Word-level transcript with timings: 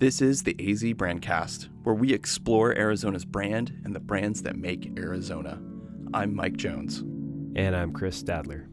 This 0.00 0.22
is 0.22 0.44
the 0.44 0.54
AZ 0.60 0.84
Brandcast, 0.94 1.70
where 1.82 1.92
we 1.96 2.12
explore 2.12 2.70
Arizona's 2.70 3.24
brand 3.24 3.80
and 3.82 3.92
the 3.92 3.98
brands 3.98 4.42
that 4.42 4.54
make 4.54 4.96
Arizona. 4.96 5.60
I'm 6.14 6.36
Mike 6.36 6.56
Jones. 6.56 7.00
And 7.56 7.74
I'm 7.74 7.92
Chris 7.92 8.22
Stadler. 8.22 8.68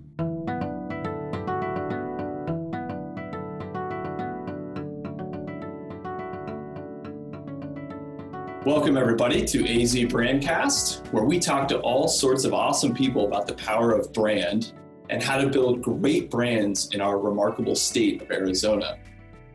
Welcome, 8.64 8.96
everybody, 8.96 9.44
to 9.46 9.82
AZ 9.82 9.96
Brandcast, 9.96 11.12
where 11.12 11.24
we 11.24 11.40
talk 11.40 11.68
to 11.70 11.80
all 11.80 12.08
sorts 12.08 12.46
of 12.46 12.54
awesome 12.54 12.94
people 12.94 13.26
about 13.26 13.48
the 13.48 13.56
power 13.56 13.94
of 13.94 14.14
brand 14.14 14.74
and 15.10 15.24
how 15.24 15.40
to 15.40 15.48
build 15.48 15.82
great 15.82 16.30
brands 16.30 16.90
in 16.94 17.02
our 17.02 17.18
remarkable 17.18 17.74
state 17.74 18.22
of 18.22 18.30
Arizona. 18.30 19.00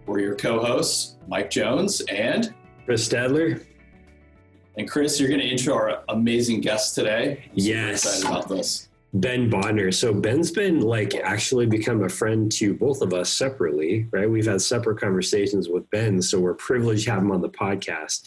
We're 0.06 0.20
your 0.20 0.34
co 0.34 0.60
hosts, 0.64 1.16
Mike 1.28 1.50
Jones 1.50 2.00
and 2.02 2.54
Chris 2.84 3.08
Stadler. 3.08 3.64
And 4.76 4.90
Chris, 4.90 5.20
you're 5.20 5.28
going 5.28 5.40
to 5.40 5.46
intro 5.46 5.74
our 5.74 6.02
amazing 6.08 6.60
guest 6.60 6.94
today. 6.94 7.44
I'm 7.44 7.50
yes. 7.54 8.04
excited 8.04 8.26
about 8.26 8.48
this. 8.48 8.88
Ben 9.14 9.50
Bottner. 9.50 9.92
So 9.92 10.14
Ben's 10.14 10.50
been 10.50 10.80
like 10.80 11.14
actually 11.14 11.66
become 11.66 12.04
a 12.04 12.08
friend 12.08 12.50
to 12.52 12.74
both 12.74 13.02
of 13.02 13.12
us 13.12 13.30
separately, 13.30 14.06
right? 14.12 14.30
We've 14.30 14.46
had 14.46 14.62
separate 14.62 15.00
conversations 15.00 15.68
with 15.68 15.90
Ben, 15.90 16.22
so 16.22 16.38
we're 16.38 16.54
privileged 16.54 17.06
to 17.06 17.12
have 17.12 17.22
him 17.22 17.32
on 17.32 17.40
the 17.40 17.48
podcast. 17.48 18.22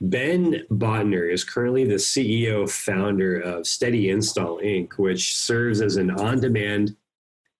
Ben 0.00 0.62
Bottner 0.70 1.32
is 1.32 1.44
currently 1.44 1.84
the 1.84 1.94
CEO 1.94 2.68
founder 2.68 3.40
of 3.40 3.66
Steady 3.66 4.10
Install 4.10 4.60
Inc., 4.60 4.94
which 4.98 5.36
serves 5.36 5.80
as 5.80 5.96
an 5.96 6.10
on-demand 6.10 6.96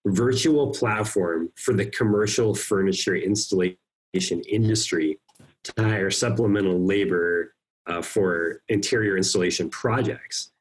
virtual 0.07 0.71
platform 0.71 1.51
for 1.57 1.75
the 1.75 1.87
commercial 1.87 2.55
furniture 2.55 3.17
installation 3.17 3.77
industry 4.49 5.19
to 5.65 5.73
hire 5.79 6.11
supplemental 6.11 6.85
labor 6.85 7.55
uh, 7.87 8.03
for 8.03 8.63
interior 8.69 9.17
installation 9.17 9.69
projects. 9.71 10.53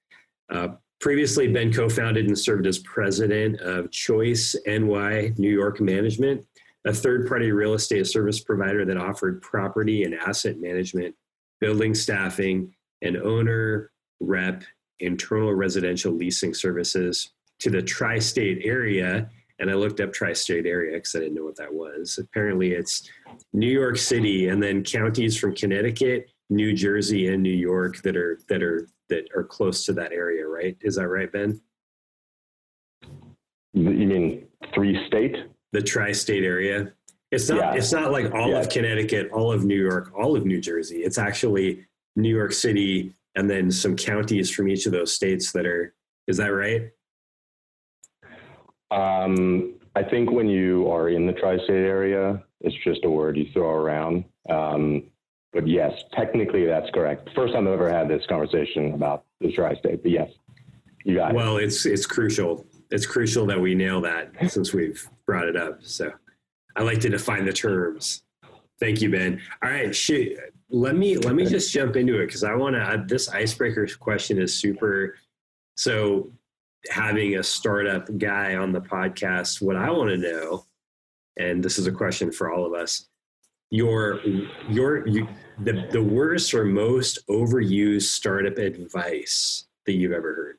Uh, 0.50 0.70
previously, 1.00 1.48
Ben 1.48 1.72
co 1.72 1.90
founded 1.90 2.28
and 2.28 2.38
served 2.38 2.68
as 2.68 2.80
president 2.80 3.60
of 3.62 3.92
Choice 3.92 4.56
NY 4.66 5.34
New 5.38 5.52
York 5.52 5.82
Management, 5.82 6.46
a 6.86 6.94
third 6.94 7.28
party 7.28 7.52
real 7.52 7.74
estate 7.74 8.08
service 8.08 8.40
provider 8.40 8.86
that 8.86 8.98
offered 8.98 9.42
property 9.42 10.04
and 10.04 10.16
asset 10.16 10.60
management, 10.60 11.16
building 11.60 11.94
staffing, 11.94 12.74
and 13.02 13.18
owner, 13.18 13.92
rep, 14.20 14.64
internal 15.00 15.54
residential 15.54 16.14
leasing 16.14 16.54
services 16.54 17.32
to 17.64 17.70
the 17.70 17.82
tri 17.82 18.20
state 18.20 18.62
area. 18.66 19.30
And 19.60 19.72
I 19.72 19.76
looked 19.76 20.02
up 20.02 20.12
tri 20.12 20.34
state 20.34 20.66
area 20.66 20.98
because 20.98 21.16
I 21.16 21.20
didn't 21.20 21.36
know 21.36 21.46
what 21.46 21.56
that 21.56 21.74
was. 21.74 22.20
Apparently, 22.22 22.74
it's 22.74 23.10
New 23.54 23.70
York 23.72 23.98
City 23.98 24.50
and 24.50 24.62
then 24.62 24.84
counties 24.84 25.38
from 25.38 25.56
Connecticut, 25.56 26.30
New 26.50 26.74
Jersey, 26.74 27.30
and 27.30 27.42
New 27.42 27.50
York 27.50 28.02
that 28.02 28.18
are 28.18 28.40
that 28.50 28.62
are 28.62 28.90
that 29.10 29.30
are 29.34 29.46
close 29.46 29.86
to 29.86 29.94
that 29.94 30.12
area, 30.12 30.46
right? 30.46 30.76
Is 30.82 30.96
that 30.96 31.08
right, 31.08 31.32
Ben? 31.32 31.62
You 33.74 33.84
mean 33.84 34.48
three 34.74 35.08
state? 35.08 35.38
The 35.72 35.82
tri-state 35.82 36.44
area. 36.44 36.92
It's 37.32 37.50
not. 37.50 37.58
Yeah. 37.60 37.74
It's 37.76 37.94
not 37.94 38.12
like 38.12 38.32
all 38.34 38.50
yeah. 38.50 38.60
of 38.60 38.70
Connecticut, 38.70 39.32
all 39.32 39.52
of 39.52 39.64
New 39.64 39.82
York, 39.82 40.12
all 40.16 40.36
of 40.36 40.46
New 40.46 40.60
Jersey. 40.60 40.98
It's 40.98 41.18
actually 41.18 41.86
New 42.18 42.36
York 42.36 42.52
City, 42.52 43.16
and 43.36 43.50
then 43.50 43.72
some 43.72 43.96
counties 43.96 44.52
from 44.52 44.68
each 44.68 44.86
of 44.86 44.92
those 44.92 45.14
states 45.14 45.54
that 45.54 45.66
are. 45.66 45.96
Is 46.28 46.38
that 46.38 46.54
right? 46.54 46.92
Um, 48.94 49.76
I 49.96 50.04
think 50.04 50.32
when 50.32 50.48
you 50.48 50.90
are 50.92 51.10
in 51.10 51.26
the 51.26 51.34
tri-state 51.34 51.70
area, 51.70 52.44
it's 52.62 52.76
just 52.84 53.06
a 53.06 53.10
word 53.10 53.38
you 53.38 53.48
throw 53.54 53.70
around. 53.70 54.26
Um, 54.50 55.04
but 55.52 55.68
yes, 55.68 56.04
technically 56.14 56.66
that's 56.66 56.90
correct. 56.92 57.30
First 57.36 57.54
time 57.54 57.68
I've 57.68 57.74
ever 57.74 57.92
had 57.92 58.08
this 58.08 58.26
conversation 58.28 58.94
about 58.94 59.26
the 59.40 59.52
tri-state, 59.52 60.02
but 60.02 60.12
yes, 60.12 60.30
you 61.04 61.16
got 61.16 61.34
well, 61.34 61.44
it. 61.44 61.54
Well, 61.54 61.58
it's 61.58 61.86
it's 61.86 62.06
crucial. 62.06 62.66
It's 62.90 63.06
crucial 63.06 63.46
that 63.48 63.60
we 63.60 63.76
nail 63.76 64.02
that 64.02 64.32
since 64.50 64.74
we've 64.74 65.08
brought 65.26 65.48
it 65.48 65.56
up. 65.56 65.80
So 65.82 66.12
I 66.76 66.84
like 66.84 67.00
to 67.02 67.10
define 67.10 67.46
the 67.46 67.54
terms. 67.54 68.24
Thank 68.80 69.02
you, 69.02 69.12
Ben. 69.12 69.42
All 69.64 69.70
right, 69.70 69.96
shoot, 69.96 70.38
let 70.70 70.96
me 70.96 71.18
let 71.18 71.36
me 71.36 71.46
just 71.46 71.72
jump 71.72 71.96
into 71.96 72.20
it 72.20 72.28
because 72.28 72.44
I 72.44 72.56
want 72.56 72.76
to. 72.76 73.06
This 73.08 73.30
icebreaker 73.30 73.88
question 74.00 74.42
is 74.42 74.58
super. 74.58 75.18
So 75.78 76.32
having 76.90 77.38
a 77.38 77.44
startup 77.44 78.10
guy 78.18 78.56
on 78.56 78.72
the 78.72 78.82
podcast, 78.82 79.62
what 79.62 79.76
I 79.76 79.90
want 79.90 80.10
to 80.10 80.18
know, 80.18 80.66
and 81.38 81.64
this 81.64 81.80
is 81.80 81.88
a 81.88 81.92
question 81.92 82.32
for 82.32 82.52
all 82.52 82.66
of 82.66 82.74
us, 82.74 83.08
your 83.72 84.22
your 84.70 85.08
you, 85.08 85.28
the 85.60 85.88
the 85.92 86.02
worst 86.02 86.54
or 86.54 86.66
most 86.66 87.26
overused 87.28 88.04
startup 88.04 88.58
advice 88.58 89.66
that 89.86 89.94
you've 89.94 90.12
ever 90.12 90.34
heard. 90.36 90.58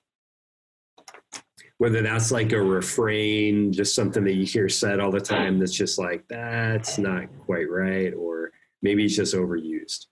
Whether 1.78 2.02
that's 2.02 2.30
like 2.30 2.52
a 2.52 2.62
refrain, 2.62 3.72
just 3.72 3.94
something 3.94 4.24
that 4.24 4.34
you 4.34 4.44
hear 4.44 4.68
said 4.68 5.00
all 5.00 5.10
the 5.10 5.20
time 5.20 5.58
that's 5.58 5.74
just 5.74 5.98
like 5.98 6.26
that's 6.28 6.98
not 6.98 7.26
quite 7.46 7.70
right, 7.70 8.14
or 8.14 8.52
maybe 8.82 9.04
it's 9.04 9.16
just 9.16 9.34
overused. 9.34 10.06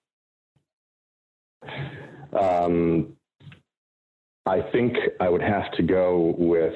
Um, 2.33 3.17
I 4.47 4.61
think 4.73 4.97
I 5.21 5.29
would 5.29 5.43
have 5.43 5.71
to 5.73 5.83
go 5.83 6.35
with 6.37 6.75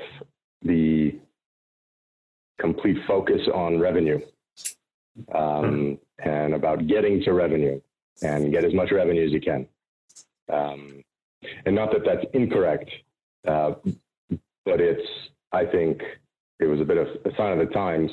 the 0.63 1.19
complete 2.61 2.97
focus 3.07 3.41
on 3.53 3.81
revenue 3.81 4.21
um, 5.35 5.99
and 6.25 6.55
about 6.55 6.87
getting 6.87 7.23
to 7.23 7.33
revenue 7.33 7.81
and 8.23 8.53
get 8.53 8.65
as 8.65 8.73
much 8.73 8.93
revenue 8.93 9.27
as 9.27 9.33
you 9.33 9.41
can. 9.41 9.67
Um, 10.53 11.03
and 11.65 11.75
not 11.75 11.93
that 11.93 12.03
that's 12.05 12.25
incorrect, 12.35 12.91
uh, 13.47 13.73
but 14.65 14.81
it's, 14.81 15.07
I 15.53 15.67
think 15.67 16.03
it 16.61 16.67
was 16.67 16.81
a 16.81 16.85
bit 16.85 16.99
of 16.99 17.09
a 17.25 17.37
sign 17.37 17.59
of 17.59 17.67
the 17.67 17.73
times 17.75 18.11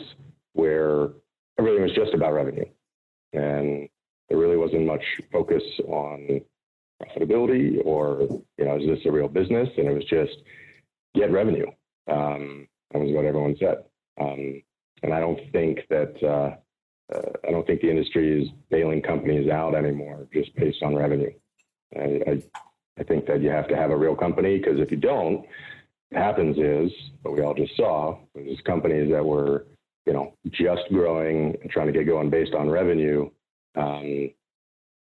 where 0.53 1.09
everything 1.57 1.81
was 1.81 1.93
just 1.93 2.13
about 2.13 2.33
revenue. 2.33 2.65
And 3.33 3.87
there 4.29 4.37
really 4.37 4.57
wasn't 4.57 4.85
much 4.85 5.03
focus 5.31 5.63
on 5.87 6.41
profitability 7.03 7.79
or, 7.85 8.27
you 8.57 8.65
know, 8.65 8.77
is 8.77 8.87
this 8.87 9.05
a 9.05 9.11
real 9.11 9.27
business? 9.27 9.69
And 9.77 9.87
it 9.87 9.93
was 9.93 10.05
just 10.05 10.37
get 11.15 11.31
revenue. 11.31 11.67
Um, 12.09 12.67
that 12.91 12.99
was 12.99 13.11
what 13.13 13.25
everyone 13.25 13.55
said. 13.59 13.83
Um, 14.19 14.61
and 15.01 15.13
I 15.13 15.19
don't 15.19 15.39
think 15.51 15.79
that, 15.89 16.15
uh, 16.23 16.55
uh, 17.13 17.31
I 17.47 17.51
don't 17.51 17.65
think 17.67 17.81
the 17.81 17.89
industry 17.89 18.41
is 18.41 18.49
bailing 18.69 19.01
companies 19.01 19.49
out 19.49 19.75
anymore 19.75 20.27
just 20.33 20.55
based 20.55 20.81
on 20.83 20.95
revenue. 20.95 21.31
I, 21.95 22.21
I, 22.27 22.43
I 22.99 23.03
think 23.03 23.25
that 23.27 23.41
you 23.41 23.49
have 23.49 23.67
to 23.69 23.75
have 23.75 23.91
a 23.91 23.97
real 23.97 24.15
company 24.15 24.57
because 24.57 24.79
if 24.79 24.91
you 24.91 24.97
don't, 24.97 25.45
what 26.09 26.21
happens 26.21 26.57
is 26.57 26.91
what 27.23 27.33
we 27.35 27.41
all 27.41 27.53
just 27.53 27.75
saw 27.75 28.17
was 28.35 28.59
companies 28.65 29.11
that 29.11 29.25
were, 29.25 29.65
you 30.05 30.13
know, 30.13 30.33
just 30.51 30.83
growing 30.89 31.55
and 31.61 31.71
trying 31.71 31.87
to 31.87 31.93
get 31.93 32.05
going 32.05 32.29
based 32.29 32.53
on 32.53 32.69
revenue. 32.69 33.29
Um, 33.75 34.29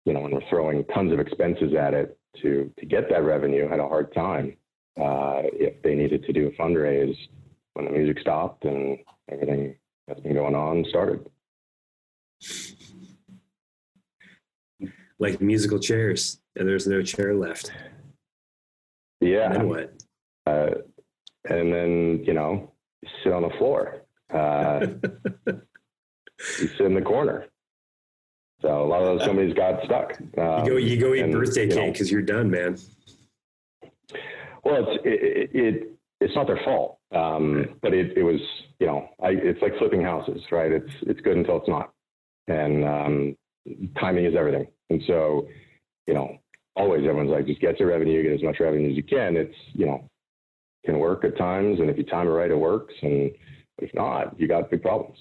you 0.05 0.13
know, 0.13 0.21
when 0.21 0.33
we're 0.33 0.49
throwing 0.49 0.85
tons 0.87 1.13
of 1.13 1.21
expenses 1.21 1.75
at 1.75 1.95
it 1.95 2.19
to 2.43 2.71
to 2.79 2.87
get 2.87 3.09
that 3.11 3.25
revenue, 3.25 3.69
had 3.69 3.81
a 3.81 3.89
hard 3.89 4.13
time 4.15 4.57
uh, 5.01 5.43
if 5.45 5.83
they 5.83 5.95
needed 5.95 6.25
to 6.25 6.33
do 6.33 6.49
a 6.49 6.51
fundraise 6.63 7.17
when 7.75 7.87
the 7.87 7.91
music 7.91 8.21
stopped 8.21 8.65
and 8.65 8.99
everything 9.31 9.75
that's 10.07 10.21
been 10.21 10.35
going 10.35 10.55
on 10.55 10.85
started. 10.89 11.29
Like 15.19 15.41
musical 15.41 15.79
chairs, 15.79 16.41
and 16.57 16.69
there's 16.69 16.87
no 16.87 17.03
chair 17.03 17.35
left. 17.35 17.73
Yeah. 19.21 19.47
And 19.47 19.55
then 19.55 19.69
what? 19.69 20.03
Uh, 20.47 20.71
and 21.49 21.73
then 21.73 22.25
you 22.25 22.35
know, 22.35 22.73
sit 23.23 23.33
on 23.33 23.43
the 23.43 23.51
floor. 23.59 24.03
Uh, 24.33 24.87
you 25.47 26.69
sit 26.69 26.81
in 26.81 26.95
the 26.95 27.03
corner. 27.03 27.47
So 28.65 28.83
a 28.83 28.87
lot 28.87 29.03
of 29.03 29.19
those 29.19 29.27
companies 29.27 29.53
got 29.53 29.85
stuck. 29.85 30.19
Um, 30.39 30.65
you 30.65 30.71
go, 30.71 30.77
you 30.79 30.97
go 30.97 31.13
eat 31.13 31.21
and, 31.21 31.33
birthday 31.35 31.69
cake 31.69 31.93
because 31.93 32.11
you 32.11 32.17
are 32.17 32.23
done, 32.23 32.51
man. 32.51 32.79
Well, 34.65 34.87
it's 34.89 35.03
it, 35.05 35.51
it 35.53 35.91
it's 36.23 36.35
not 36.35 36.47
their 36.47 36.61
fault, 36.65 36.99
um, 37.15 37.77
but 37.83 37.93
it, 37.93 38.17
it 38.17 38.23
was 38.23 38.41
you 38.81 38.87
know 38.87 39.11
I, 39.23 39.33
it's 39.33 39.61
like 39.61 39.77
flipping 39.77 40.03
houses, 40.03 40.41
right? 40.51 40.73
It's 40.73 40.91
it's 41.03 41.21
good 41.21 41.37
until 41.37 41.59
it's 41.59 41.69
not, 41.69 41.93
and 42.49 42.85
um, 42.87 43.37
timing 44.01 44.25
is 44.25 44.35
everything. 44.35 44.67
And 44.89 45.03
so 45.07 45.47
you 46.07 46.15
know 46.15 46.39
always 46.75 47.01
everyone's 47.01 47.33
like 47.33 47.47
just 47.47 47.61
get 47.61 47.79
your 47.79 47.91
revenue, 47.91 48.23
get 48.23 48.33
as 48.33 48.43
much 48.43 48.61
revenue 48.61 48.91
as 48.91 48.97
you 48.97 49.03
can. 49.03 49.37
It's 49.37 49.57
you 49.75 49.85
know 49.85 50.09
can 50.87 50.99
work 50.99 51.23
at 51.25 51.37
times, 51.37 51.81
and 51.81 51.91
if 51.91 51.99
you 51.99 52.05
time 52.05 52.29
it 52.29 52.31
right, 52.31 52.51
it 52.51 52.59
works, 52.59 52.95
and 53.03 53.31
if 53.77 53.93
not, 53.93 54.41
you 54.41 54.49
got 54.49 54.71
big 54.71 54.81
problems. 54.81 55.19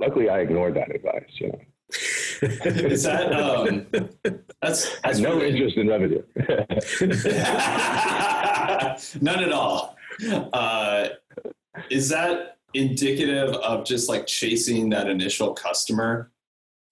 Luckily, 0.00 0.30
I 0.30 0.38
ignored 0.38 0.76
that 0.76 0.94
advice. 0.94 1.28
You 1.34 1.48
know. 1.48 1.60
Is 2.92 3.02
that 3.04 3.32
um, 3.32 3.86
that's, 4.60 5.00
that's 5.00 5.18
no 5.18 5.36
really, 5.36 5.50
interest 5.50 5.76
in 5.76 5.88
revenue? 5.88 6.22
None 9.20 9.44
at 9.44 9.52
all. 9.52 9.96
Uh, 10.52 11.08
is 11.90 12.08
that 12.10 12.58
indicative 12.72 13.54
of 13.56 13.84
just 13.84 14.08
like 14.08 14.26
chasing 14.26 14.90
that 14.90 15.08
initial 15.08 15.54
customer 15.54 16.30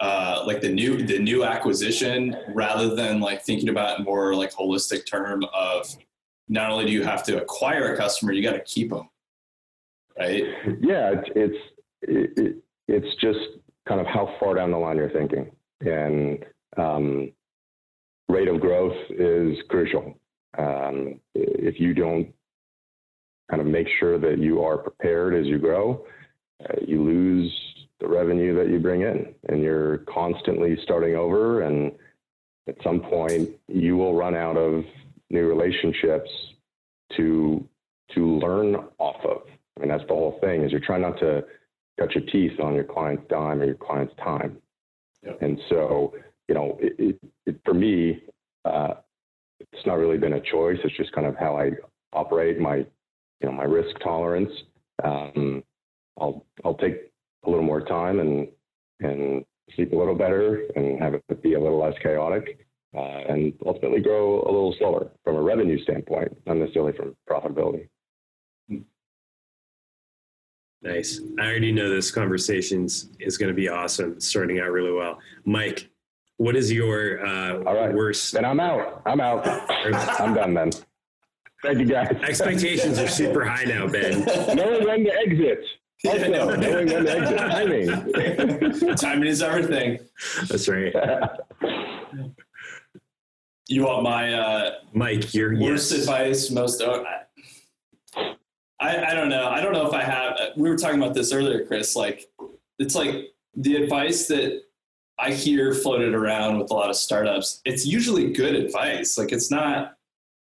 uh, 0.03 0.43
like 0.45 0.61
the 0.61 0.69
new 0.69 1.07
the 1.07 1.21
new 1.21 1.45
acquisition 1.45 2.37
rather 2.49 2.97
than 2.97 3.21
like 3.21 3.45
thinking 3.45 3.69
about 3.69 4.03
more 4.03 4.35
like 4.35 4.53
holistic 4.53 5.07
term 5.07 5.45
of 5.55 5.97
not 6.49 6.71
only 6.71 6.87
do 6.87 6.91
you 6.91 7.05
have 7.05 7.23
to 7.23 7.41
acquire 7.41 7.95
a 7.95 7.97
customer, 7.97 8.33
you 8.33 8.43
got 8.43 8.55
to 8.55 8.65
keep 8.65 8.91
them, 8.91 9.09
right? 10.19 10.43
Yeah, 10.81 11.13
it's 11.13 11.31
it's 11.37 11.59
it, 12.03 12.33
it, 12.37 12.57
it's 12.89 13.15
just 13.21 13.39
kind 13.89 14.01
of 14.01 14.07
how 14.07 14.35
far 14.39 14.55
down 14.55 14.71
the 14.71 14.77
line 14.79 14.97
you're 14.97 15.11
thinking, 15.11 15.51
and 15.81 16.45
um, 16.77 17.33
rate 18.29 18.49
of 18.49 18.61
growth 18.61 18.97
is 19.11 19.57
crucial. 19.69 20.15
Um, 20.59 21.21
if 21.35 21.81
you 21.81 21.95
don't 21.95 22.29
kind 23.51 23.61
of 23.61 23.67
make 23.67 23.89
sure 23.99 24.19
that 24.19 24.39
you 24.39 24.63
are 24.63 24.79
prepared 24.79 25.35
as 25.35 25.47
you 25.47 25.59
grow, 25.59 26.05
uh, 26.65 26.75
you 26.87 27.03
lose 27.03 27.53
the 28.01 28.09
revenue 28.09 28.57
that 28.57 28.71
you 28.71 28.79
bring 28.79 29.03
in, 29.03 29.35
and 29.49 29.63
you're 29.63 29.99
constantly 29.99 30.77
starting 30.83 31.17
over. 31.17 31.63
And 31.63 31.93
at 32.69 32.77
some 32.83 33.01
point, 33.01 33.51
you 33.69 33.97
will 33.97 34.15
run 34.15 34.35
out 34.35 34.57
of 34.57 34.85
new 35.31 35.47
relationships 35.47 36.31
to 37.17 37.67
to 38.15 38.39
learn 38.39 38.77
off 38.99 39.25
of. 39.25 39.43
I 39.77 39.81
mean, 39.81 39.89
that's 39.89 40.07
the 40.07 40.15
whole 40.15 40.39
thing. 40.43 40.63
Is 40.63 40.71
you're 40.71 40.81
trying 40.81 41.03
not 41.03 41.19
to 41.21 41.45
cut 41.99 42.15
your 42.15 42.25
teeth 42.25 42.59
on 42.61 42.75
your 42.75 42.85
client's 42.85 43.25
dime 43.29 43.61
or 43.61 43.67
your 43.67 43.75
client's 43.75 44.15
time. 44.23 44.59
Yep. 45.25 45.43
And 45.43 45.59
so, 45.69 46.15
you 46.49 46.55
know, 46.55 46.79
it, 46.81 46.95
it, 46.99 47.19
it, 47.47 47.61
for 47.65 47.75
me, 47.75 48.23
uh, 48.65 48.95
it's 49.61 49.87
not 49.87 49.95
really 49.95 50.19
been 50.19 50.35
a 50.35 50.41
choice. 50.41 50.79
It's 50.83 50.97
just 50.97 51.13
kind 51.13 51.27
of 51.27 51.37
how 51.37 51.57
I 51.57 51.71
operate 52.13 52.59
my, 52.59 52.77
you 52.77 52.87
know, 53.45 53.53
my 53.53 53.65
risk 53.65 53.97
tolerance. 54.03 54.51
Um, 55.05 55.63
I'll 56.21 56.45
I'll 56.65 56.75
take 56.75 57.13
a 57.45 57.51
little 57.51 57.65
more 57.65 57.81
time 57.81 58.21
and 58.21 58.49
and 59.01 59.45
sleep 59.75 59.93
a 59.93 59.97
little 59.97 60.15
better 60.15 60.67
and 60.77 61.01
have 61.01 61.15
it 61.15 61.43
be 61.43 61.55
a 61.55 61.61
little 61.61 61.81
less 61.81 61.95
chaotic, 62.03 62.67
uh, 62.95 63.01
and 63.29 63.53
ultimately 63.65 64.01
grow 64.01 64.43
a 64.43 64.51
little 64.51 64.75
slower 64.79 65.11
from 65.25 65.37
a 65.37 65.43
revenue 65.43 65.83
standpoint, 65.83 66.37
not 66.47 66.57
necessarily 66.57 66.93
from 66.93 67.17
profitability. 67.29 67.89
Nice. 70.83 71.21
I 71.39 71.47
already 71.47 71.71
know 71.71 71.89
this 71.89 72.11
conversation 72.11 72.85
is 72.85 73.39
going 73.39 73.49
to 73.49 73.55
be 73.55 73.69
awesome. 73.69 74.13
It's 74.13 74.27
starting 74.27 74.59
out 74.59 74.71
really 74.71 74.93
well. 74.93 75.19
Mike, 75.45 75.89
what 76.39 76.57
is 76.57 76.73
your 76.73 77.25
uh, 77.25 77.63
All 77.65 77.75
right. 77.77 77.95
worst? 77.95 78.33
Then 78.33 78.45
I'm 78.45 78.59
out. 78.59 79.01
I'm 79.07 79.21
out. 79.21 79.47
I'm 80.21 80.35
done 80.35 80.55
then. 80.55 80.71
Thank 81.63 81.79
you, 81.79 81.87
guys. 81.87 82.09
Expectations 82.23 82.99
are 82.99 83.07
super 83.07 83.45
high 83.45 83.63
now, 83.63 83.87
Ben. 83.87 84.25
Knowing 84.57 84.85
when 84.85 85.05
to 85.05 85.15
exit. 85.15 85.65
Also, 86.05 86.57
knowing 86.57 86.93
when 86.93 87.05
to 87.05 87.17
exit. 87.17 87.39
Timing. 87.39 88.97
Timing 88.97 89.29
is 89.29 89.41
everything. 89.41 90.01
That's 90.49 90.69
right. 90.69 90.93
You 93.69 93.85
want 93.85 94.03
my 94.03 94.35
uh, 94.35 94.71
Mike, 94.93 95.33
your 95.33 95.57
worst 95.57 95.93
yes. 95.93 96.01
advice, 96.01 96.51
most. 96.51 96.83
Uh, 96.83 97.05
I, 98.83 99.13
I 99.13 99.15
don't 99.15 99.29
know. 99.29 99.49
I 99.49 99.61
don't 99.61 99.73
know 99.73 99.87
if 99.87 99.95
I 99.95 100.03
have. 100.03 100.37
We 100.57 100.69
were 100.69 100.77
talking 100.77 101.01
about 101.01 101.15
this 101.15 101.33
earlier, 101.33 101.65
Chris. 101.65 101.95
Like, 101.95 102.29
it's 102.79 102.97
like 102.97 103.33
the 103.55 103.77
advice 103.77 104.27
that 104.27 104.63
I 105.19 105.31
hear 105.31 105.73
floated 105.73 106.15
around 106.15 106.59
with 106.59 106.71
a 106.71 106.75
lot 106.75 106.91
of 106.91 106.97
startups. 106.97 107.61
It's 107.65 107.87
usually 107.87 108.33
good 108.33 108.57
advice. 108.57 109.17
Like, 109.17 109.31
it's 109.31 109.51
not 109.51 109.95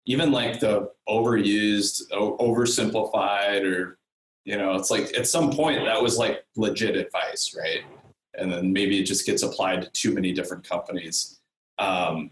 even 0.05 0.31
like 0.31 0.61
the 0.61 0.89
overused, 1.07 2.09
oversimplified, 2.11 3.63
or 3.63 3.99
you 4.45 4.57
know, 4.57 4.75
it's 4.75 4.89
like 4.89 5.13
at 5.17 5.27
some 5.27 5.51
point 5.51 5.83
that 5.83 6.01
was 6.01 6.17
like 6.17 6.45
legit 6.55 6.95
advice, 6.95 7.53
right? 7.59 7.83
And 8.35 8.51
then 8.51 8.71
maybe 8.71 8.99
it 8.99 9.03
just 9.03 9.25
gets 9.25 9.43
applied 9.43 9.81
to 9.81 9.89
too 9.89 10.13
many 10.13 10.31
different 10.31 10.67
companies. 10.67 11.41
Um, 11.77 12.31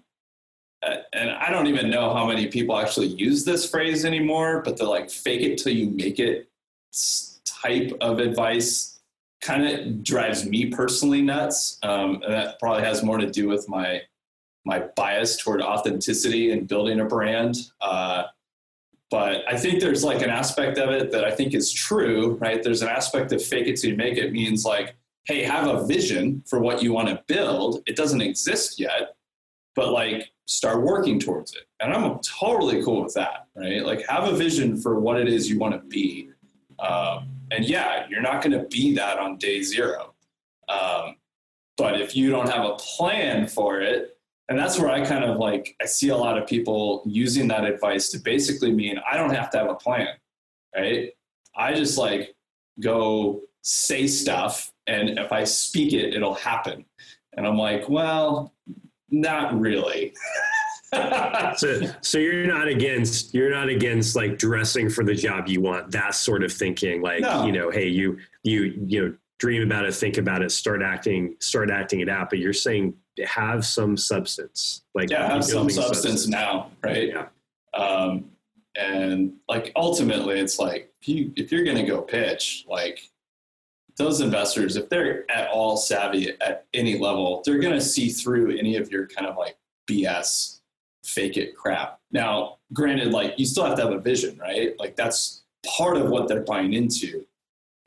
and 0.83 1.31
I 1.31 1.49
don't 1.49 1.67
even 1.67 1.89
know 1.89 2.13
how 2.13 2.27
many 2.27 2.47
people 2.47 2.77
actually 2.77 3.07
use 3.07 3.43
this 3.43 3.69
phrase 3.69 4.05
anymore, 4.05 4.61
but 4.63 4.77
the 4.77 4.85
like 4.85 5.09
fake 5.09 5.41
it 5.41 5.57
till 5.57 5.73
you 5.73 5.89
make 5.89 6.19
it 6.19 6.49
type 7.45 7.91
of 8.01 8.19
advice 8.19 8.99
kind 9.41 9.67
of 9.67 10.03
drives 10.03 10.45
me 10.45 10.67
personally 10.67 11.21
nuts. 11.21 11.77
Um, 11.83 12.21
and 12.23 12.33
that 12.33 12.59
probably 12.59 12.83
has 12.83 13.03
more 13.03 13.17
to 13.17 13.29
do 13.29 13.47
with 13.47 13.67
my 13.69 14.01
my 14.65 14.79
bias 14.97 15.37
toward 15.37 15.61
authenticity 15.61 16.51
and 16.51 16.67
building 16.67 16.99
a 16.99 17.05
brand. 17.05 17.55
Uh, 17.79 18.23
but 19.09 19.43
I 19.47 19.57
think 19.57 19.79
there's 19.79 20.03
like 20.03 20.21
an 20.21 20.29
aspect 20.29 20.77
of 20.77 20.89
it 20.89 21.11
that 21.11 21.23
I 21.23 21.31
think 21.31 21.53
is 21.53 21.71
true, 21.71 22.35
right? 22.41 22.61
There's 22.61 22.81
an 22.81 22.89
aspect 22.89 23.31
of 23.31 23.41
fake 23.41 23.67
it 23.67 23.77
till 23.77 23.91
you 23.91 23.95
make 23.95 24.17
it 24.17 24.33
means 24.33 24.65
like, 24.65 24.95
hey, 25.25 25.43
have 25.43 25.67
a 25.67 25.85
vision 25.85 26.43
for 26.45 26.59
what 26.59 26.83
you 26.83 26.91
want 26.91 27.07
to 27.07 27.23
build. 27.27 27.81
It 27.87 27.95
doesn't 27.95 28.19
exist 28.19 28.77
yet, 28.77 29.15
but 29.77 29.93
like 29.93 30.31
start 30.47 30.81
working 30.81 31.19
towards 31.19 31.53
it. 31.53 31.67
And 31.79 31.93
I'm 31.93 32.19
totally 32.19 32.83
cool 32.83 33.03
with 33.03 33.13
that, 33.13 33.45
right? 33.55 33.85
Like 33.85 34.05
have 34.09 34.23
a 34.23 34.35
vision 34.35 34.75
for 34.81 34.99
what 34.99 35.21
it 35.21 35.27
is 35.27 35.47
you 35.47 35.59
want 35.59 35.75
to 35.75 35.87
be. 35.87 36.31
Um, 36.79 37.29
and 37.51 37.63
yeah, 37.63 38.07
you're 38.09 38.23
not 38.23 38.41
going 38.41 38.59
to 38.59 38.67
be 38.67 38.95
that 38.95 39.19
on 39.19 39.37
day 39.37 39.61
zero. 39.61 40.15
Um, 40.67 41.17
but 41.77 42.01
if 42.01 42.15
you 42.15 42.31
don't 42.31 42.49
have 42.49 42.65
a 42.65 42.73
plan 42.73 43.47
for 43.47 43.79
it, 43.81 44.17
and 44.49 44.57
that's 44.57 44.79
where 44.79 44.89
I 44.89 45.05
kind 45.05 45.23
of 45.23 45.37
like, 45.37 45.75
I 45.79 45.85
see 45.85 46.09
a 46.09 46.17
lot 46.17 46.39
of 46.39 46.47
people 46.47 47.03
using 47.05 47.47
that 47.49 47.63
advice 47.63 48.09
to 48.09 48.17
basically 48.17 48.71
mean 48.71 48.99
I 49.09 49.15
don't 49.15 49.35
have 49.35 49.51
to 49.51 49.59
have 49.59 49.69
a 49.69 49.75
plan, 49.75 50.07
right? 50.75 51.11
I 51.55 51.73
just 51.73 51.99
like 51.99 52.35
go 52.79 53.41
say 53.61 54.07
stuff, 54.07 54.71
and 54.87 55.19
if 55.19 55.31
I 55.31 55.43
speak 55.43 55.93
it, 55.93 56.15
it'll 56.15 56.33
happen. 56.33 56.85
And 57.33 57.45
I'm 57.45 57.57
like, 57.57 57.87
well, 57.89 58.53
not 59.09 59.59
really. 59.59 60.13
so, 61.57 61.81
so 62.01 62.17
you're 62.17 62.47
not 62.47 62.67
against 62.67 63.33
you're 63.33 63.49
not 63.49 63.67
against 63.67 64.15
like 64.15 64.37
dressing 64.37 64.89
for 64.89 65.03
the 65.03 65.13
job 65.13 65.47
you 65.47 65.59
want 65.59 65.91
that 65.91 66.15
sort 66.15 66.43
of 66.43 66.51
thinking 66.51 67.01
like 67.01 67.19
no. 67.19 67.45
you 67.45 67.51
know 67.51 67.69
hey 67.69 67.85
you 67.87 68.17
you 68.43 68.73
you 68.87 69.01
know 69.01 69.13
dream 69.37 69.61
about 69.61 69.83
it 69.83 69.93
think 69.93 70.17
about 70.17 70.41
it 70.41 70.49
start 70.49 70.81
acting 70.81 71.35
start 71.39 71.69
acting 71.69 71.99
it 71.99 72.07
out 72.07 72.29
but 72.29 72.39
you're 72.39 72.53
saying 72.53 72.93
have 73.25 73.65
some 73.65 73.97
substance 73.97 74.83
like 74.95 75.09
yeah 75.09 75.27
have 75.27 75.43
some 75.43 75.69
substance, 75.69 75.97
substance, 75.97 76.27
now 76.29 76.71
right 76.81 77.09
yeah 77.09 77.25
um 77.73 78.23
and 78.75 79.33
like 79.49 79.73
ultimately 79.75 80.39
it's 80.39 80.57
like 80.57 80.89
if 81.01 81.09
you 81.09 81.33
if 81.35 81.51
you're 81.51 81.65
gonna 81.65 81.85
go 81.85 82.01
pitch 82.01 82.65
like 82.69 83.09
those 83.97 84.21
investors, 84.21 84.75
if 84.75 84.89
they're 84.89 85.29
at 85.29 85.49
all 85.49 85.75
savvy 85.75 86.31
at 86.39 86.65
any 86.73 86.99
level, 86.99 87.41
they're 87.45 87.59
going 87.59 87.73
to 87.73 87.81
see 87.81 88.09
through 88.09 88.55
any 88.57 88.75
of 88.77 88.91
your 88.91 89.07
kind 89.07 89.27
of 89.27 89.37
like 89.37 89.57
BS, 89.89 90.59
fake 91.03 91.37
it 91.37 91.55
crap. 91.55 91.99
Now, 92.11 92.57
granted, 92.73 93.11
like 93.11 93.33
you 93.37 93.45
still 93.45 93.65
have 93.65 93.75
to 93.77 93.83
have 93.83 93.93
a 93.93 93.99
vision, 93.99 94.37
right? 94.37 94.77
Like 94.79 94.95
that's 94.95 95.43
part 95.65 95.97
of 95.97 96.09
what 96.09 96.27
they're 96.27 96.43
buying 96.43 96.73
into. 96.73 97.25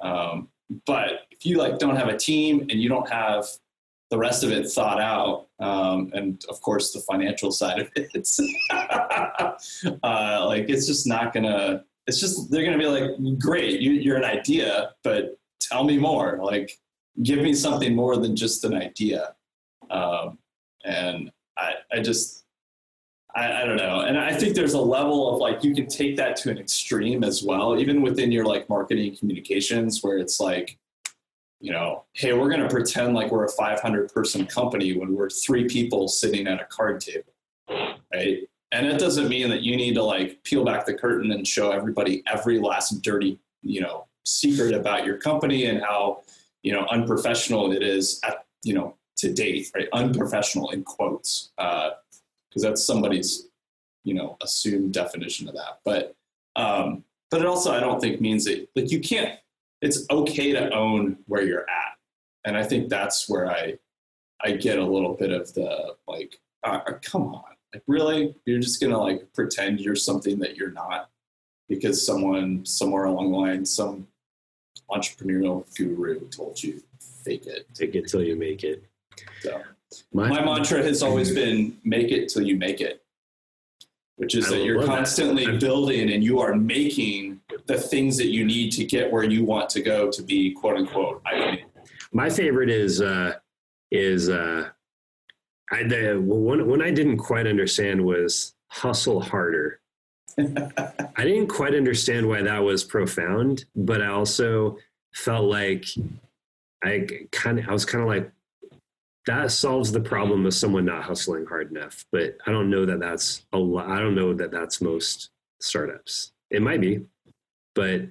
Um, 0.01 0.49
but 0.87 1.27
if 1.31 1.47
you 1.47 1.59
like 1.59 1.79
don't 1.79 1.97
have 1.97 2.09
a 2.09 2.17
team 2.17 2.61
and 2.63 2.73
you 2.73 2.89
don't 2.89 3.09
have 3.09 3.47
the 4.11 4.19
rest 4.19 4.43
of 4.43 4.51
it 4.51 4.69
thought 4.69 5.01
out, 5.01 5.47
um, 5.61 6.11
and 6.15 6.45
of 6.49 6.61
course 6.61 6.93
the 6.93 7.01
financial 7.01 7.53
side 7.53 7.79
of 7.79 7.89
it, 7.95 8.11
it's 8.15 8.41
uh, 8.71 10.47
like 10.47 10.69
it's 10.69 10.87
just 10.87 11.07
not 11.07 11.33
gonna. 11.33 11.85
It's 12.07 12.19
just 12.19 12.51
they're 12.51 12.65
gonna 12.65 12.79
be 12.79 12.87
like, 12.87 13.39
great, 13.39 13.81
you, 13.81 13.93
you're 13.93 14.17
an 14.17 14.25
idea, 14.25 14.93
but 15.05 15.39
tell 15.61 15.85
me 15.85 15.99
more. 15.99 16.41
Like, 16.43 16.79
give 17.23 17.41
me 17.41 17.55
something 17.55 17.95
more 17.95 18.17
than 18.17 18.37
just 18.37 18.65
an 18.65 18.75
idea. 18.75 19.35
Um, 19.91 20.39
and 20.85 21.31
I, 21.59 21.75
I 21.93 22.01
just, 22.01 22.45
I, 23.35 23.63
I, 23.63 23.67
don't 23.67 23.77
know. 23.77 24.01
And 24.01 24.19
I 24.19 24.33
think 24.33 24.55
there's 24.55 24.75
a 24.75 24.81
level 24.81 25.33
of 25.33 25.41
like, 25.41 25.63
you 25.63 25.75
can 25.75 25.87
take 25.87 26.17
that 26.17 26.37
to 26.37 26.51
an 26.51 26.59
extreme 26.59 27.25
as 27.25 27.43
well, 27.43 27.79
even 27.79 28.03
within 28.03 28.33
your 28.33 28.45
like 28.45 28.69
marketing 28.69 29.17
communications, 29.17 30.03
where 30.03 30.19
it's 30.19 30.41
like, 30.41 30.79
you 31.61 31.73
know, 31.73 32.05
hey, 32.15 32.33
we're 32.33 32.49
going 32.49 32.63
to 32.63 32.69
pretend 32.69 33.15
like 33.15 33.31
we're 33.31 33.45
a 33.45 33.51
500 33.51 34.13
person 34.13 34.47
company 34.47 34.97
when 34.97 35.15
we're 35.15 35.29
three 35.29 35.69
people 35.69 36.09
sitting 36.09 36.47
at 36.47 36.61
a 36.61 36.65
card 36.65 37.01
table, 37.01 37.33
right? 38.13 38.39
And 38.73 38.87
it 38.87 38.99
doesn't 38.99 39.29
mean 39.29 39.51
that 39.51 39.63
you 39.63 39.77
need 39.77 39.95
to 39.95 40.03
like 40.03 40.43
peel 40.45 40.65
back 40.65 40.87
the 40.87 40.95
curtain 40.95 41.33
and 41.33 41.47
show 41.47 41.71
everybody 41.71 42.23
every 42.27 42.59
last 42.59 43.03
dirty, 43.03 43.39
you 43.63 43.81
know, 43.81 44.07
secret 44.31 44.75
about 44.75 45.05
your 45.05 45.17
company 45.17 45.67
and 45.67 45.83
how 45.83 46.23
you 46.63 46.73
know 46.73 46.87
unprofessional 46.91 47.73
it 47.73 47.83
is 47.83 48.21
at 48.25 48.45
you 48.63 48.75
know 48.75 48.97
to 49.17 49.33
date 49.33 49.71
right? 49.75 49.89
Unprofessional 49.93 50.71
in 50.71 50.83
quotes 50.83 51.53
because 51.57 51.95
uh, 52.65 52.69
that's 52.69 52.85
somebody's 52.85 53.49
you 54.05 54.15
know 54.15 54.37
assumed 54.43 54.93
definition 54.93 55.49
of 55.49 55.55
that. 55.55 55.81
But 55.85 56.15
um 56.57 57.05
but 57.31 57.41
it 57.41 57.47
also 57.47 57.71
i 57.73 57.79
don't 57.79 58.01
think 58.01 58.21
means 58.21 58.45
that 58.45 58.69
like 58.75 58.91
you 58.91 58.99
can't 58.99 59.39
it's 59.81 60.05
okay 60.11 60.53
to 60.53 60.75
own 60.75 61.17
where 61.27 61.43
you're 61.43 61.69
at. 61.71 61.97
And 62.45 62.57
i 62.57 62.65
think 62.65 62.89
that's 62.89 63.29
where 63.29 63.51
i 63.51 63.79
i 64.43 64.53
get 64.53 64.79
a 64.79 64.85
little 64.85 65.15
bit 65.15 65.31
of 65.31 65.53
the 65.55 65.95
like 66.09 66.41
uh, 66.63 66.81
come 67.03 67.35
on. 67.35 67.45
Like 67.73 67.83
really? 67.87 68.35
You're 68.47 68.61
just 68.61 68.81
gonna 68.81 68.99
like 68.99 69.33
pretend 69.33 69.81
you're 69.81 69.97
something 69.97 70.39
that 70.41 70.57
you're 70.57 70.73
not 70.73 71.11
because 71.69 72.05
someone 72.05 72.67
somewhere 72.67 73.05
along 73.05 73.31
the 73.31 73.39
line 73.39 73.65
some 73.65 74.07
entrepreneurial 74.93 75.65
guru 75.77 76.21
told 76.29 76.63
you 76.63 76.83
fake 76.99 77.47
it. 77.47 77.67
Fake 77.77 77.95
it 77.95 78.09
till 78.09 78.23
you 78.23 78.37
make 78.37 78.65
it. 78.65 78.85
So 79.41 79.63
my, 80.13 80.29
my 80.29 80.45
mantra 80.45 80.83
has 80.83 81.03
always 81.03 81.35
been 81.35 81.77
make 81.85 82.11
it 82.11 82.29
till 82.29 82.43
you 82.43 82.57
make 82.57 82.81
it, 82.81 83.03
which 84.17 84.35
is 84.35 84.47
I 84.47 84.51
that 84.51 84.65
you're 84.65 84.85
constantly 84.85 85.47
that. 85.47 85.61
building 85.67 86.13
and 86.13 86.23
you 86.23 86.41
are 86.41 86.55
making 86.55 87.41
the 87.67 87.79
things 87.79 88.17
that 88.19 88.29
you 88.29 88.45
need 88.45 88.71
to 88.73 88.85
get 88.85 89.11
where 89.11 89.25
you 89.25 89.45
want 89.45 89.69
to 89.71 89.83
go 89.83 90.11
to 90.11 90.23
be 90.23 90.53
quote 90.53 90.77
unquote. 90.77 91.23
I 91.27 91.65
my 92.13 92.29
favorite 92.31 92.71
is 92.71 93.01
uh, 93.01 93.35
is 93.91 94.29
uh, 94.29 94.69
I, 95.71 95.83
the 95.85 96.15
one 96.21 96.67
one 96.67 96.83
I 96.83 96.91
didn't 96.91 97.19
quite 97.19 97.47
understand 97.47 98.05
was 98.05 98.55
hustle 98.69 99.21
harder. 99.21 99.80
I 100.39 101.25
didn't 101.25 101.49
quite 101.49 101.75
understand 101.75 102.29
why 102.29 102.43
that 102.43 102.63
was 102.63 102.85
profound, 102.85 103.65
but 103.75 104.03
I 104.03 104.09
also 104.09 104.79
felt 105.15 105.45
like 105.45 105.85
I 106.83 107.07
kind 107.33 107.59
of 107.59 107.69
I 107.69 107.73
was 107.73 107.85
kind 107.85 108.03
of 108.03 108.09
like 108.09 108.31
that 109.27 109.51
solves 109.53 109.93
the 109.93 110.01
problem 110.01 110.47
of 110.47 110.55
someone 110.55 110.85
not 110.85 111.03
hustling 111.05 111.47
hard 111.47 111.71
enough. 111.71 112.05
But 112.11 112.37
I 112.47 112.51
don't 112.51 112.71
know 112.71 112.87
that 112.87 113.01
that's 113.01 113.45
a 113.53 113.59
lot. 113.59 113.89
I 113.89 113.99
don't 113.99 114.15
know 114.15 114.33
that 114.35 114.51
that's 114.51 114.81
most 114.81 115.31
startups. 115.61 116.33
It 116.51 116.63
might 116.63 116.81
be, 116.81 117.03
but 117.75 118.03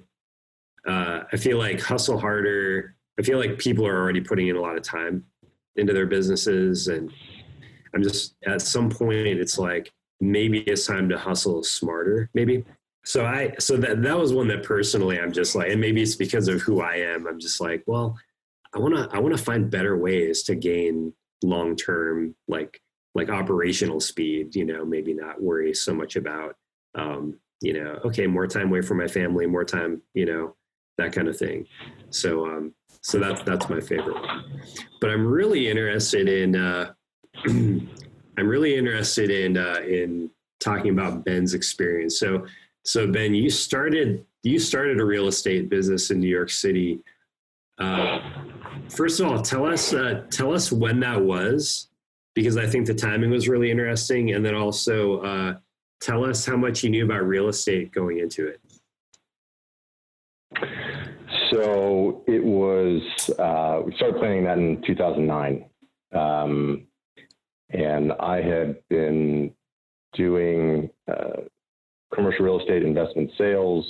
uh, 0.86 1.24
I 1.32 1.36
feel 1.36 1.58
like 1.58 1.80
hustle 1.80 2.18
harder. 2.18 2.94
I 3.18 3.22
feel 3.22 3.38
like 3.38 3.58
people 3.58 3.86
are 3.86 4.00
already 4.00 4.20
putting 4.20 4.48
in 4.48 4.56
a 4.56 4.60
lot 4.60 4.76
of 4.76 4.82
time 4.82 5.24
into 5.76 5.92
their 5.92 6.06
businesses, 6.06 6.88
and 6.88 7.12
I'm 7.94 8.02
just 8.02 8.34
at 8.46 8.62
some 8.62 8.88
point 8.88 9.26
it's 9.26 9.58
like 9.58 9.92
maybe 10.20 10.60
it's 10.60 10.86
time 10.86 11.08
to 11.08 11.18
hustle 11.18 11.62
smarter. 11.62 12.30
Maybe 12.34 12.64
so 13.04 13.24
I 13.24 13.54
so 13.58 13.76
that 13.78 14.02
that 14.02 14.18
was 14.18 14.32
one 14.32 14.48
that 14.48 14.62
personally 14.62 15.18
I'm 15.18 15.32
just 15.32 15.54
like, 15.54 15.70
and 15.70 15.80
maybe 15.80 16.02
it's 16.02 16.16
because 16.16 16.48
of 16.48 16.60
who 16.60 16.80
I 16.80 16.96
am. 16.96 17.26
I'm 17.26 17.40
just 17.40 17.60
like, 17.60 17.82
well, 17.86 18.18
I 18.74 18.78
want 18.78 18.94
to 18.94 19.08
I 19.16 19.18
want 19.18 19.36
to 19.36 19.42
find 19.42 19.70
better 19.70 19.96
ways 19.96 20.42
to 20.44 20.54
gain 20.54 21.12
long 21.42 21.76
term 21.76 22.34
like 22.48 22.80
like 23.14 23.30
operational 23.30 24.00
speed. 24.00 24.54
You 24.54 24.66
know, 24.66 24.84
maybe 24.84 25.14
not 25.14 25.42
worry 25.42 25.74
so 25.74 25.94
much 25.94 26.16
about 26.16 26.56
um, 26.94 27.38
you 27.62 27.72
know, 27.72 27.98
okay, 28.04 28.26
more 28.26 28.46
time 28.46 28.68
away 28.68 28.82
from 28.82 28.98
my 28.98 29.06
family, 29.06 29.46
more 29.46 29.64
time, 29.64 30.02
you 30.14 30.26
know, 30.26 30.56
that 30.98 31.12
kind 31.12 31.28
of 31.28 31.36
thing. 31.36 31.66
So 32.10 32.46
um, 32.46 32.74
so 33.00 33.18
that's 33.18 33.42
that's 33.42 33.68
my 33.68 33.80
favorite 33.80 34.20
one. 34.20 34.44
But 35.00 35.10
I'm 35.10 35.26
really 35.26 35.68
interested 35.68 36.28
in 36.28 36.56
uh, 36.56 36.92
I'm 38.40 38.48
really 38.48 38.74
interested 38.74 39.30
in 39.30 39.58
uh, 39.58 39.80
in 39.86 40.30
talking 40.60 40.90
about 40.90 41.26
Ben's 41.26 41.52
experience. 41.52 42.18
So 42.18 42.46
so 42.84 43.06
Ben, 43.06 43.34
you 43.34 43.50
started 43.50 44.24
you 44.42 44.58
started 44.58 44.98
a 44.98 45.04
real 45.04 45.28
estate 45.28 45.68
business 45.68 46.10
in 46.10 46.20
New 46.20 46.28
York 46.28 46.48
City. 46.48 47.00
Uh, 47.78 48.20
first 48.88 49.20
of 49.20 49.30
all, 49.30 49.42
tell 49.42 49.66
us 49.66 49.92
uh, 49.92 50.24
tell 50.30 50.54
us 50.54 50.72
when 50.72 51.00
that 51.00 51.20
was, 51.20 51.88
because 52.34 52.56
I 52.56 52.66
think 52.66 52.86
the 52.86 52.94
timing 52.94 53.30
was 53.30 53.46
really 53.46 53.70
interesting, 53.70 54.32
and 54.32 54.44
then 54.44 54.54
also 54.54 55.20
uh, 55.20 55.58
tell 56.00 56.24
us 56.24 56.46
how 56.46 56.56
much 56.56 56.82
you 56.82 56.88
knew 56.88 57.04
about 57.04 57.26
real 57.26 57.48
estate 57.48 57.92
going 57.92 58.20
into 58.20 58.46
it. 58.48 58.60
So 61.50 62.24
it 62.26 62.42
was 62.42 63.02
uh, 63.38 63.82
we 63.84 63.94
started 63.96 64.18
planning 64.18 64.44
that 64.44 64.56
in 64.56 64.80
2009, 64.80 65.66
um, 66.14 66.86
and 67.70 68.12
I 68.12 68.40
had 68.42 68.76
been 68.88 69.52
doing 70.14 70.90
uh, 71.08 71.42
commercial 72.12 72.44
real 72.44 72.60
estate 72.60 72.82
investment 72.82 73.30
sales 73.38 73.84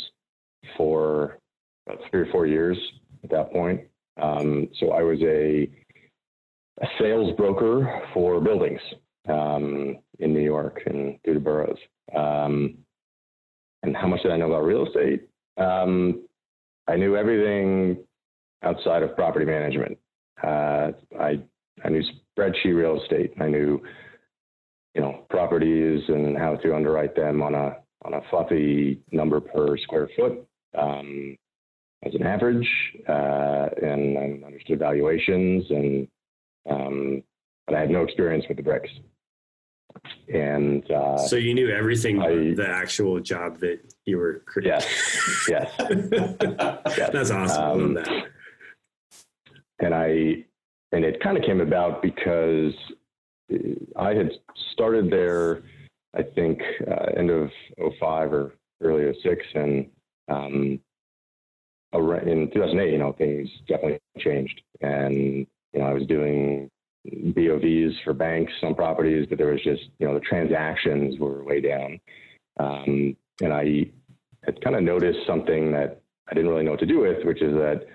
for 0.76 1.38
about 1.87 2.00
three 2.10 2.20
or 2.20 2.32
four 2.32 2.46
years 2.46 2.78
at 3.25 3.30
that 3.30 3.52
point. 3.52 3.82
Um, 4.20 4.68
so 4.78 4.90
I 4.92 5.02
was 5.02 5.18
a, 5.22 5.68
a, 6.82 6.87
sales 6.99 7.34
broker 7.37 8.02
for 8.12 8.40
buildings 8.40 8.80
um, 9.28 9.96
in 10.18 10.34
New 10.34 10.40
York 10.40 10.82
and 10.87 11.18
through 11.25 11.34
the 11.34 11.40
boroughs. 11.40 11.78
Um, 12.14 12.78
and 13.82 13.96
how 13.96 14.08
much 14.08 14.22
did 14.22 14.32
I 14.32 14.37
know 14.37 14.49
about 14.52 14.64
real 14.64 14.87
estate? 14.87 15.28
Um, 15.56 16.26
I 16.87 16.96
knew 16.96 17.16
everything 17.16 17.99
outside 18.62 19.02
of 19.02 19.16
property 19.16 19.46
management. 19.46 19.96
Uh, 20.42 20.92
I 21.18 21.40
spreadsheet 22.40 22.75
real 22.75 23.00
estate. 23.00 23.32
I 23.40 23.49
knew 23.49 23.82
you 24.94 25.00
know 25.00 25.25
properties 25.30 26.02
and 26.09 26.37
how 26.37 26.56
to 26.56 26.75
underwrite 26.75 27.14
them 27.14 27.42
on 27.42 27.54
a 27.54 27.76
on 28.04 28.14
a 28.14 28.20
fluffy 28.30 29.00
number 29.12 29.40
per 29.40 29.76
square 29.78 30.09
foot 30.16 30.47
um, 30.76 31.37
as 32.02 32.14
an 32.14 32.23
average, 32.23 32.68
uh, 33.09 33.68
and, 33.82 34.16
and, 34.16 34.44
understood 34.44 34.78
valuations, 34.78 35.70
and 35.70 36.09
um, 36.68 37.23
but 37.66 37.76
I 37.76 37.80
had 37.80 37.90
no 37.90 38.02
experience 38.02 38.47
with 38.49 38.56
the 38.56 38.62
bricks. 38.62 38.90
And 40.32 40.88
uh, 40.90 41.18
so 41.18 41.37
you 41.37 41.52
knew 41.52 41.68
everything 41.68 42.23
I, 42.23 42.54
the 42.54 42.68
actual 42.68 43.20
job 43.20 43.59
that 43.59 43.80
you 44.06 44.16
were 44.18 44.42
creating. 44.47 44.73
Yes, 44.73 45.49
yes, 45.49 45.73
yes. 46.97 47.11
That's 47.12 47.30
awesome. 47.30 47.62
Um, 47.62 47.94
that. 47.94 48.09
And 49.80 49.94
I, 49.94 50.44
and 50.92 51.04
it 51.04 51.23
kind 51.23 51.37
of 51.37 51.44
came 51.44 51.61
about 51.61 52.02
because 52.02 52.75
I 53.97 54.14
had 54.14 54.30
started 54.73 55.11
there 55.11 55.62
I 56.14 56.23
think 56.23 56.61
uh, 56.90 57.06
end 57.16 57.30
of 57.30 57.50
05 57.99 58.32
or 58.32 58.54
early 58.80 59.12
06. 59.23 59.44
And 59.54 59.87
um, 60.28 60.80
in 61.92 62.50
2008, 62.52 62.92
you 62.92 62.99
know, 62.99 63.12
things 63.12 63.49
definitely 63.68 64.00
changed. 64.18 64.61
And, 64.80 65.47
you 65.73 65.80
know, 65.80 65.85
I 65.85 65.92
was 65.92 66.06
doing 66.06 66.68
BOVs 67.06 67.92
for 68.04 68.12
banks 68.12 68.52
on 68.62 68.75
properties, 68.75 69.26
but 69.28 69.38
there 69.38 69.52
was 69.52 69.62
just, 69.62 69.82
you 69.99 70.06
know, 70.06 70.14
the 70.14 70.20
transactions 70.20 71.18
were 71.18 71.44
way 71.44 71.61
down. 71.61 72.00
Um, 72.59 73.16
and 73.40 73.52
I 73.52 73.87
had 74.44 74.61
kind 74.62 74.76
of 74.76 74.82
noticed 74.82 75.20
something 75.26 75.73
that 75.73 76.00
I 76.28 76.35
didn't 76.35 76.50
really 76.50 76.64
know 76.64 76.73
what 76.73 76.80
to 76.80 76.87
do 76.87 77.00
with, 77.00 77.25
which 77.25 77.42
is 77.42 77.54
that 77.54 77.87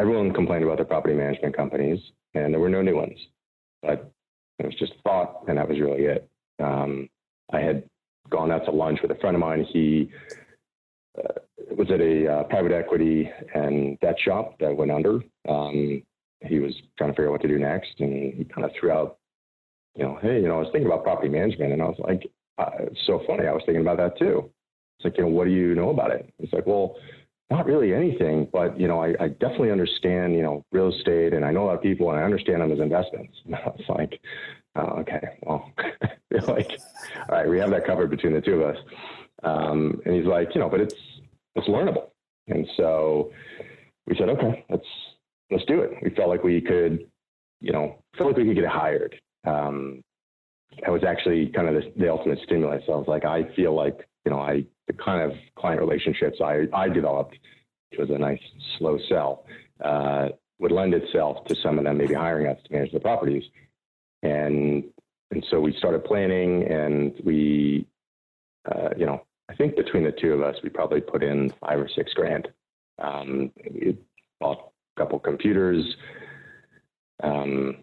everyone 0.00 0.32
complained 0.32 0.64
about 0.64 0.78
the 0.78 0.84
property 0.84 1.14
management 1.14 1.56
companies 1.56 2.00
and 2.34 2.52
there 2.52 2.60
were 2.60 2.68
no 2.68 2.82
new 2.82 2.96
ones. 2.96 3.18
But 3.82 4.10
it 4.58 4.66
was 4.66 4.74
just 4.74 4.92
thought, 5.04 5.44
and 5.48 5.58
that 5.58 5.68
was 5.68 5.80
really 5.80 6.04
it. 6.04 6.28
Um, 6.62 7.08
I 7.52 7.60
had 7.60 7.84
gone 8.30 8.50
out 8.50 8.64
to 8.66 8.70
lunch 8.70 9.00
with 9.02 9.10
a 9.10 9.14
friend 9.16 9.34
of 9.34 9.40
mine. 9.40 9.64
He 9.72 10.10
uh, 11.18 11.40
was 11.76 11.90
at 11.90 12.00
a 12.00 12.32
uh, 12.32 12.42
private 12.44 12.72
equity 12.72 13.30
and 13.54 13.98
debt 14.00 14.16
shop 14.22 14.58
that 14.60 14.76
went 14.76 14.90
under. 14.90 15.20
Um, 15.48 16.02
he 16.40 16.58
was 16.58 16.74
trying 16.96 17.10
to 17.10 17.14
figure 17.14 17.28
out 17.28 17.32
what 17.32 17.42
to 17.42 17.48
do 17.48 17.58
next, 17.58 17.94
and 17.98 18.34
he 18.34 18.44
kind 18.44 18.64
of 18.64 18.70
threw 18.78 18.90
out, 18.90 19.18
you 19.96 20.04
know, 20.04 20.18
hey, 20.20 20.40
you 20.40 20.48
know, 20.48 20.56
I 20.56 20.60
was 20.60 20.68
thinking 20.72 20.86
about 20.86 21.04
property 21.04 21.28
management, 21.28 21.72
and 21.72 21.82
I 21.82 21.86
was 21.86 21.98
like, 21.98 22.28
uh, 22.58 22.70
it's 22.80 23.06
so 23.06 23.22
funny. 23.26 23.46
I 23.46 23.52
was 23.52 23.62
thinking 23.64 23.82
about 23.82 23.98
that 23.98 24.18
too. 24.18 24.50
It's 24.98 25.04
like, 25.04 25.16
you 25.16 25.24
know, 25.24 25.30
what 25.30 25.44
do 25.44 25.50
you 25.50 25.74
know 25.74 25.90
about 25.90 26.10
it? 26.10 26.32
It's 26.38 26.52
like, 26.52 26.66
well, 26.66 26.96
not 27.50 27.66
really 27.66 27.94
anything, 27.94 28.48
but 28.52 28.78
you 28.78 28.88
know, 28.88 29.02
I, 29.02 29.14
I, 29.18 29.28
definitely 29.28 29.70
understand, 29.70 30.34
you 30.34 30.42
know, 30.42 30.64
real 30.70 30.92
estate, 30.92 31.32
and 31.32 31.44
I 31.44 31.50
know 31.50 31.64
a 31.64 31.66
lot 31.66 31.76
of 31.76 31.82
people, 31.82 32.10
and 32.10 32.18
I 32.18 32.22
understand 32.22 32.60
them 32.60 32.72
as 32.72 32.78
investments. 32.78 33.34
And 33.46 33.54
I 33.54 33.66
was 33.66 33.84
like, 33.88 34.20
oh, 34.76 35.00
okay, 35.00 35.38
well, 35.42 35.70
like, 36.46 36.78
all 37.28 37.36
right, 37.36 37.48
we 37.48 37.58
have 37.58 37.70
that 37.70 37.86
covered 37.86 38.10
between 38.10 38.34
the 38.34 38.40
two 38.40 38.62
of 38.62 38.74
us. 38.74 38.82
Um, 39.44 40.00
and 40.04 40.14
he's 40.14 40.26
like, 40.26 40.54
you 40.54 40.60
know, 40.60 40.68
but 40.68 40.80
it's 40.80 40.94
it's 41.54 41.68
learnable. 41.68 42.10
And 42.48 42.66
so 42.76 43.32
we 44.06 44.16
said, 44.16 44.28
okay, 44.28 44.64
let's 44.68 44.86
let's 45.50 45.64
do 45.64 45.80
it. 45.80 45.92
We 46.02 46.10
felt 46.10 46.28
like 46.28 46.44
we 46.44 46.60
could, 46.60 47.06
you 47.60 47.72
know, 47.72 48.02
felt 48.16 48.30
like 48.30 48.36
we 48.36 48.44
could 48.44 48.56
get 48.56 48.66
hired. 48.66 49.18
Um, 49.46 50.02
that 50.82 50.90
was 50.90 51.02
actually 51.02 51.46
kind 51.48 51.68
of 51.68 51.74
the, 51.74 51.92
the 51.96 52.10
ultimate 52.10 52.38
stimulus. 52.44 52.82
So 52.86 52.92
I 52.92 52.96
was 52.96 53.08
like, 53.08 53.24
I 53.24 53.52
feel 53.54 53.74
like, 53.74 54.07
you 54.28 54.34
know, 54.34 54.42
I 54.42 54.62
the 54.88 54.92
kind 54.92 55.22
of 55.22 55.38
client 55.56 55.80
relationships 55.80 56.38
I 56.44 56.66
I 56.74 56.90
developed, 56.90 57.38
which 57.90 57.98
was 57.98 58.10
a 58.10 58.18
nice 58.18 58.42
slow 58.76 58.98
sell, 59.08 59.46
uh, 59.82 60.28
would 60.58 60.70
lend 60.70 60.92
itself 60.92 61.46
to 61.46 61.56
some 61.62 61.78
of 61.78 61.84
them 61.84 61.96
maybe 61.96 62.12
hiring 62.12 62.46
us 62.46 62.58
to 62.64 62.72
manage 62.74 62.92
the 62.92 63.00
properties. 63.00 63.44
And 64.22 64.84
and 65.30 65.42
so 65.50 65.60
we 65.60 65.74
started 65.78 66.04
planning, 66.04 66.70
and 66.70 67.14
we, 67.24 67.86
uh, 68.70 68.90
you 68.98 69.06
know, 69.06 69.24
I 69.48 69.54
think 69.54 69.76
between 69.76 70.04
the 70.04 70.12
two 70.12 70.34
of 70.34 70.42
us, 70.42 70.56
we 70.62 70.68
probably 70.68 71.00
put 71.00 71.22
in 71.22 71.50
five 71.60 71.78
or 71.78 71.88
six 71.88 72.12
grand. 72.12 72.48
Um, 72.98 73.50
we 73.70 73.96
bought 74.40 74.72
a 74.94 75.00
couple 75.00 75.18
computers, 75.20 75.96
um, 77.22 77.82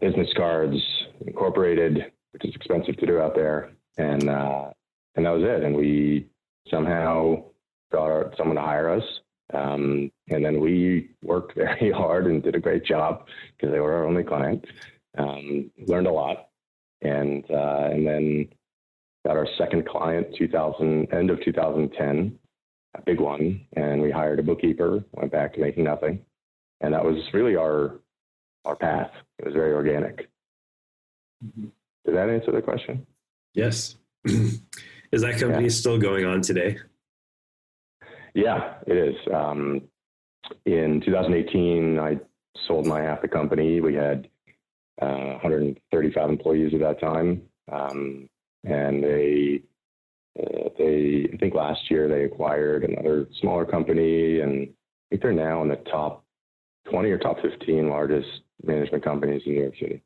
business 0.00 0.32
cards, 0.36 0.76
incorporated, 1.24 2.10
which 2.32 2.44
is 2.44 2.54
expensive 2.56 2.96
to 2.96 3.06
do 3.06 3.20
out 3.20 3.36
there, 3.36 3.70
and 3.96 4.28
uh, 4.28 4.70
and 5.16 5.26
that 5.26 5.30
was 5.30 5.42
it. 5.42 5.62
And 5.62 5.76
we 5.76 6.28
somehow 6.68 7.44
got 7.92 8.04
our, 8.04 8.32
someone 8.36 8.56
to 8.56 8.62
hire 8.62 8.90
us. 8.90 9.04
Um, 9.52 10.10
and 10.28 10.44
then 10.44 10.60
we 10.60 11.10
worked 11.22 11.54
very 11.56 11.90
hard 11.90 12.26
and 12.26 12.42
did 12.42 12.54
a 12.54 12.60
great 12.60 12.84
job 12.84 13.26
because 13.56 13.72
they 13.72 13.80
were 13.80 13.94
our 13.94 14.06
only 14.06 14.24
client. 14.24 14.64
Um, 15.16 15.70
learned 15.86 16.08
a 16.08 16.12
lot, 16.12 16.48
and 17.02 17.44
uh, 17.48 17.88
and 17.92 18.04
then 18.04 18.48
got 19.24 19.36
our 19.36 19.46
second 19.56 19.86
client 19.86 20.26
2000 20.36 21.12
end 21.14 21.30
of 21.30 21.40
2010 21.42 22.38
a 22.96 23.02
big 23.02 23.20
one 23.20 23.64
and 23.72 24.02
we 24.02 24.10
hired 24.10 24.38
a 24.38 24.42
bookkeeper 24.42 25.02
went 25.12 25.32
back 25.32 25.54
to 25.54 25.60
making 25.60 25.84
nothing 25.84 26.20
and 26.82 26.92
that 26.92 27.02
was 27.02 27.16
really 27.32 27.56
our 27.56 28.00
our 28.66 28.76
path 28.76 29.10
it 29.38 29.46
was 29.46 29.54
very 29.54 29.72
organic 29.72 30.28
Mhm. 31.44 31.70
Did 32.04 32.16
that 32.16 32.28
answer 32.28 32.52
the 32.52 32.62
question? 32.62 33.06
Yes. 33.54 33.96
Is 35.14 35.22
that 35.22 35.38
company 35.38 35.64
Yeah. 35.64 35.68
still 35.70 35.96
going 35.96 36.24
on 36.24 36.40
today? 36.40 36.76
Yeah, 38.34 38.78
it 38.88 38.96
is. 38.96 39.14
Um, 39.32 39.82
in 40.66 41.00
2018, 41.02 42.00
I 42.00 42.18
sold 42.66 42.86
my 42.86 43.00
half 43.00 43.22
the 43.22 43.28
company. 43.28 43.80
We 43.80 43.94
had 43.94 44.28
uh, 45.00 45.38
135 45.40 46.28
employees 46.28 46.74
at 46.74 46.80
that 46.80 46.98
time, 47.00 47.42
um, 47.70 48.28
and 48.64 49.02
they 49.04 49.62
uh, 50.40 50.68
they 50.76 51.30
I 51.32 51.36
think 51.36 51.54
last 51.54 51.88
year 51.92 52.08
they 52.08 52.24
acquired 52.24 52.82
another 52.82 53.28
smaller 53.40 53.64
company, 53.64 54.40
and 54.40 54.62
I 54.68 54.74
think 55.10 55.22
they're 55.22 55.32
now 55.32 55.62
in 55.62 55.68
the 55.68 55.76
top 55.76 56.24
20 56.90 57.08
or 57.12 57.18
top 57.18 57.40
15 57.40 57.88
largest 57.88 58.28
management 58.64 59.04
companies 59.04 59.42
in 59.46 59.52
New 59.54 59.60
York 59.62 59.76
City. 59.78 60.02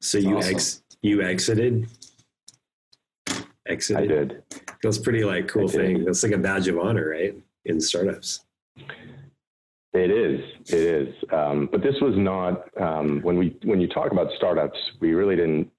So 0.00 0.18
you 0.18 0.36
Awesome. 0.36 0.54
ex 0.54 0.82
you 1.00 1.22
exited. 1.22 1.88
I 3.68 3.72
Exited. 3.72 4.28
did. 4.28 4.42
That's 4.82 4.98
pretty 4.98 5.24
like 5.24 5.48
cool 5.48 5.68
thing. 5.68 6.04
That's 6.04 6.22
like 6.22 6.32
a 6.32 6.38
badge 6.38 6.68
of 6.68 6.78
honor, 6.78 7.10
right? 7.10 7.34
In 7.64 7.80
startups. 7.80 8.44
It 9.94 10.10
is. 10.10 10.40
It 10.68 10.80
is. 10.80 11.14
Um, 11.32 11.68
but 11.70 11.82
this 11.82 11.94
was 12.00 12.14
not 12.16 12.64
um, 12.80 13.20
when 13.22 13.36
we 13.36 13.56
when 13.64 13.80
you 13.80 13.88
talk 13.88 14.10
about 14.10 14.28
startups, 14.36 14.78
we 15.00 15.12
really 15.12 15.36
didn't. 15.36 15.70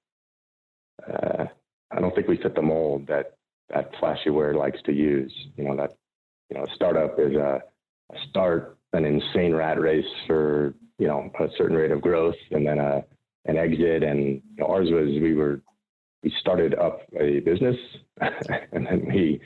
Uh, 1.06 1.46
I 1.90 2.00
don't 2.00 2.14
think 2.14 2.28
we 2.28 2.36
fit 2.38 2.54
the 2.54 2.62
mold 2.62 3.06
that 3.08 3.36
that 3.70 3.92
Flashyware 3.96 4.54
likes 4.54 4.80
to 4.86 4.92
use. 4.92 5.32
You 5.56 5.64
know 5.64 5.76
that 5.76 5.96
you 6.50 6.56
know 6.56 6.64
a 6.64 6.74
startup 6.74 7.18
is 7.18 7.34
a, 7.34 7.60
a 8.12 8.16
start 8.30 8.78
an 8.92 9.04
insane 9.04 9.52
rat 9.52 9.80
race 9.80 10.06
for 10.26 10.74
you 10.98 11.08
know 11.08 11.30
a 11.40 11.48
certain 11.58 11.76
rate 11.76 11.90
of 11.90 12.00
growth 12.00 12.36
and 12.52 12.66
then 12.66 12.78
a 12.78 13.04
an 13.46 13.56
exit. 13.58 14.02
And 14.02 14.20
you 14.22 14.42
know, 14.58 14.66
ours 14.66 14.90
was 14.90 15.08
we 15.20 15.34
were 15.34 15.60
we 16.24 16.32
started 16.40 16.74
up 16.74 17.02
a 17.20 17.40
business 17.40 17.76
and 18.72 18.86
then 18.86 19.04
we 19.06 19.40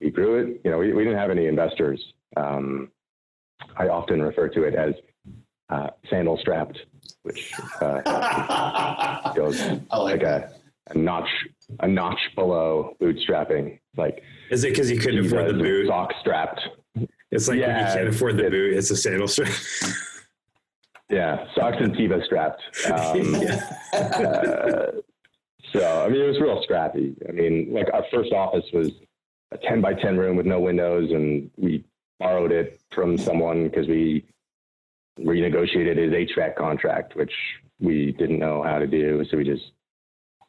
we 0.00 0.10
grew 0.10 0.36
it. 0.42 0.60
You 0.64 0.70
know 0.70 0.78
we, 0.78 0.92
we 0.94 1.04
didn't 1.04 1.18
have 1.18 1.30
any 1.30 1.46
investors. 1.46 2.00
Um, 2.36 2.90
I 3.76 3.88
often 3.88 4.22
refer 4.22 4.48
to 4.48 4.62
it 4.62 4.74
as 4.74 4.94
uh, 5.68 5.88
sandal 6.08 6.38
strapped, 6.38 6.78
which 7.24 7.52
uh, 7.82 9.32
goes 9.34 9.60
I 9.60 9.98
like 9.98 10.22
like 10.22 10.22
a, 10.22 10.52
a 10.88 10.96
notch 10.98 11.28
a 11.80 11.88
notch 11.88 12.20
below 12.36 12.96
bootstrapping, 13.00 13.78
like 13.96 14.22
Is 14.50 14.64
it 14.64 14.70
because 14.70 14.90
you 14.90 14.98
couldn't 14.98 15.26
afford 15.26 15.48
the 15.48 15.52
Tevas 15.52 15.62
boot? 15.62 15.86
sock 15.88 16.12
strapped. 16.20 16.60
It's 17.32 17.46
like 17.48 17.60
when 17.60 17.68
you 17.68 17.84
can't 17.84 18.08
afford 18.08 18.36
the 18.38 18.46
it- 18.46 18.50
boot, 18.52 18.76
it's 18.76 18.90
a 18.90 18.96
sandal 18.96 19.28
strap. 19.28 19.52
Yeah, 21.12 21.44
socks 21.56 21.76
and 21.80 21.92
Teva 21.92 22.24
strapped. 22.24 22.62
Um, 22.86 23.34
Yeah. 23.42 23.98
uh, 23.98 24.92
so 25.72 26.04
I 26.04 26.08
mean, 26.08 26.20
it 26.20 26.28
was 26.28 26.40
real 26.40 26.62
scrappy. 26.62 27.14
I 27.28 27.32
mean, 27.32 27.72
like 27.72 27.88
our 27.92 28.04
first 28.12 28.32
office 28.32 28.64
was 28.72 28.90
a 29.52 29.58
ten 29.58 29.80
by 29.80 29.94
ten 29.94 30.16
room 30.16 30.36
with 30.36 30.46
no 30.46 30.60
windows, 30.60 31.10
and 31.10 31.50
we 31.56 31.84
borrowed 32.18 32.52
it 32.52 32.80
from 32.90 33.16
someone 33.18 33.68
because 33.68 33.86
we 33.88 34.24
renegotiated 35.18 35.96
his 35.96 36.12
HVAC 36.12 36.56
contract, 36.56 37.16
which 37.16 37.32
we 37.78 38.12
didn't 38.12 38.38
know 38.38 38.62
how 38.62 38.78
to 38.78 38.86
do. 38.86 39.24
So 39.30 39.36
we 39.36 39.44
just 39.44 39.72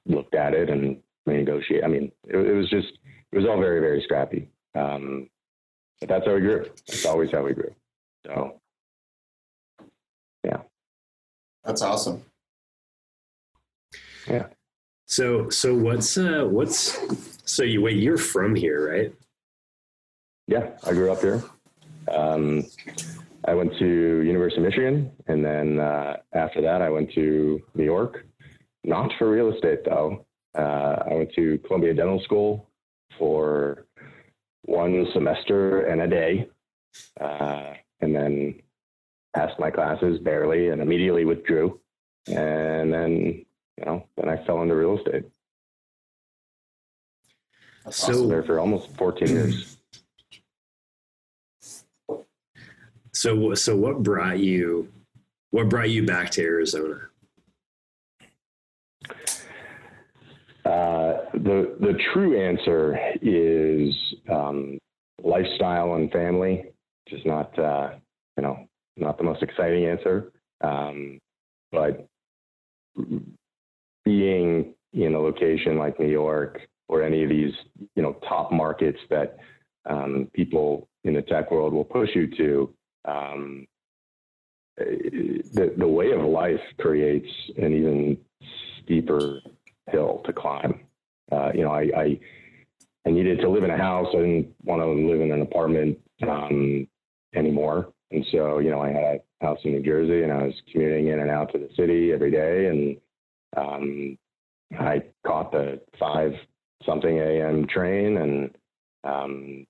looked 0.05 0.35
at 0.35 0.53
it 0.53 0.69
and 0.69 0.97
renegotiate. 1.27 1.83
I 1.83 1.87
mean, 1.87 2.11
it, 2.27 2.37
it 2.37 2.53
was 2.53 2.69
just 2.69 2.93
it 3.31 3.37
was 3.37 3.45
all 3.45 3.59
very 3.59 3.79
very 3.79 4.01
scrappy. 4.01 4.49
Um, 4.75 5.29
but 5.99 6.09
that's 6.09 6.25
how 6.25 6.33
we 6.33 6.41
grew. 6.41 6.65
That's 6.87 7.05
always 7.05 7.31
how 7.31 7.43
we 7.43 7.53
grew. 7.53 7.73
So 8.25 8.59
yeah, 10.43 10.61
That's 11.63 11.81
awesome. 11.81 12.23
So 15.11 15.49
so 15.49 15.75
what's 15.75 16.17
uh 16.17 16.45
what's 16.49 16.97
so 17.43 17.63
you 17.63 17.81
wait, 17.81 17.97
you're 17.97 18.17
from 18.17 18.55
here, 18.55 18.93
right? 18.93 19.13
Yeah, 20.47 20.69
I 20.85 20.93
grew 20.93 21.11
up 21.11 21.19
here. 21.19 21.43
Um, 22.09 22.63
I 23.45 23.53
went 23.53 23.77
to 23.77 23.85
University 23.85 24.61
of 24.61 24.67
Michigan, 24.67 25.11
and 25.27 25.43
then 25.43 25.81
uh, 25.81 26.15
after 26.31 26.61
that, 26.61 26.81
I 26.81 26.89
went 26.89 27.11
to 27.13 27.61
New 27.75 27.83
York. 27.83 28.25
Not 28.85 29.11
for 29.19 29.29
real 29.29 29.53
estate, 29.53 29.83
though. 29.83 30.25
Uh, 30.57 31.03
I 31.05 31.13
went 31.13 31.33
to 31.33 31.57
Columbia 31.67 31.93
Dental 31.93 32.21
School 32.21 32.69
for 33.19 33.85
one 34.63 35.07
semester 35.13 35.87
and 35.87 36.01
a 36.03 36.07
day, 36.07 36.47
uh, 37.19 37.73
and 37.99 38.15
then 38.15 38.55
passed 39.35 39.59
my 39.59 39.71
classes 39.71 40.19
barely, 40.19 40.69
and 40.69 40.81
immediately 40.81 41.25
withdrew. 41.25 41.81
And 42.27 42.93
then, 42.93 43.45
you 43.81 43.85
know, 43.91 44.07
then 44.15 44.29
I 44.29 44.37
fell 44.45 44.61
into 44.61 44.75
real 44.75 44.97
estate. 44.97 45.23
So- 45.23 45.27
I 47.83 47.87
was 47.87 48.03
awesome. 48.03 48.29
there 48.29 48.43
for 48.43 48.59
almost 48.59 48.95
14 48.95 49.27
years. 49.27 49.77
So 53.13 53.53
so 53.55 53.75
what 53.75 54.01
brought 54.03 54.39
you 54.39 54.87
what 55.49 55.67
brought 55.67 55.89
you 55.89 56.05
back 56.05 56.29
to 56.31 56.41
Arizona? 56.43 57.01
Uh, 60.63 61.25
the 61.33 61.75
the 61.79 61.99
true 62.13 62.39
answer 62.39 62.97
is 63.21 63.93
um, 64.29 64.77
lifestyle 65.21 65.95
and 65.95 66.09
family, 66.11 66.71
which 67.05 67.19
is 67.19 67.25
not 67.25 67.57
uh, 67.59 67.91
you 68.37 68.43
know 68.43 68.65
not 68.95 69.17
the 69.17 69.23
most 69.23 69.43
exciting 69.43 69.85
answer, 69.85 70.31
um, 70.61 71.19
but 71.71 72.07
being 74.03 74.73
in 74.93 75.15
a 75.15 75.19
location 75.19 75.77
like 75.77 75.99
New 75.99 76.09
York 76.09 76.61
or 76.87 77.03
any 77.03 77.23
of 77.23 77.29
these 77.29 77.53
you 77.95 78.03
know 78.03 78.13
top 78.27 78.51
markets 78.51 78.99
that 79.09 79.37
um, 79.89 80.29
people 80.33 80.87
in 81.03 81.13
the 81.13 81.21
tech 81.21 81.51
world 81.51 81.73
will 81.73 81.85
push 81.85 82.09
you 82.15 82.27
to. 82.37 82.73
Um, 83.05 83.67
the 84.77 85.73
the 85.77 85.87
way 85.87 86.11
of 86.11 86.21
life 86.21 86.61
creates 86.79 87.29
an 87.57 87.73
even 87.73 88.17
steeper 88.81 89.39
hill 89.89 90.21
to 90.25 90.33
climb. 90.33 90.81
Uh, 91.31 91.51
you 91.53 91.63
know, 91.63 91.71
I, 91.71 91.89
I 91.95 92.19
I 93.05 93.09
needed 93.09 93.39
to 93.41 93.49
live 93.49 93.63
in 93.63 93.71
a 93.71 93.77
house. 93.77 94.07
I 94.13 94.17
didn't 94.17 94.53
want 94.63 94.81
to 94.81 94.87
live 94.87 95.21
in 95.21 95.31
an 95.31 95.41
apartment 95.41 95.97
um, 96.27 96.87
anymore. 97.33 97.91
And 98.11 98.25
so, 98.31 98.59
you 98.59 98.69
know, 98.69 98.81
I 98.81 98.89
had 98.89 99.03
a 99.03 99.45
house 99.45 99.59
in 99.63 99.71
New 99.71 99.81
Jersey, 99.81 100.23
and 100.23 100.31
I 100.31 100.43
was 100.43 100.53
commuting 100.71 101.07
in 101.07 101.19
and 101.19 101.29
out 101.29 101.51
to 101.53 101.57
the 101.57 101.69
city 101.75 102.11
every 102.11 102.29
day. 102.29 102.67
And 102.67 102.97
um, 103.57 104.17
I 104.79 105.03
caught 105.25 105.51
the 105.51 105.81
five 105.99 106.33
something 106.85 107.17
a.m. 107.17 107.67
train, 107.67 108.17
and 108.17 108.55
um, 109.03 109.65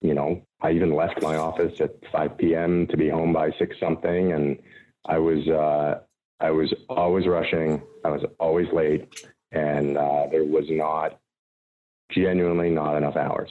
you 0.00 0.14
know, 0.14 0.42
I 0.60 0.72
even 0.72 0.94
left 0.94 1.22
my 1.22 1.36
office 1.36 1.74
at 1.80 1.94
5 2.10 2.36
p.m. 2.36 2.86
to 2.88 2.96
be 2.96 3.08
home 3.08 3.32
by 3.32 3.50
six 3.58 3.76
something, 3.80 4.32
and 4.32 4.58
I 5.06 5.18
was 5.18 5.46
uh, 5.48 6.00
I 6.40 6.50
was 6.50 6.72
always 6.88 7.26
rushing. 7.26 7.82
I 8.04 8.10
was 8.10 8.22
always 8.40 8.66
late, 8.72 9.08
and 9.52 9.96
uh, 9.96 10.26
there 10.30 10.44
was 10.44 10.64
not 10.68 11.20
genuinely 12.10 12.70
not 12.70 12.96
enough 12.96 13.16
hours. 13.16 13.50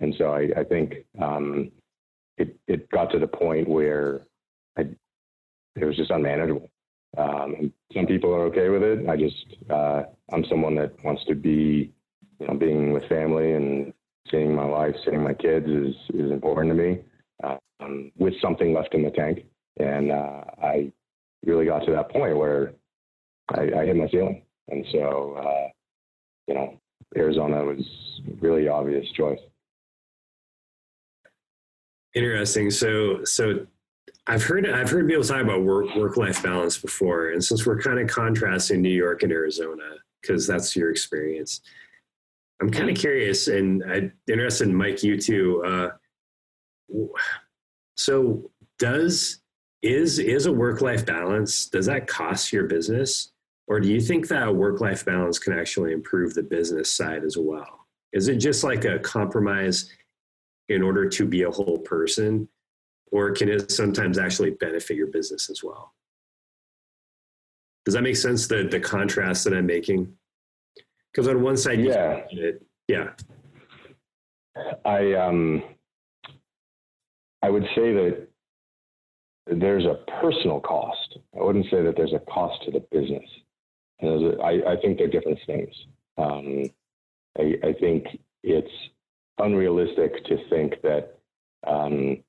And 0.00 0.14
so 0.18 0.32
I, 0.32 0.48
I 0.56 0.64
think 0.64 0.94
um, 1.20 1.70
it 2.36 2.56
it 2.66 2.90
got 2.90 3.12
to 3.12 3.20
the 3.20 3.28
point 3.28 3.68
where 3.68 4.22
I, 4.76 4.82
it 5.76 5.84
was 5.84 5.96
just 5.96 6.10
unmanageable. 6.10 6.71
Um, 7.16 7.54
and 7.58 7.72
some 7.92 8.06
people 8.06 8.32
are 8.34 8.44
okay 8.46 8.68
with 8.70 8.82
it. 8.82 9.08
I 9.08 9.16
just 9.16 9.46
uh, 9.70 10.04
I'm 10.32 10.44
someone 10.48 10.74
that 10.76 10.92
wants 11.04 11.24
to 11.26 11.34
be, 11.34 11.92
you 12.38 12.46
know, 12.46 12.54
being 12.54 12.92
with 12.92 13.04
family 13.08 13.52
and 13.52 13.92
seeing 14.30 14.54
my 14.54 14.64
wife, 14.64 14.94
seeing 15.04 15.22
my 15.22 15.34
kids 15.34 15.66
is 15.66 15.94
is 16.14 16.30
important 16.30 16.74
to 16.76 16.82
me. 16.82 16.98
Um, 17.80 18.12
with 18.16 18.34
something 18.40 18.72
left 18.72 18.94
in 18.94 19.02
the 19.02 19.10
tank, 19.10 19.44
and 19.78 20.12
uh, 20.12 20.44
I 20.62 20.92
really 21.44 21.66
got 21.66 21.84
to 21.84 21.92
that 21.92 22.10
point 22.10 22.36
where 22.36 22.74
I, 23.48 23.62
I 23.80 23.86
hit 23.86 23.96
my 23.96 24.08
ceiling, 24.08 24.42
and 24.68 24.86
so 24.92 25.34
uh, 25.34 25.68
you 26.46 26.54
know, 26.54 26.80
Arizona 27.16 27.64
was 27.64 27.84
really 28.40 28.68
obvious 28.68 29.10
choice. 29.12 29.40
Interesting. 32.14 32.70
So 32.70 33.24
so 33.24 33.66
I've 34.26 34.44
heard 34.44 34.68
I've 34.68 34.90
heard 34.90 35.08
people 35.08 35.24
talk 35.24 35.42
about 35.42 35.62
work 35.62 35.96
work 35.96 36.16
life 36.16 36.42
balance 36.42 36.78
before, 36.78 37.30
and 37.30 37.42
since 37.42 37.66
we're 37.66 37.80
kind 37.80 37.98
of 37.98 38.08
contrasting 38.08 38.80
New 38.80 38.88
York 38.88 39.22
and 39.22 39.32
Arizona 39.32 39.96
because 40.20 40.46
that's 40.46 40.76
your 40.76 40.90
experience, 40.90 41.60
I'm 42.60 42.70
kind 42.70 42.88
of 42.88 42.96
curious 42.96 43.48
and 43.48 43.82
I'm 43.82 44.12
interested 44.28 44.68
in 44.68 44.74
Mike 44.74 45.02
you 45.02 45.20
too. 45.20 45.62
Uh, 45.66 47.08
so 47.96 48.50
does 48.78 49.40
is 49.82 50.20
is 50.20 50.46
a 50.46 50.52
work 50.52 50.80
life 50.80 51.04
balance 51.04 51.66
does 51.66 51.86
that 51.86 52.06
cost 52.06 52.52
your 52.52 52.64
business, 52.68 53.32
or 53.66 53.80
do 53.80 53.88
you 53.88 54.00
think 54.00 54.28
that 54.28 54.54
work 54.54 54.80
life 54.80 55.04
balance 55.04 55.40
can 55.40 55.52
actually 55.52 55.92
improve 55.92 56.34
the 56.34 56.42
business 56.44 56.92
side 56.92 57.24
as 57.24 57.36
well? 57.36 57.88
Is 58.12 58.28
it 58.28 58.36
just 58.36 58.62
like 58.62 58.84
a 58.84 59.00
compromise 59.00 59.90
in 60.68 60.80
order 60.80 61.08
to 61.08 61.26
be 61.26 61.42
a 61.42 61.50
whole 61.50 61.78
person, 61.78 62.48
or 63.12 63.30
can 63.32 63.48
it 63.48 63.70
sometimes 63.70 64.18
actually 64.18 64.50
benefit 64.50 64.96
your 64.96 65.06
business 65.06 65.48
as 65.50 65.62
well? 65.62 65.94
Does 67.84 67.94
that 67.94 68.02
make 68.02 68.16
sense? 68.16 68.46
The 68.48 68.64
the 68.64 68.80
contrast 68.80 69.44
that 69.44 69.52
I'm 69.54 69.66
making. 69.66 70.12
Because 71.12 71.28
on 71.28 71.42
one 71.42 71.56
side, 71.58 71.78
Yeah. 71.80 72.24
it, 72.30 72.64
yeah, 72.88 73.10
I 74.84 75.12
um, 75.14 75.62
I 77.42 77.50
would 77.50 77.64
say 77.74 77.92
that 77.92 78.28
there's 79.46 79.84
a 79.84 79.98
personal 80.20 80.60
cost. 80.60 81.18
I 81.38 81.42
wouldn't 81.42 81.66
say 81.70 81.82
that 81.82 81.96
there's 81.96 82.14
a 82.14 82.20
cost 82.20 82.64
to 82.64 82.70
the 82.70 82.80
business. 82.90 83.28
And 84.00 84.10
there's 84.10 84.34
a- 84.36 84.40
I, 84.40 84.72
I 84.72 84.76
think 84.80 84.96
they're 84.98 85.08
different 85.08 85.38
things. 85.46 85.74
Um, 86.16 86.70
I, 87.38 87.56
I 87.64 87.72
think 87.74 88.06
it's 88.42 88.70
unrealistic 89.38 90.24
to 90.26 90.36
think 90.48 90.80
that 90.82 91.18
um, 91.66 92.22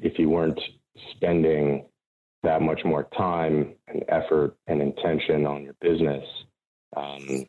if 0.00 0.18
you 0.18 0.28
weren't 0.28 0.60
spending 1.12 1.86
that 2.42 2.62
much 2.62 2.80
more 2.84 3.04
time 3.16 3.74
and 3.88 4.04
effort 4.08 4.56
and 4.66 4.80
intention 4.80 5.46
on 5.46 5.64
your 5.64 5.74
business, 5.80 6.24
um, 6.96 7.46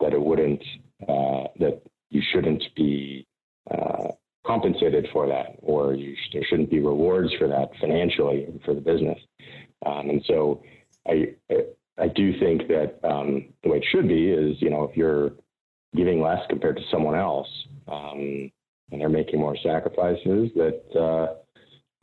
that 0.00 0.12
it 0.12 0.20
wouldn't, 0.20 0.62
uh, 1.08 1.44
that 1.58 1.82
you 2.10 2.22
shouldn't 2.32 2.62
be 2.76 3.26
uh, 3.70 4.08
compensated 4.46 5.08
for 5.12 5.26
that, 5.26 5.56
or 5.60 5.94
you 5.94 6.14
sh- 6.14 6.32
there 6.32 6.44
shouldn't 6.48 6.70
be 6.70 6.80
rewards 6.80 7.32
for 7.38 7.48
that 7.48 7.70
financially 7.80 8.46
for 8.64 8.74
the 8.74 8.80
business. 8.80 9.18
Um, 9.84 10.10
and 10.10 10.24
so, 10.26 10.62
I 11.06 11.34
I 11.98 12.08
do 12.08 12.38
think 12.38 12.68
that 12.68 12.98
um, 13.04 13.52
the 13.62 13.70
way 13.70 13.78
it 13.78 13.84
should 13.90 14.08
be 14.08 14.30
is, 14.30 14.60
you 14.60 14.70
know, 14.70 14.84
if 14.84 14.96
you're 14.96 15.32
giving 15.94 16.20
less 16.20 16.40
compared 16.48 16.76
to 16.76 16.82
someone 16.90 17.14
else, 17.14 17.48
um, 17.86 18.50
and 18.90 19.00
they're 19.00 19.08
making 19.08 19.40
more 19.40 19.56
sacrifices, 19.62 20.50
that 20.56 20.82
uh, 20.98 21.34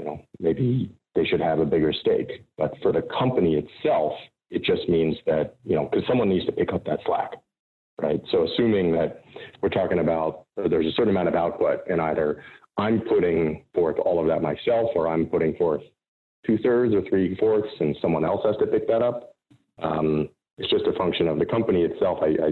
you 0.01 0.07
know 0.07 0.19
maybe 0.39 0.91
they 1.13 1.25
should 1.25 1.41
have 1.41 1.59
a 1.59 1.65
bigger 1.65 1.93
stake. 1.93 2.45
But 2.57 2.73
for 2.81 2.91
the 2.91 3.03
company 3.19 3.55
itself, 3.55 4.13
it 4.49 4.63
just 4.63 4.89
means 4.89 5.15
that 5.27 5.55
you 5.63 5.75
know 5.75 5.85
because 5.85 6.07
someone 6.07 6.29
needs 6.29 6.45
to 6.47 6.51
pick 6.51 6.73
up 6.73 6.85
that 6.85 6.99
slack 7.05 7.33
right? 8.01 8.21
So 8.31 8.45
assuming 8.45 8.91
that 8.93 9.23
we're 9.61 9.69
talking 9.69 9.99
about 9.99 10.45
uh, 10.57 10.67
there's 10.67 10.85
a 10.85 10.91
certain 10.91 11.09
amount 11.09 11.27
of 11.27 11.35
output, 11.35 11.81
and 11.89 12.01
either 12.01 12.43
I'm 12.77 13.01
putting 13.01 13.63
forth 13.73 13.97
all 13.99 14.19
of 14.19 14.27
that 14.27 14.41
myself, 14.41 14.89
or 14.95 15.07
I'm 15.07 15.25
putting 15.25 15.55
forth 15.55 15.81
two 16.45 16.57
thirds 16.59 16.93
or 16.93 17.03
three 17.09 17.35
fourths, 17.35 17.69
and 17.79 17.95
someone 18.01 18.25
else 18.25 18.41
has 18.45 18.57
to 18.57 18.67
pick 18.67 18.87
that 18.87 19.01
up. 19.01 19.35
Um, 19.81 20.29
it's 20.57 20.69
just 20.69 20.85
a 20.85 20.93
function 20.93 21.27
of 21.27 21.39
the 21.39 21.45
company 21.45 21.83
itself. 21.83 22.19
I, 22.21 22.47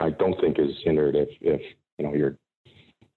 I 0.00 0.06
I 0.06 0.10
don't 0.10 0.38
think 0.40 0.58
is 0.58 0.76
hindered 0.84 1.16
if 1.16 1.28
if 1.40 1.60
you 1.98 2.06
know 2.06 2.14
you're 2.14 2.36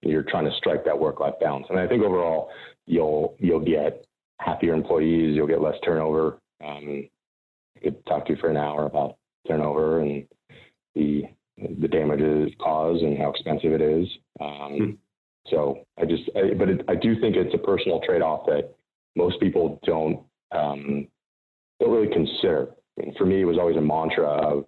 you're 0.02 0.22
trying 0.22 0.44
to 0.44 0.56
strike 0.56 0.84
that 0.84 0.98
work 0.98 1.20
life 1.20 1.34
balance. 1.40 1.66
And 1.70 1.78
I 1.78 1.86
think 1.86 2.02
overall 2.02 2.50
you'll 2.86 3.36
you'll 3.38 3.64
get 3.64 4.06
happier 4.40 4.74
employees, 4.74 5.34
you'll 5.34 5.46
get 5.46 5.60
less 5.60 5.76
turnover. 5.84 6.38
Um, 6.64 7.08
I 7.76 7.80
could 7.80 8.06
talk 8.06 8.26
to 8.26 8.32
you 8.32 8.38
for 8.40 8.50
an 8.50 8.56
hour 8.56 8.86
about 8.86 9.16
turnover 9.46 10.00
and 10.00 10.26
the 10.94 11.24
the 11.80 11.88
damages 11.88 12.52
caused 12.60 13.02
and 13.02 13.18
how 13.18 13.30
expensive 13.30 13.72
it 13.72 13.80
is. 13.80 14.06
Um, 14.40 14.76
Hmm. 14.78 14.90
So 15.50 15.86
I 15.98 16.04
just, 16.04 16.24
I, 16.36 16.54
but 16.54 16.68
it, 16.68 16.82
I 16.88 16.94
do 16.94 17.18
think 17.20 17.36
it's 17.36 17.54
a 17.54 17.58
personal 17.58 18.00
trade-off 18.00 18.46
that 18.46 18.74
most 19.16 19.40
people 19.40 19.80
don't 19.84 20.20
um, 20.52 21.08
don't 21.80 21.90
really 21.90 22.12
consider. 22.12 22.68
And 22.98 23.14
for 23.16 23.24
me, 23.26 23.42
it 23.42 23.44
was 23.44 23.58
always 23.58 23.76
a 23.76 23.80
mantra 23.80 24.26
of 24.26 24.64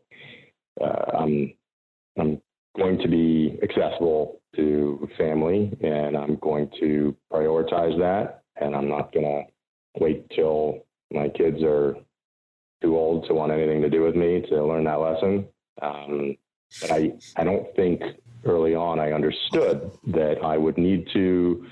uh, 0.81 1.19
I'm 1.19 1.53
I'm 2.19 2.40
going 2.77 2.99
to 2.99 3.09
be 3.09 3.59
accessible 3.62 4.39
to 4.57 5.09
family, 5.17 5.77
and 5.83 6.17
I'm 6.17 6.37
going 6.37 6.71
to 6.81 7.17
prioritize 7.33 7.99
that, 7.99 8.43
and 8.61 8.75
I'm 8.75 8.89
not 8.89 9.13
going 9.13 9.27
to 9.27 10.01
wait 10.01 10.29
till 10.31 10.87
my 11.13 11.29
kids 11.29 11.63
are 11.63 11.97
too 12.83 12.97
old 12.97 13.27
to 13.27 13.35
want 13.35 13.53
anything 13.53 13.83
to 13.83 13.91
do 13.91 14.03
with 14.03 14.17
me 14.17 14.43
to 14.49 14.65
learn 14.65 14.85
that 14.85 15.01
lesson. 15.01 15.47
Um, 15.83 16.37
but 16.81 16.91
I, 16.93 17.13
I 17.37 17.45
don't 17.45 17.75
think 17.75 18.03
early 18.45 18.75
on 18.75 18.99
I 18.99 19.13
understood 19.13 19.91
that 20.09 20.43
I 20.43 20.57
would 20.57 20.79
need 20.79 21.09
to, 21.13 21.67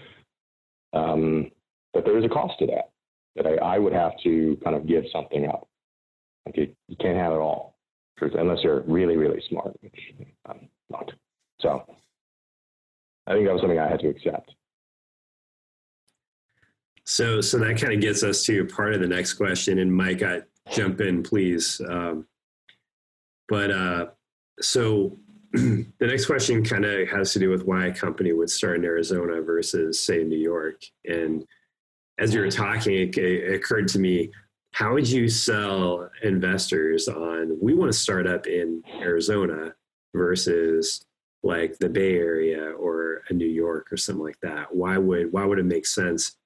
um, 0.93 1.51
that 1.95 2.05
there 2.05 2.19
is 2.19 2.25
a 2.25 2.29
cost 2.29 2.59
to 2.59 2.67
that, 2.67 2.91
that 3.37 3.47
I, 3.47 3.77
I 3.77 3.79
would 3.79 3.93
have 3.93 4.13
to 4.25 4.59
kind 4.63 4.77
of 4.77 4.87
give 4.87 5.05
something 5.13 5.47
up. 5.47 5.69
Like 6.47 6.57
you, 6.57 6.75
you 6.89 6.97
can't 6.97 7.17
have 7.17 7.33
it 7.33 7.37
all 7.37 7.79
unless 8.21 8.59
you're 8.65 8.81
really, 8.81 9.17
really 9.17 9.43
smart, 9.49 9.77
which 9.81 10.15
I'm 10.47 10.69
not. 10.91 11.11
So 11.61 11.85
I 13.29 13.35
think 13.35 13.47
that 13.47 13.53
was 13.53 13.61
something 13.61 13.79
I 13.79 13.89
had 13.89 14.01
to 14.01 14.09
accept. 14.09 14.55
So, 17.05 17.41
so 17.41 17.59
that 17.59 17.81
kind 17.81 17.93
of 17.93 18.01
gets 18.01 18.23
us 18.23 18.43
to 18.45 18.65
part 18.67 18.95
of 18.95 19.01
the 19.01 19.07
next 19.07 19.35
question. 19.35 19.79
And 19.79 19.93
Mike, 19.93 20.23
I 20.23 20.43
jump 20.71 21.01
in, 21.01 21.23
please. 21.23 21.81
Um, 21.89 22.27
but 23.49 23.71
uh, 23.71 24.07
so 24.61 25.19
the 25.53 25.87
next 26.01 26.27
question 26.27 26.65
kind 26.65 26.85
of 26.85 27.09
has 27.09 27.33
to 27.35 27.39
do 27.39 27.51
with 27.51 27.65
why 27.65 27.87
a 27.87 27.95
company 27.95 28.33
would 28.33 28.51
start 28.51 28.77
in 28.77 28.85
Arizona 28.85 29.43
versus, 29.43 30.05
say, 30.05 30.25
New 30.25 30.39
York. 30.39 30.83
And 31.05 31.47
as 32.19 32.35
you 32.35 32.41
were 32.41 32.51
talking, 32.51 32.95
it, 32.95 33.17
it 33.17 33.55
occurred 33.55 33.89
to 33.89 33.99
me, 33.99 34.31
how 34.73 34.93
would 34.95 35.09
you 35.09 35.29
sell 35.29 36.11
investors 36.23 37.09
on 37.09 37.59
we 37.61 37.75
want 37.75 37.91
to 37.91 37.99
start 37.99 38.27
up 38.27 38.47
in 38.47 38.83
Arizona 39.01 39.75
versus 40.15 41.05
like 41.43 41.79
the 41.79 41.89
Bay 41.89 42.17
Area 42.17 42.71
or 42.71 43.23
a 43.29 43.33
New 43.33 43.47
York 43.47 43.93
or 43.93 43.97
something 43.97 44.25
like 44.25 44.41
that? 44.43 44.75
Why 44.75 44.99
would 44.99 45.33
why 45.33 45.45
would 45.45 45.59
it 45.59 45.65
make 45.65 45.87
sense? 45.87 46.37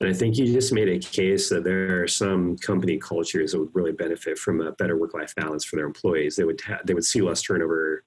And 0.00 0.08
I 0.08 0.14
think 0.14 0.38
you 0.38 0.46
just 0.46 0.72
made 0.72 0.88
a 0.88 0.98
case 0.98 1.50
that 1.50 1.62
there 1.62 2.02
are 2.02 2.08
some 2.08 2.56
company 2.56 2.96
cultures 2.96 3.52
that 3.52 3.60
would 3.60 3.74
really 3.74 3.92
benefit 3.92 4.38
from 4.38 4.62
a 4.62 4.72
better 4.72 4.96
work-life 4.96 5.34
balance 5.34 5.64
for 5.64 5.76
their 5.76 5.84
employees. 5.84 6.36
They 6.36 6.44
would 6.44 6.60
ha- 6.60 6.80
they 6.84 6.94
would 6.94 7.04
see 7.04 7.20
less 7.20 7.42
turnover. 7.42 8.04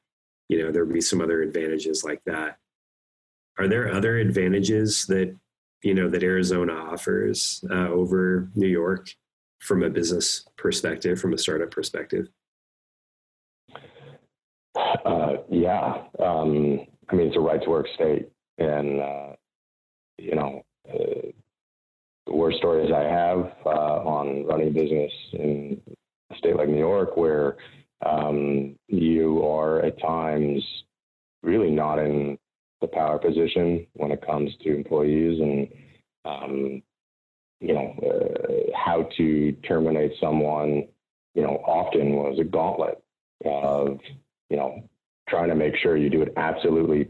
You 0.49 0.63
know, 0.63 0.71
there 0.71 0.85
would 0.85 0.93
be 0.93 1.01
some 1.01 1.21
other 1.21 1.41
advantages 1.41 2.03
like 2.03 2.21
that. 2.25 2.57
Are 3.59 3.67
there 3.67 3.93
other 3.93 4.17
advantages 4.17 5.05
that 5.05 5.35
you 5.83 5.93
know 5.93 6.09
that 6.09 6.23
Arizona 6.23 6.73
offers 6.73 7.63
uh, 7.69 7.89
over 7.89 8.49
New 8.55 8.67
York 8.67 9.09
from 9.59 9.83
a 9.83 9.89
business 9.89 10.45
perspective, 10.57 11.19
from 11.19 11.33
a 11.33 11.37
startup 11.37 11.69
perspective? 11.69 12.27
Uh, 15.05 15.37
yeah, 15.49 16.03
um, 16.19 16.79
I 17.09 17.15
mean 17.15 17.27
it's 17.27 17.35
a 17.35 17.39
right 17.41 17.61
to 17.61 17.69
work 17.69 17.87
state, 17.95 18.29
and 18.57 19.01
uh, 19.01 19.33
you 20.17 20.35
know 20.35 20.63
uh, 20.89 21.27
the 22.25 22.31
war 22.31 22.51
stories 22.53 22.91
I 22.93 23.03
have 23.03 23.51
uh, 23.65 23.69
on 23.69 24.45
running 24.45 24.69
a 24.69 24.71
business 24.71 25.11
in 25.33 25.81
a 26.31 26.37
state 26.37 26.55
like 26.55 26.69
New 26.69 26.77
York, 26.79 27.17
where 27.17 27.57
um, 28.05 28.75
you 28.87 29.43
are 29.45 29.81
at 29.81 29.99
times 30.01 30.63
really 31.41 31.69
not 31.69 31.99
in 31.99 32.37
the 32.79 32.87
power 32.87 33.19
position 33.19 33.85
when 33.93 34.11
it 34.11 34.25
comes 34.25 34.51
to 34.61 34.73
employees 34.75 35.39
and 35.39 35.67
um, 36.25 36.81
you 37.59 37.73
know 37.73 37.93
uh, 38.05 38.77
how 38.77 39.03
to 39.17 39.51
terminate 39.67 40.13
someone. 40.21 40.87
You 41.35 41.41
know, 41.41 41.61
often 41.65 42.13
was 42.15 42.37
a 42.39 42.43
gauntlet 42.43 43.03
of 43.43 43.99
you 44.49 44.57
know 44.57 44.83
trying 45.27 45.49
to 45.49 45.55
make 45.55 45.75
sure 45.77 45.97
you 45.97 46.09
do 46.09 46.21
it 46.21 46.33
absolutely 46.37 47.09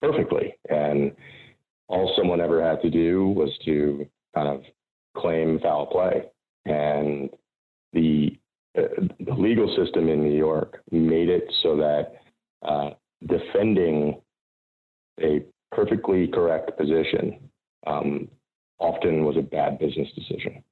perfectly 0.00 0.56
and 0.68 1.12
all 1.88 2.12
someone 2.16 2.40
ever 2.40 2.62
had 2.62 2.80
to 2.82 2.90
do 2.90 3.28
was 3.28 3.50
to 3.64 4.06
kind 4.34 4.48
of 4.48 4.62
claim 5.16 5.58
foul 5.60 5.86
play. 5.86 6.24
And 6.66 7.30
the, 7.92 8.38
uh, 8.76 8.82
the 9.20 9.34
legal 9.34 9.74
system 9.76 10.08
in 10.08 10.22
New 10.22 10.36
York 10.36 10.82
made 10.90 11.28
it 11.28 11.44
so 11.62 11.76
that 11.76 12.12
uh, 12.66 12.90
defending 13.26 14.20
a 15.20 15.44
perfectly 15.72 16.28
correct 16.28 16.76
position 16.76 17.50
um, 17.86 18.28
often 18.78 19.24
was 19.24 19.36
a 19.36 19.42
bad 19.42 19.78
business 19.78 20.08
decision. 20.14 20.62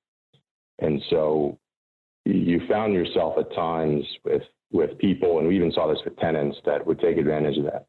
And 0.79 1.03
so 1.09 1.59
you 2.27 2.61
found 2.69 2.93
yourself 2.93 3.37
at 3.39 3.55
times 3.55 4.05
with, 4.25 4.43
with 4.73 4.99
people, 4.99 5.39
and 5.39 5.49
we 5.49 5.57
even 5.57 5.73
saw 5.73 5.89
this 5.89 6.03
with 6.05 6.17
tenants 6.19 6.59
that 6.67 6.87
would 6.87 7.01
take 7.01 7.17
advantage 7.17 7.59
of 7.59 7.65
that 7.65 7.87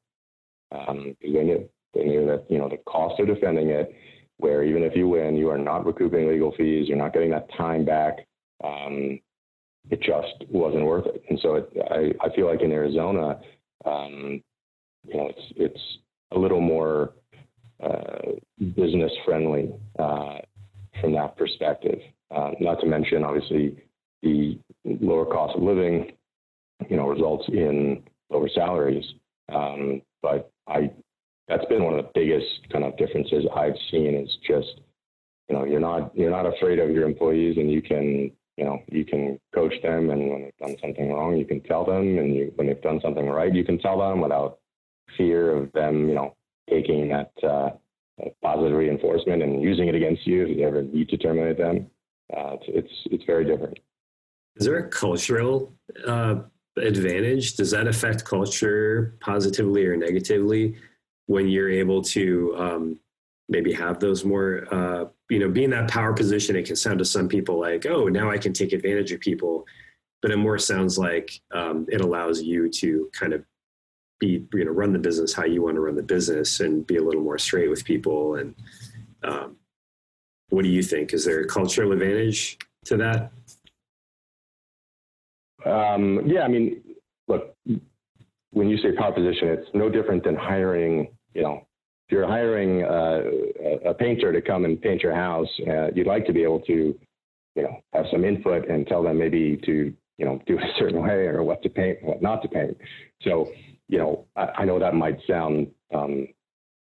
because 0.69 0.87
um, 0.89 1.15
they 1.21 1.29
knew 1.29 1.69
they 1.93 2.03
knew 2.03 2.25
that 2.27 2.45
you 2.49 2.57
know 2.57 2.69
the 2.69 2.77
cost 2.85 3.19
of 3.19 3.27
defending 3.27 3.69
it 3.69 3.95
where 4.37 4.63
even 4.63 4.83
if 4.83 4.95
you 4.95 5.07
win, 5.07 5.35
you 5.35 5.49
are 5.49 5.57
not 5.57 5.85
recouping 5.85 6.29
legal 6.29 6.53
fees, 6.55 6.87
you're 6.87 6.97
not 6.97 7.13
getting 7.13 7.31
that 7.31 7.51
time 7.57 7.83
back. 7.83 8.27
Um, 8.63 9.19
it 9.89 10.01
just 10.01 10.49
wasn't 10.51 10.85
worth 10.85 11.07
it. 11.07 11.23
And 11.29 11.39
so 11.41 11.55
it, 11.55 11.69
I, 11.89 12.25
I 12.25 12.35
feel 12.35 12.47
like 12.47 12.61
in 12.61 12.71
Arizona, 12.71 13.39
um, 13.85 14.43
you 15.05 15.17
know, 15.17 15.27
it's 15.27 15.53
it's 15.55 15.97
a 16.31 16.37
little 16.37 16.61
more 16.61 17.13
uh, 17.81 18.33
business 18.75 19.11
friendly 19.25 19.71
uh, 19.97 20.39
from 20.99 21.13
that 21.13 21.37
perspective. 21.37 21.99
Uh, 22.29 22.51
not 22.59 22.79
to 22.81 22.85
mention, 22.85 23.23
obviously, 23.23 23.77
the 24.21 24.59
lower 24.83 25.25
cost 25.25 25.55
of 25.55 25.63
living, 25.63 26.11
you 26.89 26.97
know, 26.97 27.07
results 27.07 27.45
in 27.47 28.03
lower 28.29 28.49
salaries. 28.53 29.05
Um, 29.53 30.01
but 30.21 30.51
I 30.67 30.91
that's 31.47 31.65
been 31.65 31.83
one 31.83 31.97
of 31.97 32.05
the 32.05 32.11
biggest 32.13 32.69
kind 32.71 32.83
of 32.83 32.97
differences 32.97 33.45
I've 33.55 33.77
seen 33.89 34.13
is 34.15 34.29
just, 34.45 34.81
you 35.49 35.55
know, 35.55 35.63
you're 35.63 35.79
not 35.79 36.15
you're 36.15 36.31
not 36.31 36.45
afraid 36.45 36.79
of 36.79 36.91
your 36.91 37.05
employees 37.05 37.57
and 37.57 37.71
you 37.71 37.81
can 37.81 38.31
you 38.57 38.65
know, 38.65 38.81
you 38.89 39.05
can 39.05 39.39
coach 39.53 39.73
them, 39.83 40.09
and 40.09 40.29
when 40.29 40.41
they've 40.41 40.67
done 40.67 40.75
something 40.81 41.13
wrong, 41.13 41.37
you 41.37 41.45
can 41.45 41.61
tell 41.61 41.85
them, 41.85 42.17
and 42.17 42.35
you, 42.35 42.51
when 42.55 42.67
they've 42.67 42.81
done 42.81 42.99
something 43.03 43.27
right, 43.27 43.53
you 43.53 43.63
can 43.63 43.77
tell 43.77 43.99
them 43.99 44.19
without 44.19 44.57
fear 45.15 45.55
of 45.55 45.71
them, 45.73 46.09
you 46.09 46.15
know, 46.15 46.35
taking 46.67 47.07
that 47.09 47.31
uh, 47.43 47.69
positive 48.41 48.75
reinforcement 48.75 49.43
and 49.43 49.61
using 49.61 49.87
it 49.87 49.95
against 49.95 50.25
you 50.25 50.45
if 50.45 50.57
you 50.57 50.67
ever 50.67 50.81
need 50.81 51.07
to 51.09 51.17
terminate 51.17 51.57
them. 51.57 51.87
Uh, 52.35 52.55
it's, 52.55 52.65
it's, 52.67 52.93
it's 53.11 53.23
very 53.25 53.45
different. 53.45 53.77
Is 54.55 54.65
there 54.65 54.79
a 54.79 54.89
cultural 54.89 55.71
uh, 56.05 56.39
advantage? 56.77 57.55
Does 57.55 57.71
that 57.71 57.87
affect 57.87 58.25
culture 58.25 59.15
positively 59.19 59.85
or 59.85 59.95
negatively 59.95 60.75
when 61.25 61.47
you're 61.47 61.69
able 61.69 62.01
to 62.01 62.55
um, 62.57 62.99
maybe 63.49 63.73
have 63.73 63.99
those 63.99 64.23
more, 64.23 64.67
uh, 64.73 65.05
you 65.29 65.39
know, 65.39 65.49
be 65.49 65.63
in 65.63 65.69
that 65.71 65.89
power 65.89 66.13
position? 66.13 66.55
It 66.55 66.65
can 66.65 66.75
sound 66.75 66.99
to 66.99 67.05
some 67.05 67.27
people 67.27 67.59
like, 67.59 67.85
oh, 67.85 68.07
now 68.07 68.29
I 68.29 68.37
can 68.37 68.53
take 68.53 68.73
advantage 68.73 69.11
of 69.11 69.19
people. 69.19 69.65
But 70.21 70.31
it 70.31 70.37
more 70.37 70.57
sounds 70.57 70.97
like 70.97 71.39
um, 71.53 71.85
it 71.89 72.01
allows 72.01 72.41
you 72.41 72.69
to 72.69 73.09
kind 73.13 73.33
of 73.33 73.43
be, 74.19 74.47
you 74.53 74.65
know, 74.65 74.71
run 74.71 74.91
the 74.91 74.99
business 74.99 75.31
how 75.31 75.45
you 75.45 75.61
want 75.61 75.75
to 75.75 75.81
run 75.81 75.95
the 75.95 76.01
business 76.01 76.59
and 76.59 76.87
be 76.87 76.97
a 76.97 77.03
little 77.03 77.21
more 77.21 77.37
straight 77.37 77.69
with 77.69 77.85
people. 77.85 78.35
And 78.35 78.55
um, 79.23 79.57
what 80.49 80.63
do 80.63 80.69
you 80.69 80.81
think? 80.81 81.13
Is 81.13 81.25
there 81.25 81.41
a 81.41 81.47
cultural 81.47 81.91
advantage 81.91 82.57
to 82.85 82.97
that? 82.97 83.31
Um, 85.67 86.21
yeah, 86.25 86.41
I 86.41 86.47
mean, 86.47 86.81
look, 87.27 87.55
when 88.51 88.69
you 88.69 88.77
say 88.77 88.93
power 88.93 89.11
position, 89.11 89.49
it's 89.49 89.69
no 89.73 89.89
different 89.89 90.23
than 90.23 90.35
hiring, 90.35 91.09
you 91.33 91.43
know, 91.43 91.67
if 92.07 92.13
you're 92.13 92.27
hiring 92.27 92.83
uh, 92.83 93.89
a 93.89 93.93
painter 93.93 94.31
to 94.31 94.41
come 94.41 94.63
and 94.65 94.81
paint 94.81 95.03
your 95.03 95.13
house, 95.13 95.49
uh, 95.67 95.87
you'd 95.93 96.07
like 96.07 96.25
to 96.27 96.33
be 96.33 96.43
able 96.43 96.61
to, 96.61 96.97
you 97.55 97.63
know, 97.63 97.81
have 97.93 98.05
some 98.11 98.23
input 98.23 98.69
and 98.69 98.87
tell 98.87 99.03
them 99.03 99.17
maybe 99.17 99.57
to, 99.65 99.93
you 100.17 100.25
know, 100.25 100.39
do 100.47 100.57
it 100.57 100.63
a 100.75 100.79
certain 100.79 101.01
way 101.01 101.27
or 101.27 101.43
what 101.43 101.61
to 101.63 101.69
paint, 101.69 102.01
what 102.01 102.21
not 102.21 102.41
to 102.43 102.47
paint. 102.47 102.77
So, 103.23 103.49
you 103.89 103.97
know, 103.97 104.25
I, 104.37 104.47
I 104.59 104.65
know 104.65 104.79
that 104.79 104.95
might 104.95 105.19
sound 105.27 105.67
um, 105.93 106.27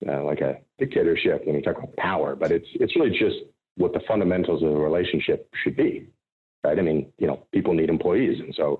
uh, 0.09 0.25
like 0.25 0.40
a 0.40 0.59
dictatorship 0.79 1.47
when 1.47 1.55
we 1.55 1.62
talk 1.62 1.79
about 1.79 1.95
power, 1.97 2.35
but 2.35 2.51
it's 2.51 2.66
it's 2.75 2.97
really 2.97 3.16
just 3.16 3.37
what 3.77 3.92
the 3.92 4.01
fundamentals 4.09 4.62
of 4.62 4.71
the 4.71 4.77
relationship 4.77 5.49
should 5.62 5.77
be 5.77 6.09
right? 6.64 6.79
I 6.79 6.83
mean, 6.83 7.12
you 7.18 7.27
know, 7.27 7.46
people 7.53 7.75
need 7.75 7.90
employees, 7.90 8.40
and 8.40 8.55
so 8.55 8.79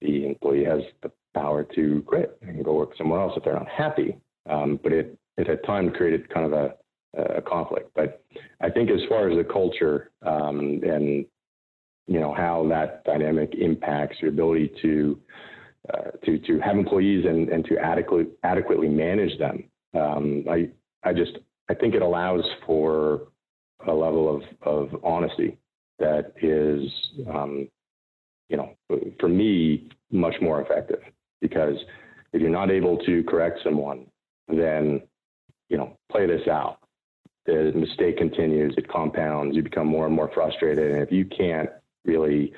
the 0.00 0.26
employee 0.26 0.64
has 0.64 0.80
the 1.02 1.10
power 1.34 1.64
to 1.74 2.02
quit 2.06 2.38
and 2.42 2.64
go 2.64 2.74
work 2.74 2.96
somewhere 2.96 3.20
else 3.20 3.32
if 3.36 3.44
they're 3.44 3.54
not 3.54 3.68
happy. 3.68 4.16
Um, 4.48 4.78
but 4.82 4.92
it 4.92 5.18
it 5.36 5.48
at 5.48 5.64
times 5.64 5.92
created 5.96 6.32
kind 6.32 6.46
of 6.46 6.52
a, 6.52 6.74
a 7.36 7.42
conflict. 7.42 7.90
But 7.94 8.22
I 8.60 8.70
think 8.70 8.90
as 8.90 9.00
far 9.08 9.28
as 9.28 9.36
the 9.36 9.44
culture 9.44 10.10
um, 10.22 10.80
and 10.84 11.24
you 12.06 12.20
know 12.20 12.34
how 12.34 12.66
that 12.68 13.04
dynamic 13.04 13.54
impacts 13.54 14.16
your 14.20 14.30
ability 14.30 14.72
to 14.82 15.18
uh, 15.92 16.10
to 16.24 16.38
to 16.38 16.60
have 16.60 16.76
employees 16.76 17.24
and, 17.26 17.48
and 17.48 17.64
to 17.66 17.78
adequately 17.78 18.32
adequately 18.42 18.88
manage 18.88 19.38
them. 19.38 19.64
Um, 19.94 20.44
I 20.48 20.70
I 21.02 21.12
just 21.12 21.38
I 21.68 21.74
think 21.74 21.94
it 21.94 22.02
allows 22.02 22.44
for 22.66 23.28
a 23.86 23.92
level 23.92 24.34
of, 24.34 24.42
of 24.62 25.04
honesty 25.04 25.58
that 25.98 26.32
is, 26.42 26.90
um, 27.28 27.68
you 28.48 28.56
know, 28.56 28.76
for 29.18 29.28
me, 29.28 29.88
much 30.10 30.34
more 30.40 30.60
effective. 30.60 31.00
Because 31.40 31.76
if 32.32 32.40
you're 32.40 32.50
not 32.50 32.70
able 32.70 32.98
to 32.98 33.22
correct 33.24 33.60
someone, 33.62 34.06
then, 34.48 35.02
you 35.68 35.76
know, 35.76 35.96
play 36.10 36.26
this 36.26 36.46
out. 36.48 36.78
The 37.46 37.72
mistake 37.74 38.16
continues, 38.16 38.74
it 38.76 38.88
compounds, 38.88 39.54
you 39.54 39.62
become 39.62 39.86
more 39.86 40.06
and 40.06 40.14
more 40.14 40.30
frustrated. 40.32 40.92
And 40.92 41.02
if 41.02 41.12
you 41.12 41.26
can't 41.26 41.68
really, 42.04 42.52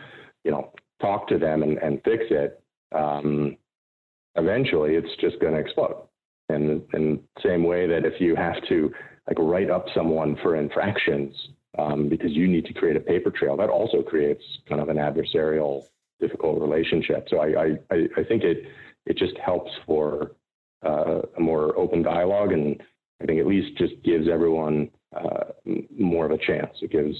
you 0.44 0.50
know, 0.50 0.72
talk 1.00 1.26
to 1.28 1.38
them 1.38 1.62
and, 1.62 1.78
and 1.78 2.00
fix 2.04 2.24
it, 2.30 2.60
um, 2.94 3.56
eventually 4.36 4.94
it's 4.94 5.14
just 5.20 5.40
going 5.40 5.54
to 5.54 5.60
explode. 5.60 6.06
And 6.48 6.82
in 6.94 7.20
the 7.34 7.42
same 7.42 7.64
way 7.64 7.88
that 7.88 8.04
if 8.04 8.20
you 8.20 8.36
have 8.36 8.62
to 8.68 8.92
like 9.26 9.38
write 9.38 9.70
up 9.70 9.86
someone 9.94 10.36
for 10.42 10.54
infractions, 10.54 11.34
um, 11.78 12.08
because 12.08 12.32
you 12.32 12.46
need 12.48 12.64
to 12.66 12.72
create 12.72 12.96
a 12.96 13.00
paper 13.00 13.30
trail. 13.30 13.56
That 13.56 13.70
also 13.70 14.02
creates 14.02 14.42
kind 14.68 14.80
of 14.80 14.88
an 14.88 14.96
adversarial, 14.96 15.84
difficult 16.20 16.60
relationship. 16.60 17.28
So 17.28 17.38
I, 17.38 17.78
I, 17.90 18.08
I 18.16 18.24
think 18.24 18.42
it 18.42 18.66
it 19.06 19.16
just 19.16 19.36
helps 19.38 19.70
for 19.86 20.32
uh, 20.84 21.22
a 21.36 21.40
more 21.40 21.76
open 21.78 22.02
dialogue, 22.02 22.52
and 22.52 22.82
I 23.22 23.26
think 23.26 23.40
at 23.40 23.46
least 23.46 23.78
just 23.78 23.94
gives 24.02 24.28
everyone 24.28 24.90
uh, 25.16 25.44
more 25.98 26.26
of 26.26 26.32
a 26.32 26.38
chance. 26.38 26.76
It 26.82 26.90
gives 26.90 27.16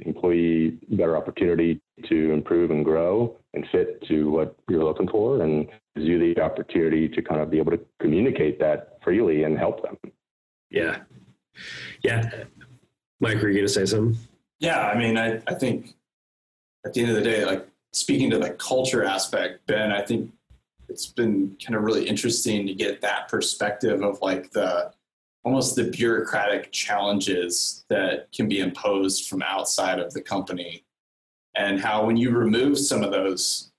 employee 0.00 0.78
better 0.90 1.16
opportunity 1.16 1.80
to 2.08 2.32
improve 2.32 2.70
and 2.70 2.84
grow 2.84 3.36
and 3.52 3.66
fit 3.72 4.02
to 4.08 4.30
what 4.30 4.56
you're 4.68 4.84
looking 4.84 5.08
for, 5.08 5.42
and 5.42 5.66
gives 5.94 6.06
you 6.06 6.34
the 6.34 6.40
opportunity 6.40 7.08
to 7.08 7.22
kind 7.22 7.40
of 7.40 7.50
be 7.50 7.58
able 7.58 7.72
to 7.72 7.80
communicate 8.00 8.58
that 8.60 8.98
freely 9.02 9.44
and 9.44 9.58
help 9.58 9.82
them. 9.82 9.96
Yeah, 10.70 10.98
yeah. 12.02 12.30
Mike, 13.20 13.40
were 13.40 13.48
you 13.48 13.54
going 13.54 13.66
to 13.66 13.72
say 13.72 13.86
something? 13.86 14.18
Yeah, 14.58 14.80
I 14.80 14.96
mean, 14.96 15.16
I, 15.16 15.40
I 15.46 15.54
think 15.54 15.94
at 16.84 16.94
the 16.94 17.02
end 17.02 17.10
of 17.10 17.16
the 17.16 17.22
day, 17.22 17.44
like 17.44 17.66
speaking 17.92 18.30
to 18.30 18.38
the 18.38 18.50
culture 18.50 19.04
aspect, 19.04 19.66
Ben, 19.66 19.92
I 19.92 20.02
think 20.02 20.32
it's 20.88 21.06
been 21.06 21.56
kind 21.64 21.76
of 21.76 21.82
really 21.82 22.08
interesting 22.08 22.66
to 22.66 22.74
get 22.74 23.00
that 23.02 23.28
perspective 23.28 24.02
of 24.02 24.20
like 24.20 24.50
the 24.50 24.92
almost 25.44 25.76
the 25.76 25.84
bureaucratic 25.84 26.70
challenges 26.72 27.84
that 27.88 28.30
can 28.32 28.48
be 28.48 28.60
imposed 28.60 29.28
from 29.28 29.42
outside 29.42 29.98
of 29.98 30.12
the 30.12 30.20
company 30.20 30.84
and 31.56 31.80
how 31.80 32.04
when 32.04 32.16
you 32.16 32.30
remove 32.30 32.78
some 32.78 33.02
of 33.02 33.10
those 33.10 33.72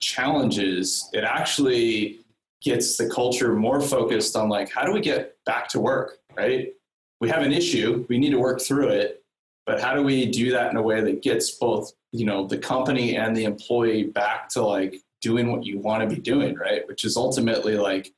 challenges 0.00 1.10
it 1.12 1.24
actually 1.24 2.20
gets 2.62 2.96
the 2.96 3.08
culture 3.08 3.54
more 3.54 3.80
focused 3.80 4.36
on 4.36 4.48
like 4.48 4.70
how 4.70 4.84
do 4.84 4.92
we 4.92 5.00
get 5.00 5.36
back 5.44 5.68
to 5.68 5.80
work 5.80 6.18
right 6.36 6.72
we 7.20 7.28
have 7.28 7.42
an 7.42 7.52
issue, 7.52 8.06
we 8.08 8.18
need 8.18 8.30
to 8.30 8.38
work 8.38 8.60
through 8.60 8.88
it, 8.88 9.24
but 9.66 9.80
how 9.80 9.94
do 9.94 10.02
we 10.02 10.26
do 10.26 10.50
that 10.52 10.70
in 10.70 10.76
a 10.76 10.82
way 10.82 11.00
that 11.00 11.22
gets 11.22 11.50
both, 11.52 11.92
you 12.12 12.24
know, 12.24 12.46
the 12.46 12.58
company 12.58 13.16
and 13.16 13.36
the 13.36 13.44
employee 13.44 14.04
back 14.04 14.48
to 14.50 14.62
like 14.62 15.02
doing 15.20 15.52
what 15.52 15.64
you 15.64 15.78
want 15.78 16.08
to 16.08 16.14
be 16.14 16.20
doing, 16.20 16.54
right? 16.54 16.86
Which 16.88 17.04
is 17.04 17.16
ultimately 17.16 17.76
like 17.76 18.12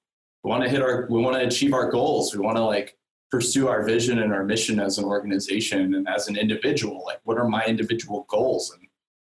we 0.45 0.49
want 0.49 0.63
to 0.63 0.71
hit 0.71 0.83
our 0.83 1.07
we 1.11 1.21
want 1.21 1.37
to 1.37 1.47
achieve 1.47 1.75
our 1.75 1.91
goals. 1.91 2.35
We 2.35 2.41
want 2.41 2.57
to 2.57 2.63
like 2.63 2.97
pursue 3.31 3.69
our 3.69 3.83
vision 3.83 4.21
and 4.21 4.33
our 4.33 4.45
mission 4.45 4.79
as 4.81 4.99
an 4.99 5.05
organization 5.05 5.95
and 5.95 6.09
as 6.09 6.29
an 6.29 6.37
individual. 6.37 7.03
Like 7.05 7.21
what 7.25 7.39
are 7.39 7.49
my 7.49 7.65
individual 7.65 8.27
goals 8.29 8.73
and 8.73 8.87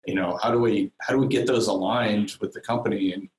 you 0.06 0.16
know, 0.16 0.38
how 0.44 0.52
do 0.52 0.60
we 0.60 0.92
how 1.00 1.14
do 1.14 1.20
we 1.20 1.28
get 1.28 1.48
those 1.48 1.68
aligned 1.68 2.36
with 2.42 2.54
the 2.54 2.62
company 2.62 3.14
and 3.14 3.30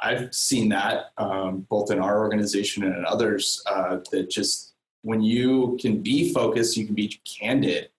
I've 0.00 0.34
seen 0.34 0.68
that 0.68 1.12
um, 1.16 1.66
both 1.70 1.90
in 1.90 1.98
our 1.98 2.18
organization 2.18 2.84
and 2.84 2.96
in 2.96 3.06
others 3.06 3.62
uh, 3.66 3.98
that 4.10 4.28
just 4.28 4.73
when 5.04 5.20
you 5.20 5.76
can 5.80 6.02
be 6.02 6.32
focused, 6.32 6.78
you 6.78 6.86
can 6.86 6.94
be 6.94 7.20
candid 7.24 7.90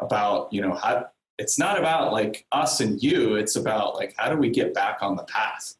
about, 0.00 0.50
you 0.50 0.62
know, 0.62 0.74
how 0.74 1.06
it's 1.38 1.58
not 1.58 1.78
about 1.78 2.12
like 2.12 2.46
us 2.52 2.80
and 2.80 3.02
you, 3.02 3.34
it's 3.34 3.56
about 3.56 3.96
like 3.96 4.14
how 4.16 4.30
do 4.30 4.36
we 4.36 4.48
get 4.48 4.72
back 4.72 4.98
on 5.02 5.14
the 5.14 5.24
path 5.24 5.74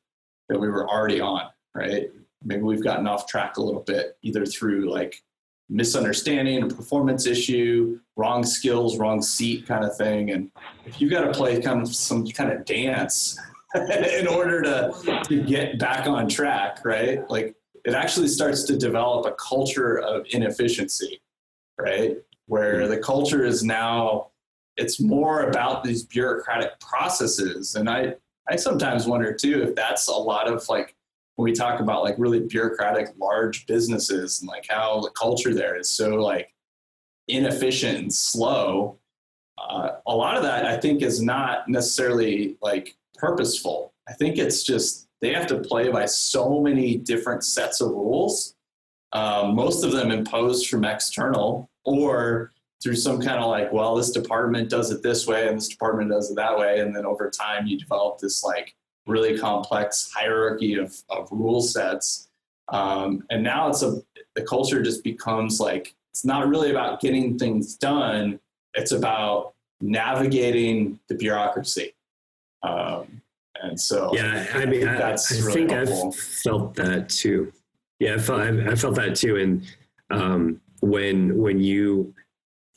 that 0.49 0.61
we 0.61 0.69
were 0.69 0.89
already 0.89 1.21
on, 1.21 1.47
right? 1.75 2.11
Maybe 2.45 2.63
we've 2.63 2.85
gotten 2.85 3.07
off 3.07 3.27
track 3.27 3.57
a 3.57 3.63
little 3.63 3.81
bit, 3.81 4.19
either 4.23 4.45
through 4.45 4.91
like 4.91 5.23
misunderstanding, 5.71 6.63
a 6.63 6.67
performance 6.67 7.27
issue, 7.27 7.99
wrong 8.17 8.45
skills, 8.45 8.99
wrong 8.99 9.23
seat 9.23 9.67
kind 9.67 9.87
of 9.87 9.97
thing. 9.97 10.33
And 10.33 10.51
if 10.85 11.01
you 11.01 11.09
got 11.09 11.23
to 11.23 11.33
play 11.33 11.63
kind 11.63 11.81
of 11.81 11.95
some 11.95 12.27
kind 12.27 12.53
of 12.53 12.67
dance 12.67 13.41
in 13.75 14.27
order 14.27 14.61
to, 14.61 15.23
to 15.25 15.43
get 15.45 15.79
back 15.79 16.07
on 16.07 16.29
track, 16.29 16.85
right? 16.85 17.29
Like 17.31 17.57
it 17.85 17.95
actually 17.95 18.29
starts 18.29 18.65
to 18.65 18.77
develop 18.77 19.27
a 19.27 19.33
culture 19.33 19.99
of 19.99 20.27
inefficiency, 20.31 21.21
right? 21.79 22.17
Where 22.47 22.83
hmm. 22.83 22.91
the 22.91 22.99
culture 22.99 23.45
is 23.45 23.63
now, 23.63 24.29
it's 24.77 25.01
more 25.01 25.49
about 25.49 25.85
these 25.85 26.05
bureaucratic 26.05 26.81
processes. 26.81 27.75
And 27.75 27.89
I, 27.89 28.15
I 28.49 28.57
sometimes 28.57 29.07
wonder 29.07 29.33
too 29.33 29.63
if 29.63 29.75
that's 29.75 30.09
a 30.09 30.13
lot 30.13 30.49
of 30.49 30.69
like 30.69 30.95
when 31.37 31.45
we 31.45 31.53
talk 31.53 31.81
about 31.81 32.03
like 32.03 32.15
really 32.19 32.41
bureaucratic 32.41 33.09
large 33.19 33.67
businesses 33.67 34.41
and 34.41 34.49
like 34.49 34.67
how 34.69 35.01
the 35.01 35.11
culture 35.11 35.55
there 35.55 35.77
is 35.77 35.89
so 35.89 36.17
like 36.17 36.53
inefficient 37.29 37.99
and 37.99 38.13
slow. 38.13 38.99
Uh, 39.59 39.91
a 40.07 40.15
lot 40.15 40.37
of 40.37 40.43
that 40.43 40.67
I 40.67 40.77
think 40.77 41.03
is 41.03 41.23
not 41.23 41.69
necessarily 41.69 42.57
like 42.61 42.97
purposeful. 43.15 43.93
I 44.09 44.13
think 44.13 44.39
it's 44.39 44.63
just 44.63 45.09
they 45.25 45.33
have 45.33 45.47
to 45.47 45.59
play 45.59 45.89
by 45.89 46.05
so 46.05 46.61
many 46.61 46.97
different 46.97 47.45
sets 47.45 47.81
of 47.81 47.89
rules, 47.89 48.55
um, 49.13 49.55
most 49.55 49.83
of 49.83 49.93
them 49.93 50.11
imposed 50.11 50.69
from 50.69 50.85
external 50.85 51.71
or 51.85 52.53
through 52.83 52.97
some 52.97 53.23
kind 53.23 53.39
of 53.39 53.49
like, 53.49 53.73
well, 53.73 53.95
this 53.95 54.11
department 54.11 54.69
does 54.69 54.91
it 54.91 55.03
this 55.03 55.27
way 55.27 55.49
and 55.49 55.57
this 55.57 55.69
department 55.69 56.11
does 56.11 56.31
it 56.31 56.35
that 56.35 56.59
way. 56.59 56.81
And 56.81 56.95
then 56.95 57.07
over 57.07 57.31
time, 57.31 57.67
you 57.67 57.79
develop 57.79 58.19
this 58.19 58.45
like 58.45 58.75
really 59.07 59.39
complex 59.39 60.11
hierarchy 60.15 60.75
of, 60.75 60.95
of 61.09 61.29
rule 61.33 61.63
sets. 61.63 62.29
Um, 62.69 63.25
and 63.31 63.43
now 63.43 63.69
it's 63.69 63.83
a, 63.83 64.03
the 64.35 64.43
culture 64.43 64.83
just 64.83 65.03
becomes 65.03 65.59
like, 65.59 65.95
it's 66.13 66.27
not 66.27 66.49
really 66.49 66.71
about 66.71 67.01
getting 67.01 67.39
things 67.39 67.77
done. 67.77 68.41
It's 68.75 68.93
about 68.93 69.55
navigating 69.81 71.01
the 71.09 71.15
bureaucracy 71.15 71.95
Um, 72.63 73.23
and 73.63 73.81
so, 73.81 74.11
yeah, 74.15 74.47
I 74.53 74.67
mean, 74.67 74.87
I, 74.87 74.97
I, 74.97 75.11
I 75.13 75.17
really 75.31 75.53
think. 75.53 75.73
I've 75.73 76.15
felt 76.15 76.75
that 76.75 77.09
too. 77.09 77.53
Yeah, 77.99 78.15
I 78.15 78.19
felt 78.19 78.41
I, 78.41 78.73
I 78.73 78.75
felt 78.75 78.97
that 78.97 79.15
too. 79.15 79.37
And 79.37 79.67
um, 80.11 80.61
when 80.81 81.37
when 81.39 81.61
you 81.61 82.15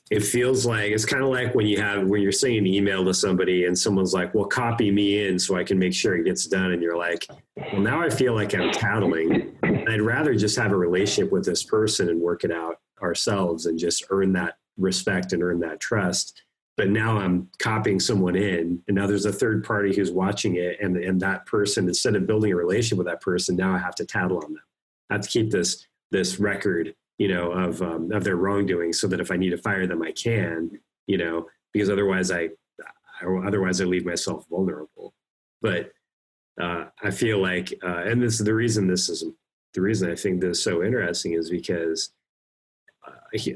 it 0.09 0.23
feels 0.23 0.65
like 0.65 0.91
it's 0.91 1.05
kind 1.05 1.23
of 1.23 1.29
like 1.29 1.53
when 1.53 1.67
you 1.67 1.81
have 1.81 2.07
when 2.07 2.21
you're 2.21 2.31
sending 2.31 2.59
an 2.59 2.67
email 2.67 3.03
to 3.03 3.13
somebody 3.13 3.65
and 3.65 3.77
someone's 3.77 4.13
like 4.13 4.33
well 4.33 4.45
copy 4.45 4.89
me 4.89 5.27
in 5.27 5.37
so 5.37 5.55
i 5.55 5.63
can 5.63 5.77
make 5.77 5.93
sure 5.93 6.15
it 6.15 6.23
gets 6.23 6.45
done 6.45 6.71
and 6.71 6.81
you're 6.81 6.97
like 6.97 7.27
well 7.73 7.81
now 7.81 8.01
i 8.01 8.09
feel 8.09 8.33
like 8.33 8.55
i'm 8.55 8.71
tattling 8.71 9.53
i'd 9.63 10.01
rather 10.01 10.33
just 10.33 10.57
have 10.57 10.71
a 10.71 10.77
relationship 10.77 11.31
with 11.31 11.43
this 11.43 11.63
person 11.63 12.09
and 12.09 12.21
work 12.21 12.43
it 12.45 12.51
out 12.51 12.75
ourselves 13.01 13.65
and 13.65 13.77
just 13.77 14.05
earn 14.09 14.31
that 14.31 14.55
respect 14.77 15.33
and 15.33 15.43
earn 15.43 15.59
that 15.59 15.79
trust 15.79 16.43
but 16.77 16.89
now 16.89 17.17
i'm 17.17 17.49
copying 17.59 17.99
someone 17.99 18.35
in 18.35 18.81
and 18.87 18.95
now 18.95 19.05
there's 19.05 19.25
a 19.25 19.33
third 19.33 19.63
party 19.63 19.95
who's 19.95 20.11
watching 20.11 20.55
it 20.55 20.77
and, 20.81 20.95
and 20.97 21.19
that 21.19 21.45
person 21.45 21.87
instead 21.87 22.15
of 22.15 22.27
building 22.27 22.51
a 22.51 22.55
relationship 22.55 22.97
with 22.97 23.07
that 23.07 23.21
person 23.21 23.55
now 23.55 23.73
i 23.73 23.77
have 23.77 23.95
to 23.95 24.05
tattle 24.05 24.37
on 24.37 24.53
them 24.53 24.63
i 25.09 25.15
have 25.15 25.21
to 25.21 25.29
keep 25.29 25.51
this 25.51 25.85
this 26.11 26.39
record 26.39 26.93
you 27.17 27.27
know, 27.27 27.51
of 27.51 27.81
um, 27.81 28.11
of 28.11 28.23
their 28.23 28.35
wrongdoing, 28.35 28.93
so 28.93 29.07
that 29.07 29.19
if 29.19 29.31
I 29.31 29.37
need 29.37 29.49
to 29.49 29.57
fire 29.57 29.87
them, 29.87 30.03
I 30.03 30.11
can, 30.11 30.79
you 31.07 31.17
know, 31.17 31.47
because 31.73 31.89
otherwise 31.89 32.31
I, 32.31 32.49
otherwise 33.23 33.81
I 33.81 33.85
leave 33.85 34.05
myself 34.05 34.45
vulnerable. 34.49 35.13
But 35.61 35.91
uh, 36.61 36.85
I 37.03 37.11
feel 37.11 37.41
like, 37.41 37.73
uh, 37.83 38.03
and 38.03 38.21
this 38.21 38.39
is 38.39 38.45
the 38.45 38.53
reason 38.53 38.87
this 38.87 39.09
is 39.09 39.25
the 39.73 39.81
reason 39.81 40.11
I 40.11 40.15
think 40.15 40.41
this 40.41 40.59
is 40.59 40.63
so 40.63 40.83
interesting 40.83 41.33
is 41.33 41.49
because 41.49 42.11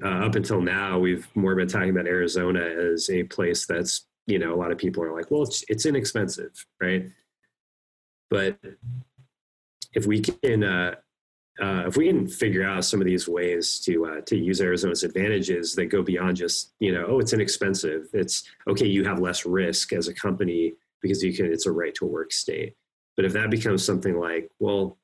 uh, 0.03 0.25
up 0.25 0.36
until 0.36 0.62
now 0.62 0.99
we've 0.99 1.27
more 1.36 1.55
been 1.55 1.67
talking 1.67 1.89
about 1.89 2.07
Arizona 2.07 2.60
as 2.60 3.10
a 3.10 3.23
place 3.23 3.65
that's 3.65 4.05
you 4.27 4.39
know 4.39 4.53
a 4.53 4.57
lot 4.57 4.71
of 4.71 4.77
people 4.77 5.03
are 5.03 5.13
like, 5.13 5.31
well, 5.31 5.43
it's 5.43 5.63
it's 5.67 5.86
inexpensive, 5.86 6.65
right? 6.79 7.10
But 8.29 8.57
if 9.93 10.05
we 10.05 10.21
can 10.21 10.63
uh, 10.63 10.95
uh, 11.62 11.84
if 11.86 11.97
we 11.97 12.07
can 12.07 12.27
figure 12.27 12.65
out 12.65 12.86
some 12.86 13.01
of 13.01 13.07
these 13.07 13.27
ways 13.27 13.79
to 13.81 14.05
uh, 14.05 14.21
to 14.21 14.38
use 14.38 14.62
Arizona's 14.62 15.03
advantages 15.03 15.75
that 15.75 15.88
go 15.88 16.01
beyond 16.01 16.38
just 16.38 16.73
you 16.79 16.93
know 16.93 17.05
oh 17.07 17.19
it's 17.19 17.34
inexpensive 17.34 18.07
it's 18.13 18.43
okay 18.67 18.88
you 18.88 19.03
have 19.03 19.19
less 19.19 19.45
risk 19.45 19.93
as 19.93 20.07
a 20.07 20.13
company 20.13 20.73
because 21.01 21.23
you 21.23 21.34
can 21.34 21.45
it's 21.45 21.65
a 21.65 21.71
right 21.71 21.93
to 21.95 22.05
work 22.05 22.31
state 22.31 22.75
but 23.15 23.25
if 23.25 23.34
that 23.34 23.51
becomes 23.51 23.84
something 23.84 24.17
like 24.17 24.49
well 24.60 24.97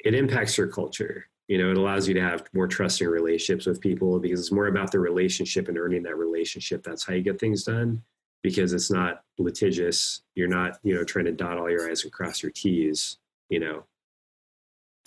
it 0.00 0.14
impacts 0.14 0.58
your 0.58 0.68
culture 0.68 1.26
you 1.48 1.58
know 1.58 1.70
it 1.70 1.76
allows 1.76 2.06
you 2.06 2.14
to 2.14 2.22
have 2.22 2.44
more 2.52 2.68
trusting 2.68 3.08
relationships 3.08 3.66
with 3.66 3.80
people 3.80 4.18
because 4.20 4.38
it's 4.38 4.52
more 4.52 4.68
about 4.68 4.92
the 4.92 4.98
relationship 4.98 5.68
and 5.68 5.78
earning 5.78 6.02
that 6.02 6.16
relationship 6.16 6.82
that's 6.82 7.04
how 7.04 7.14
you 7.14 7.22
get 7.22 7.40
things 7.40 7.64
done 7.64 8.02
because 8.42 8.72
it's 8.72 8.90
not 8.90 9.22
litigious 9.38 10.22
you're 10.34 10.48
not 10.48 10.78
you 10.82 10.94
know 10.94 11.04
trying 11.04 11.24
to 11.24 11.32
dot 11.32 11.58
all 11.58 11.70
your 11.70 11.90
i's 11.90 12.04
and 12.04 12.12
cross 12.12 12.42
your 12.42 12.52
t's 12.52 13.18
you 13.48 13.58
know 13.58 13.82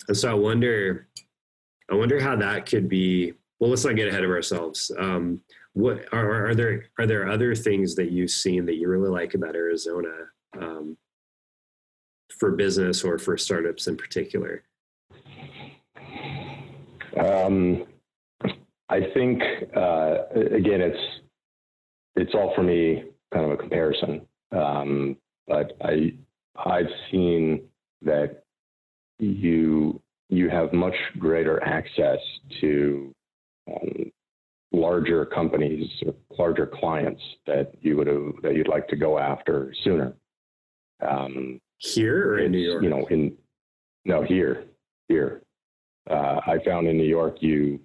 and 0.08 0.16
so 0.16 0.30
I 0.30 0.34
wonder, 0.34 1.08
I 1.90 1.94
wonder 1.94 2.20
how 2.20 2.36
that 2.36 2.66
could 2.66 2.88
be. 2.88 3.34
Well, 3.58 3.70
let's 3.70 3.84
not 3.84 3.96
get 3.96 4.08
ahead 4.08 4.24
of 4.24 4.30
ourselves. 4.30 4.90
Um, 4.98 5.40
what 5.74 6.06
are, 6.12 6.48
are 6.48 6.54
there 6.54 6.84
are 6.98 7.06
there 7.06 7.28
other 7.28 7.54
things 7.54 7.94
that 7.94 8.10
you've 8.10 8.30
seen 8.30 8.66
that 8.66 8.76
you 8.76 8.88
really 8.88 9.08
like 9.08 9.34
about 9.34 9.54
Arizona 9.54 10.12
um, 10.60 10.96
for 12.38 12.50
business 12.50 13.04
or 13.04 13.18
for 13.18 13.36
startups 13.38 13.86
in 13.86 13.96
particular? 13.96 14.64
Um, 17.18 17.84
I 18.88 19.00
think 19.14 19.42
uh, 19.76 20.16
again, 20.34 20.80
it's 20.80 21.00
it's 22.16 22.34
all 22.34 22.52
for 22.54 22.62
me 22.62 23.04
kind 23.32 23.46
of 23.46 23.52
a 23.52 23.56
comparison, 23.56 24.26
um, 24.52 25.16
but 25.46 25.76
I 25.82 26.14
I've 26.56 26.90
seen 27.10 27.62
that 28.02 28.44
you 29.18 30.00
you 30.28 30.48
have 30.48 30.72
much 30.72 30.94
greater 31.18 31.62
access 31.62 32.18
to 32.60 33.14
um, 33.68 34.12
larger 34.72 35.26
companies 35.26 35.88
or 36.06 36.14
larger 36.38 36.66
clients 36.66 37.22
that 37.46 37.72
you 37.80 37.96
would 37.96 38.06
have, 38.06 38.32
that 38.42 38.54
you'd 38.56 38.68
like 38.68 38.88
to 38.88 38.96
go 38.96 39.18
after 39.18 39.74
sooner. 39.84 40.14
Um, 41.06 41.60
here 41.78 42.32
or 42.32 42.38
in 42.38 42.52
New 42.52 42.58
York? 42.58 42.82
You 42.82 42.90
know, 42.90 43.06
in 43.06 43.36
no 44.04 44.22
here 44.22 44.64
here. 45.08 45.42
Uh, 46.10 46.40
I 46.46 46.58
found 46.64 46.88
in 46.88 46.96
New 46.96 47.04
York 47.04 47.36
you 47.40 47.80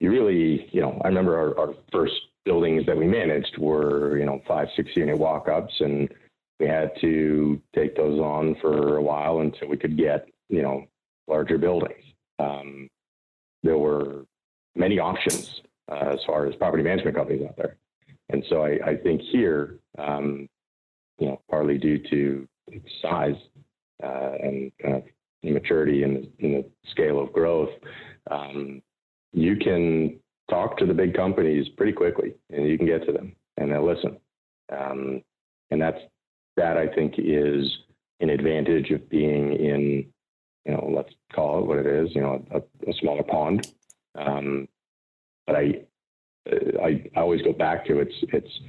you 0.00 0.10
really 0.10 0.68
you 0.72 0.80
know 0.80 1.00
I 1.04 1.08
remember 1.08 1.38
our, 1.38 1.58
our 1.58 1.74
first 1.92 2.14
buildings 2.44 2.84
that 2.86 2.96
we 2.96 3.06
managed 3.06 3.56
were 3.58 4.18
you 4.18 4.26
know 4.26 4.42
five 4.46 4.68
six 4.76 4.90
unit 4.96 5.18
walk 5.18 5.48
ups 5.48 5.74
and 5.80 6.12
we 6.60 6.66
had 6.66 6.92
to 7.00 7.60
take 7.74 7.96
those 7.96 8.20
on 8.20 8.56
for 8.60 8.96
a 8.96 9.02
while 9.02 9.40
until 9.40 9.68
we 9.68 9.76
could 9.76 9.96
get 9.96 10.28
you 10.48 10.62
know, 10.62 10.86
larger 11.26 11.58
buildings. 11.58 12.04
Um, 12.38 12.88
there 13.62 13.78
were 13.78 14.24
many 14.74 14.98
options 14.98 15.62
uh, 15.90 16.10
as 16.12 16.20
far 16.26 16.46
as 16.46 16.54
property 16.56 16.82
management 16.82 17.16
companies 17.16 17.46
out 17.46 17.56
there. 17.56 17.76
And 18.28 18.44
so 18.48 18.64
I, 18.64 18.78
I 18.84 18.96
think 18.96 19.20
here, 19.20 19.78
um, 19.98 20.48
you 21.18 21.28
know, 21.28 21.40
partly 21.50 21.78
due 21.78 21.98
to 22.10 22.48
size 23.02 23.36
uh, 24.02 24.32
and 24.42 24.72
kind 24.82 24.96
of 24.96 25.02
maturity 25.50 26.02
in, 26.02 26.28
in 26.38 26.52
the 26.52 26.64
scale 26.90 27.20
of 27.20 27.32
growth, 27.32 27.70
um, 28.30 28.82
you 29.32 29.56
can 29.56 30.18
talk 30.48 30.76
to 30.78 30.86
the 30.86 30.94
big 30.94 31.14
companies 31.14 31.68
pretty 31.76 31.92
quickly 31.92 32.34
and 32.50 32.66
you 32.66 32.76
can 32.78 32.86
get 32.86 33.04
to 33.06 33.12
them 33.12 33.34
and 33.56 33.70
they'll 33.70 33.86
listen. 33.86 34.18
Um, 34.72 35.22
and 35.70 35.80
that's 35.80 35.98
that 36.56 36.76
I 36.76 36.86
think 36.86 37.14
is 37.18 37.66
an 38.20 38.30
advantage 38.30 38.90
of 38.90 39.08
being 39.08 39.52
in 39.52 40.06
you 40.64 40.72
know, 40.72 40.90
let's 40.94 41.12
call 41.34 41.60
it 41.60 41.66
what 41.66 41.78
it 41.78 41.86
is, 41.86 42.14
you 42.14 42.22
know, 42.22 42.44
a, 42.50 42.58
a 42.88 42.94
smaller 42.94 43.22
pond. 43.22 43.70
Um, 44.14 44.68
but 45.46 45.56
I, 45.56 45.82
I, 46.82 47.04
I 47.16 47.20
always 47.20 47.42
go 47.42 47.52
back 47.52 47.86
to 47.86 47.98
it's, 47.98 48.14
it's, 48.32 48.60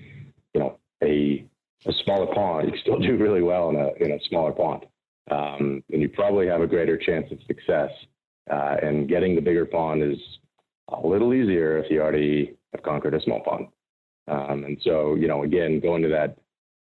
you 0.54 0.60
know, 0.60 0.78
a, 1.04 1.46
a 1.86 1.94
smaller 2.04 2.34
pond. 2.34 2.70
You 2.72 2.80
still 2.80 3.00
do 3.00 3.18
really 3.18 3.42
well 3.42 3.70
in 3.70 3.76
a, 3.76 3.92
in 4.04 4.12
a 4.12 4.20
smaller 4.28 4.52
pond. 4.52 4.86
Um, 5.32 5.84
and 5.92 6.02
you 6.02 6.10
probably 6.10 6.48
have 6.48 6.62
a 6.62 6.68
greater 6.68 6.98
chance 6.98 7.32
of 7.32 7.40
success. 7.48 7.90
Uh, 8.50 8.78
and 8.82 9.10
getting 9.10 9.34
the 9.36 9.42
bigger 9.42 9.66
pond 9.66 10.04
is 10.04 10.20
a 10.90 11.08
little 11.08 11.34
easier 11.34 11.80
if 11.80 11.90
you 11.90 12.00
already 12.00 12.56
have 12.74 12.84
conquered 12.84 13.16
a 13.16 13.22
small 13.22 13.42
pond. 13.42 13.68
Um, 14.28 14.66
and 14.66 14.78
so, 14.84 15.16
you 15.16 15.28
know, 15.28 15.44
again, 15.44 15.80
going 15.80 16.04
to 16.04 16.10
that, 16.10 16.38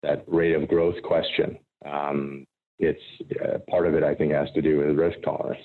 that 0.03 0.25
rate 0.27 0.55
of 0.55 0.69
growth 0.69 1.01
question, 1.03 1.59
um, 1.85 2.47
it's 2.79 3.01
uh, 3.45 3.59
part 3.71 3.87
of 3.87 3.95
it, 3.95 4.03
I 4.03 4.15
think, 4.15 4.33
has 4.33 4.51
to 4.53 4.63
do 4.63 4.79
with 4.79 4.99
risk 4.99 5.19
tolerance. 5.25 5.63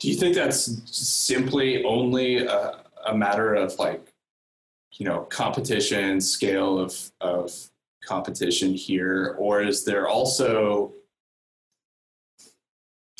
Do 0.00 0.08
you 0.08 0.16
think 0.16 0.34
that's 0.34 0.82
simply 0.94 1.82
only 1.84 2.44
a, 2.46 2.82
a 3.06 3.16
matter 3.16 3.54
of 3.54 3.78
like, 3.78 4.12
you 4.92 5.06
know, 5.06 5.20
competition, 5.22 6.20
scale 6.20 6.78
of, 6.78 7.10
of 7.22 7.52
competition 8.06 8.74
here, 8.74 9.36
or 9.38 9.62
is 9.62 9.84
there 9.84 10.08
also 10.08 10.94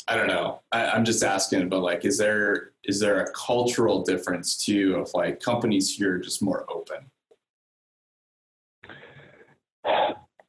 I 0.07 0.15
don't 0.15 0.27
know. 0.27 0.61
I, 0.71 0.95
am 0.95 1.03
just 1.03 1.23
asking, 1.23 1.67
but 1.69 1.79
like, 1.79 2.05
is 2.05 2.17
there 2.17 2.73
is 2.83 2.99
there 2.99 3.21
a 3.21 3.31
cultural 3.31 4.03
difference 4.03 4.63
too 4.63 4.95
of 4.97 5.09
like 5.15 5.39
companies 5.39 5.95
here 5.95 6.19
just 6.19 6.43
more 6.43 6.65
open? 6.71 7.09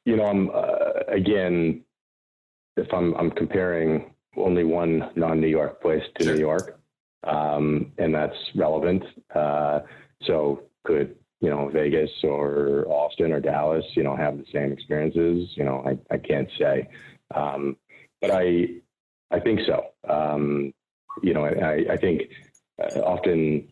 You 0.05 0.15
know, 0.15 0.25
I'm 0.25 0.51
uh, 0.53 1.03
again, 1.07 1.83
if 2.75 2.93
I'm 2.93 3.15
I'm 3.15 3.31
comparing 3.31 4.13
only 4.35 4.63
one 4.63 5.09
non-New 5.15 5.47
York 5.47 5.81
place 5.81 6.03
to 6.19 6.23
sure. 6.23 6.33
New 6.33 6.39
York, 6.39 6.79
um, 7.23 7.91
and 7.97 8.13
that's 8.13 8.37
relevant. 8.55 9.03
Uh, 9.33 9.79
so 10.23 10.61
could 10.85 11.15
you 11.41 11.49
know 11.49 11.69
Vegas 11.69 12.11
or 12.23 12.85
Austin 12.87 13.31
or 13.31 13.39
Dallas, 13.39 13.85
you 13.95 14.03
know, 14.03 14.15
have 14.15 14.37
the 14.37 14.45
same 14.51 14.71
experiences? 14.71 15.49
You 15.55 15.65
know, 15.65 15.83
I 15.85 16.13
I 16.13 16.17
can't 16.17 16.49
say, 16.57 16.89
um, 17.33 17.77
but 18.21 18.31
I 18.31 18.69
I 19.31 19.39
think 19.39 19.61
so. 19.65 19.85
Um, 20.07 20.73
you 21.23 21.33
know, 21.33 21.45
I 21.45 21.93
I 21.93 21.97
think 21.97 22.23
uh, 22.81 22.99
often 23.01 23.67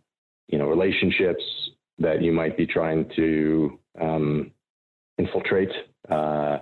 you 0.47 0.57
know 0.57 0.67
relationships 0.67 1.43
that 1.99 2.21
you 2.21 2.31
might 2.31 2.57
be 2.57 2.67
trying 2.67 3.09
to 3.15 3.79
um, 3.99 4.51
infiltrate 5.17 5.71
uh, 6.09 6.59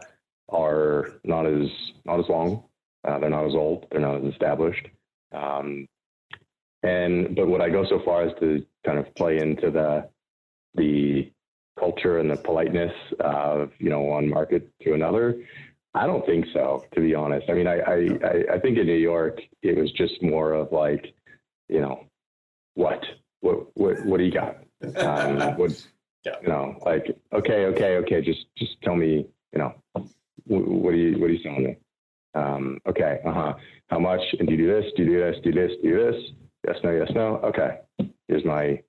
are 0.50 1.20
not 1.24 1.46
as 1.46 1.68
not 2.06 2.20
as 2.20 2.30
long. 2.30 2.64
Uh, 3.06 3.20
they're 3.20 3.30
not 3.30 3.46
as 3.46 3.56
old. 3.56 3.88
They're 3.92 4.00
not 4.00 4.24
as 4.24 4.32
established. 4.32 4.88
Um, 5.34 5.88
and 6.84 7.36
but 7.36 7.48
would 7.48 7.62
I 7.62 7.70
go 7.70 7.86
so 7.86 8.02
far 8.06 8.24
as 8.24 8.34
to 8.40 8.66
kind 8.86 9.00
of 9.00 9.14
play 9.16 9.40
into 9.40 9.72
the 9.72 10.10
the 10.76 11.32
culture 11.80 12.20
and 12.20 12.30
the 12.30 12.38
politeness 12.38 12.94
of 13.20 13.72
you 13.80 13.90
know 13.90 14.02
one 14.02 14.30
market 14.30 14.70
to 14.82 14.94
another? 14.94 15.44
I 15.96 16.08
don't 16.08 16.26
think 16.26 16.46
so, 16.54 16.86
to 16.94 17.02
be 17.02 17.14
honest. 17.14 17.50
I 17.50 17.54
mean, 17.54 17.68
I 17.68 17.80
I 17.80 18.56
I 18.56 18.60
think 18.60 18.78
in 18.78 18.88
New 18.88 18.94
York 18.94 19.42
it 19.62 19.78
was 19.78 19.92
just 19.92 20.22
more 20.24 20.54
of 20.54 20.72
like, 20.72 21.14
you 21.70 21.82
know, 21.82 22.06
what 22.74 23.04
what 23.42 23.68
what 23.76 24.06
what 24.06 24.18
do 24.18 24.24
you 24.24 24.32
got? 24.32 24.58
Um, 24.98 25.40
what 25.58 25.72
Yeah. 26.26 26.36
You 26.42 26.48
know, 26.48 26.80
like 26.86 27.06
okay, 27.32 27.66
okay, 27.66 27.98
okay. 27.98 28.22
Just 28.22 28.46
just 28.58 28.82
tell 28.82 28.96
me. 28.96 29.28
You 29.52 29.60
know, 29.60 29.76
what 30.48 30.90
are 30.90 30.96
you 30.96 31.20
what 31.20 31.30
are 31.30 31.34
you 31.34 31.44
selling 31.44 31.64
me? 31.64 31.78
Um, 32.34 32.80
okay. 32.88 33.20
Uh 33.24 33.34
huh. 33.34 33.54
How 33.90 34.00
much? 34.00 34.22
And 34.40 34.48
do 34.48 34.56
you 34.56 34.66
do 34.66 34.82
this? 34.82 34.92
Do 34.96 35.04
you 35.04 35.10
do 35.10 35.20
this? 35.20 35.36
Do 35.44 35.50
you 35.50 35.56
do 35.56 35.68
this? 35.68 35.78
Do 35.82 35.88
you 35.88 35.96
do 35.96 36.12
this? 36.12 36.22
Yes. 36.68 36.76
No. 36.84 36.92
Yes. 36.92 37.12
No. 37.14 37.36
Okay. 37.44 37.78
Here's 38.28 38.44
my 38.46 38.82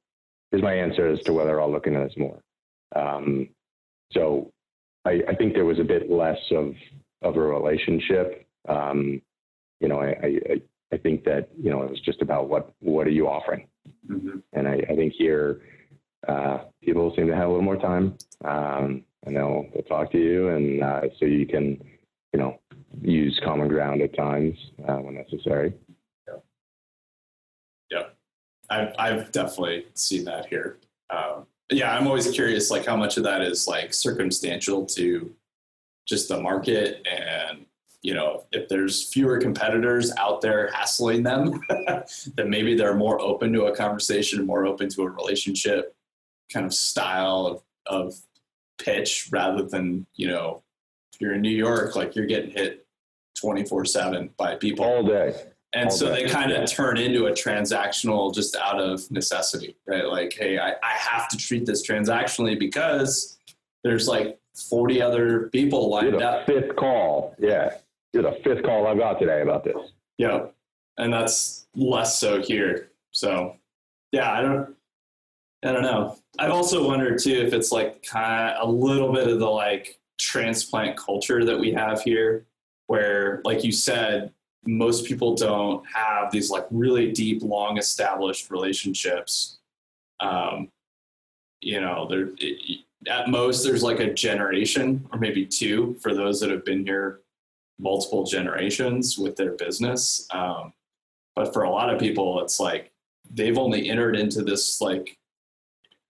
here's 0.54 0.62
my 0.62 0.74
answer 0.74 1.08
as 1.08 1.20
to 1.24 1.32
whether 1.32 1.60
I'll 1.60 1.70
look 1.70 1.86
into 1.86 1.98
this 2.00 2.16
more. 2.16 2.40
Um, 2.94 3.48
so 4.12 4.52
I, 5.04 5.20
I 5.28 5.34
think 5.34 5.54
there 5.54 5.64
was 5.64 5.80
a 5.80 5.84
bit 5.84 6.10
less 6.10 6.38
of 6.52 6.74
of 7.22 7.36
a 7.36 7.40
relationship. 7.40 8.46
Um, 8.68 9.20
you 9.80 9.88
know, 9.88 10.00
I, 10.00 10.14
I 10.22 10.62
I 10.92 10.96
think 10.98 11.24
that 11.24 11.48
you 11.60 11.70
know 11.70 11.82
it 11.82 11.90
was 11.90 12.00
just 12.00 12.22
about 12.22 12.48
what 12.48 12.72
what 12.80 13.06
are 13.06 13.10
you 13.10 13.28
offering, 13.28 13.66
Mm-hmm. 14.10 14.38
and 14.54 14.66
I, 14.66 14.80
I 14.88 14.94
think 14.96 15.12
here 15.18 15.60
uh, 16.26 16.58
people 16.82 17.12
seem 17.16 17.26
to 17.26 17.34
have 17.34 17.48
a 17.48 17.50
little 17.50 17.62
more 17.62 17.76
time, 17.76 18.16
um, 18.44 19.04
and 19.26 19.36
they'll 19.36 19.66
they'll 19.72 19.82
talk 19.82 20.10
to 20.12 20.18
you, 20.18 20.48
and 20.48 20.82
uh, 20.82 21.00
so 21.18 21.26
you 21.26 21.46
can 21.46 21.82
you 22.32 22.38
know 22.38 22.58
use 23.02 23.38
common 23.44 23.68
ground 23.68 24.00
at 24.02 24.16
times 24.16 24.56
uh, 24.88 24.96
when 24.96 25.14
necessary. 25.16 25.74
I've, 28.74 28.94
I've 28.98 29.32
definitely 29.32 29.86
seen 29.94 30.24
that 30.24 30.46
here. 30.46 30.78
Um, 31.10 31.46
yeah, 31.70 31.96
I'm 31.96 32.06
always 32.06 32.30
curious, 32.30 32.70
like 32.70 32.84
how 32.84 32.96
much 32.96 33.16
of 33.16 33.24
that 33.24 33.42
is 33.42 33.66
like 33.66 33.94
circumstantial 33.94 34.84
to 34.86 35.34
just 36.06 36.28
the 36.28 36.40
market, 36.40 37.06
and 37.10 37.64
you 38.02 38.12
know, 38.12 38.44
if 38.52 38.68
there's 38.68 39.10
fewer 39.10 39.38
competitors 39.38 40.12
out 40.18 40.42
there 40.42 40.70
hassling 40.72 41.22
them, 41.22 41.58
then 42.36 42.50
maybe 42.50 42.74
they're 42.74 42.94
more 42.94 43.18
open 43.20 43.52
to 43.54 43.64
a 43.64 43.74
conversation, 43.74 44.44
more 44.44 44.66
open 44.66 44.90
to 44.90 45.02
a 45.02 45.10
relationship 45.10 45.94
kind 46.52 46.66
of 46.66 46.74
style 46.74 47.46
of, 47.46 47.62
of 47.86 48.14
pitch, 48.78 49.28
rather 49.32 49.62
than 49.62 50.06
you 50.14 50.28
know, 50.28 50.62
if 51.14 51.20
you're 51.20 51.34
in 51.34 51.40
New 51.40 51.48
York, 51.48 51.96
like 51.96 52.14
you're 52.14 52.26
getting 52.26 52.50
hit 52.50 52.86
24 53.40 53.86
seven 53.86 54.30
by 54.36 54.56
people 54.56 54.84
All 54.84 55.02
day. 55.02 55.34
And 55.74 55.90
All 55.90 55.96
so 55.96 56.10
they 56.10 56.24
kind 56.28 56.52
of 56.52 56.70
turn 56.70 56.96
into 56.96 57.26
a 57.26 57.32
transactional 57.32 58.32
just 58.32 58.56
out 58.56 58.80
of 58.80 59.10
necessity, 59.10 59.76
right? 59.86 60.06
Like, 60.06 60.32
hey, 60.32 60.58
I, 60.58 60.70
I 60.70 60.92
have 60.92 61.28
to 61.30 61.36
treat 61.36 61.66
this 61.66 61.86
transactionally 61.86 62.58
because 62.58 63.38
there's 63.82 64.06
like 64.06 64.38
40 64.54 65.02
other 65.02 65.48
people 65.50 65.90
lined 65.90 66.22
up. 66.22 66.46
fifth 66.46 66.76
call. 66.76 67.34
Yeah, 67.38 67.74
you're 68.12 68.22
the 68.22 68.38
fifth 68.44 68.62
call 68.62 68.86
I've 68.86 68.98
got 68.98 69.18
today 69.18 69.42
about 69.42 69.64
this. 69.64 69.76
Yeah. 70.16 70.46
And 70.96 71.12
that's 71.12 71.66
less 71.74 72.18
so 72.18 72.40
here. 72.40 72.90
So 73.10 73.56
yeah, 74.12 74.32
I 74.32 74.40
don't 74.40 74.74
I 75.64 75.72
don't 75.72 75.82
know. 75.82 76.16
I've 76.38 76.50
also 76.50 76.86
wondered 76.86 77.18
too 77.20 77.32
if 77.32 77.52
it's 77.52 77.72
like 77.72 78.04
kind 78.04 78.50
of 78.56 78.68
a 78.68 78.70
little 78.70 79.12
bit 79.12 79.28
of 79.28 79.40
the 79.40 79.48
like 79.48 79.98
transplant 80.20 80.96
culture 80.96 81.44
that 81.44 81.58
we 81.58 81.72
have 81.72 82.02
here 82.02 82.46
where 82.86 83.40
like 83.44 83.64
you 83.64 83.72
said 83.72 84.32
most 84.66 85.04
people 85.04 85.34
don't 85.34 85.84
have 85.86 86.30
these 86.30 86.50
like 86.50 86.66
really 86.70 87.12
deep 87.12 87.42
long 87.42 87.78
established 87.78 88.50
relationships. 88.50 89.58
Um 90.20 90.68
you 91.60 91.80
know 91.80 92.06
there 92.08 92.30
at 93.08 93.28
most 93.28 93.64
there's 93.64 93.82
like 93.82 94.00
a 94.00 94.12
generation 94.12 95.06
or 95.12 95.18
maybe 95.18 95.46
two 95.46 95.96
for 96.00 96.14
those 96.14 96.40
that 96.40 96.50
have 96.50 96.64
been 96.64 96.84
here 96.84 97.20
multiple 97.78 98.24
generations 98.24 99.18
with 99.18 99.36
their 99.36 99.52
business. 99.52 100.26
Um 100.30 100.72
but 101.34 101.52
for 101.52 101.64
a 101.64 101.70
lot 101.70 101.92
of 101.92 102.00
people 102.00 102.42
it's 102.42 102.60
like 102.60 102.92
they've 103.30 103.58
only 103.58 103.88
entered 103.88 104.16
into 104.16 104.42
this 104.42 104.80
like 104.80 105.18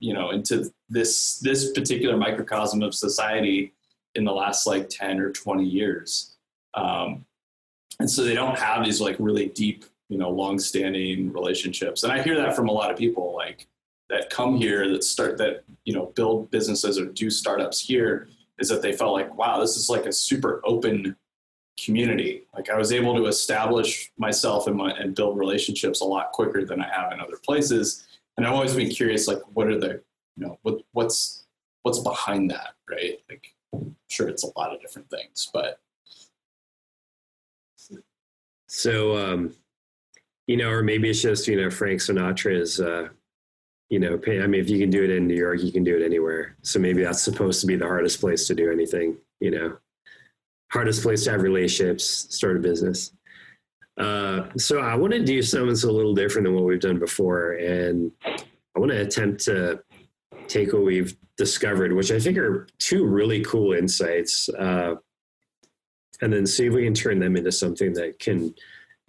you 0.00 0.12
know 0.12 0.30
into 0.30 0.70
this 0.88 1.38
this 1.38 1.72
particular 1.72 2.16
microcosm 2.16 2.82
of 2.82 2.94
society 2.94 3.72
in 4.14 4.24
the 4.24 4.32
last 4.32 4.66
like 4.66 4.88
10 4.88 5.18
or 5.20 5.30
20 5.30 5.64
years. 5.64 6.36
Um, 6.74 7.24
and 8.00 8.10
so 8.10 8.24
they 8.24 8.34
don't 8.34 8.58
have 8.58 8.84
these 8.84 9.00
like 9.00 9.16
really 9.18 9.48
deep 9.48 9.84
you 10.08 10.18
know 10.18 10.30
long-standing 10.30 11.32
relationships. 11.32 12.02
And 12.02 12.12
i 12.12 12.22
hear 12.22 12.36
that 12.36 12.54
from 12.54 12.68
a 12.68 12.72
lot 12.72 12.90
of 12.90 12.96
people 12.96 13.34
like 13.34 13.66
that 14.10 14.30
come 14.30 14.56
here 14.56 14.90
that 14.90 15.04
start 15.04 15.38
that 15.38 15.64
you 15.84 15.94
know 15.94 16.06
build 16.14 16.50
businesses 16.50 16.98
or 16.98 17.06
do 17.06 17.30
startups 17.30 17.80
here 17.80 18.28
is 18.58 18.68
that 18.68 18.82
they 18.82 18.92
felt 18.92 19.12
like 19.12 19.36
wow 19.36 19.60
this 19.60 19.76
is 19.76 19.88
like 19.88 20.06
a 20.06 20.12
super 20.12 20.60
open 20.64 21.16
community. 21.82 22.46
Like 22.54 22.70
i 22.70 22.76
was 22.76 22.92
able 22.92 23.16
to 23.16 23.26
establish 23.26 24.12
myself 24.18 24.66
and 24.66 24.76
my 24.76 24.90
and 24.92 25.14
build 25.14 25.38
relationships 25.38 26.00
a 26.00 26.04
lot 26.04 26.32
quicker 26.32 26.64
than 26.64 26.80
i 26.80 26.88
have 26.88 27.12
in 27.12 27.20
other 27.20 27.38
places. 27.44 28.06
And 28.36 28.46
i've 28.46 28.52
always 28.54 28.74
been 28.74 28.90
curious 28.90 29.26
like 29.26 29.40
what 29.54 29.68
are 29.68 29.78
the 29.78 30.00
you 30.36 30.46
know 30.46 30.58
what 30.62 30.82
what's 30.92 31.46
what's 31.82 32.00
behind 32.00 32.50
that 32.50 32.74
right? 32.88 33.18
Like 33.28 33.54
sure 34.08 34.28
it's 34.28 34.44
a 34.44 34.58
lot 34.58 34.72
of 34.72 34.80
different 34.80 35.10
things 35.10 35.50
but 35.52 35.80
So, 38.74 39.16
um, 39.16 39.54
you 40.48 40.56
know, 40.56 40.68
or 40.68 40.82
maybe 40.82 41.08
it's 41.08 41.22
just, 41.22 41.46
you 41.46 41.62
know, 41.62 41.70
Frank 41.70 42.00
Sinatra's, 42.00 42.80
uh, 42.80 43.08
you 43.88 44.00
know, 44.00 44.18
pay, 44.18 44.42
I 44.42 44.48
mean, 44.48 44.60
if 44.60 44.68
you 44.68 44.80
can 44.80 44.90
do 44.90 45.04
it 45.04 45.10
in 45.10 45.28
New 45.28 45.36
York, 45.36 45.62
you 45.62 45.70
can 45.70 45.84
do 45.84 45.96
it 45.96 46.04
anywhere. 46.04 46.56
So 46.62 46.80
maybe 46.80 47.04
that's 47.04 47.22
supposed 47.22 47.60
to 47.60 47.68
be 47.68 47.76
the 47.76 47.86
hardest 47.86 48.20
place 48.20 48.48
to 48.48 48.54
do 48.54 48.72
anything, 48.72 49.16
you 49.38 49.52
know, 49.52 49.76
hardest 50.72 51.04
place 51.04 51.22
to 51.22 51.30
have 51.30 51.42
relationships, 51.42 52.04
start 52.34 52.56
a 52.56 52.60
business. 52.60 53.12
Uh, 53.96 54.48
so 54.56 54.80
I 54.80 54.96
want 54.96 55.12
to 55.12 55.24
do 55.24 55.40
something 55.40 55.68
that's 55.68 55.84
a 55.84 55.92
little 55.92 56.14
different 56.14 56.46
than 56.46 56.56
what 56.56 56.64
we've 56.64 56.80
done 56.80 56.98
before. 56.98 57.52
And 57.52 58.10
I 58.26 58.80
want 58.80 58.90
to 58.90 59.02
attempt 59.02 59.44
to 59.44 59.84
take 60.48 60.72
what 60.72 60.84
we've 60.84 61.16
discovered, 61.38 61.92
which 61.92 62.10
I 62.10 62.18
think 62.18 62.38
are 62.38 62.66
two 62.80 63.06
really 63.06 63.44
cool 63.44 63.72
insights, 63.72 64.48
uh, 64.48 64.96
and 66.22 66.32
then 66.32 66.46
see 66.46 66.66
if 66.66 66.72
we 66.72 66.84
can 66.84 66.94
turn 66.94 67.18
them 67.18 67.36
into 67.36 67.52
something 67.52 67.92
that 67.94 68.18
can 68.18 68.54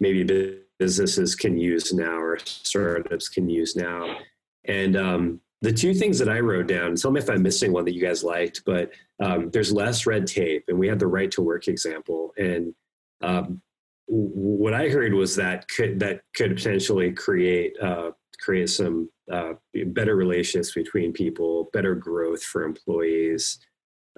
maybe 0.00 0.62
businesses 0.78 1.34
can 1.34 1.56
use 1.56 1.92
now 1.92 2.18
or 2.18 2.38
startups 2.38 3.28
can 3.28 3.48
use 3.48 3.76
now. 3.76 4.18
And 4.66 4.96
um, 4.96 5.40
the 5.62 5.72
two 5.72 5.94
things 5.94 6.18
that 6.18 6.28
I 6.28 6.40
wrote 6.40 6.66
down, 6.66 6.96
tell 6.96 7.10
me 7.10 7.20
if 7.20 7.30
I'm 7.30 7.42
missing 7.42 7.72
one 7.72 7.84
that 7.86 7.94
you 7.94 8.00
guys 8.00 8.22
liked, 8.22 8.62
but 8.66 8.90
um, 9.22 9.50
there's 9.50 9.72
less 9.72 10.06
red 10.06 10.26
tape, 10.26 10.64
and 10.68 10.78
we 10.78 10.88
had 10.88 10.98
the 10.98 11.06
right 11.06 11.30
to 11.32 11.42
work 11.42 11.68
example. 11.68 12.32
And 12.36 12.74
um, 13.22 13.62
what 14.06 14.74
I 14.74 14.88
heard 14.88 15.14
was 15.14 15.34
that 15.36 15.66
could 15.68 15.98
that 16.00 16.20
could 16.34 16.56
potentially 16.56 17.12
create 17.12 17.74
uh, 17.80 18.10
create 18.38 18.68
some 18.68 19.08
uh, 19.32 19.54
better 19.86 20.14
relationships 20.14 20.74
between 20.74 21.12
people, 21.12 21.70
better 21.72 21.94
growth 21.94 22.42
for 22.42 22.62
employees, 22.62 23.58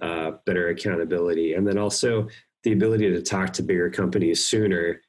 uh, 0.02 0.32
better 0.44 0.68
accountability, 0.68 1.54
and 1.54 1.66
then 1.66 1.78
also 1.78 2.28
the 2.64 2.72
ability 2.72 3.10
to 3.10 3.22
talk 3.22 3.52
to 3.54 3.62
bigger 3.62 3.90
companies 3.90 4.44
sooner. 4.44 5.00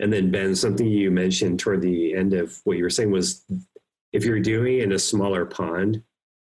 And 0.00 0.12
then 0.12 0.30
Ben, 0.30 0.54
something 0.54 0.86
you 0.86 1.10
mentioned 1.10 1.58
toward 1.58 1.82
the 1.82 2.14
end 2.14 2.34
of 2.34 2.58
what 2.64 2.76
you 2.76 2.82
were 2.82 2.90
saying 2.90 3.10
was 3.10 3.44
if 4.12 4.24
you're 4.24 4.40
doing 4.40 4.80
in 4.80 4.92
a 4.92 4.98
smaller 4.98 5.46
pond, 5.46 6.02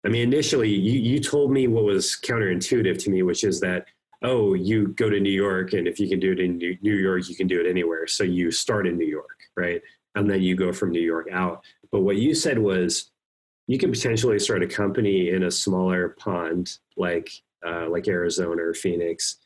I 0.04 0.08
mean, 0.08 0.22
initially 0.22 0.70
you, 0.70 1.00
you 1.00 1.20
told 1.20 1.50
me 1.50 1.66
what 1.66 1.84
was 1.84 2.18
counterintuitive 2.24 3.02
to 3.04 3.10
me, 3.10 3.22
which 3.22 3.44
is 3.44 3.60
that, 3.60 3.86
oh, 4.22 4.54
you 4.54 4.88
go 4.88 5.10
to 5.10 5.20
New 5.20 5.30
York 5.30 5.72
and 5.72 5.88
if 5.88 5.98
you 5.98 6.08
can 6.08 6.20
do 6.20 6.32
it 6.32 6.40
in 6.40 6.58
New 6.58 6.94
York, 6.94 7.28
you 7.28 7.34
can 7.34 7.46
do 7.46 7.60
it 7.60 7.68
anywhere. 7.68 8.06
So 8.06 8.24
you 8.24 8.50
start 8.50 8.86
in 8.86 8.96
New 8.96 9.06
York, 9.06 9.38
right? 9.56 9.82
And 10.14 10.30
then 10.30 10.42
you 10.42 10.54
go 10.54 10.72
from 10.72 10.90
New 10.90 11.02
York 11.02 11.28
out. 11.32 11.62
But 11.90 12.00
what 12.00 12.16
you 12.16 12.34
said 12.34 12.58
was 12.58 13.10
you 13.66 13.78
can 13.78 13.90
potentially 13.90 14.38
start 14.38 14.62
a 14.62 14.66
company 14.66 15.30
in 15.30 15.42
a 15.42 15.50
smaller 15.50 16.10
pond 16.10 16.78
like 16.96 17.30
uh, 17.66 17.88
like 17.88 18.06
Arizona 18.06 18.62
or 18.62 18.74
Phoenix 18.74 19.38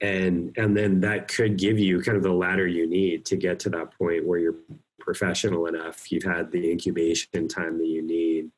and 0.00 0.56
and 0.56 0.76
then 0.76 1.00
that 1.00 1.28
could 1.28 1.56
give 1.56 1.78
you 1.78 2.00
kind 2.00 2.16
of 2.16 2.22
the 2.22 2.32
ladder 2.32 2.66
you 2.66 2.86
need 2.86 3.24
to 3.26 3.36
get 3.36 3.58
to 3.60 3.70
that 3.70 3.96
point 3.98 4.26
where 4.26 4.38
you're 4.38 4.56
professional 5.00 5.66
enough. 5.66 6.10
You've 6.12 6.24
had 6.24 6.52
the 6.52 6.70
incubation 6.70 7.48
time 7.48 7.78
that 7.78 7.86
you 7.86 8.02
need 8.02 8.50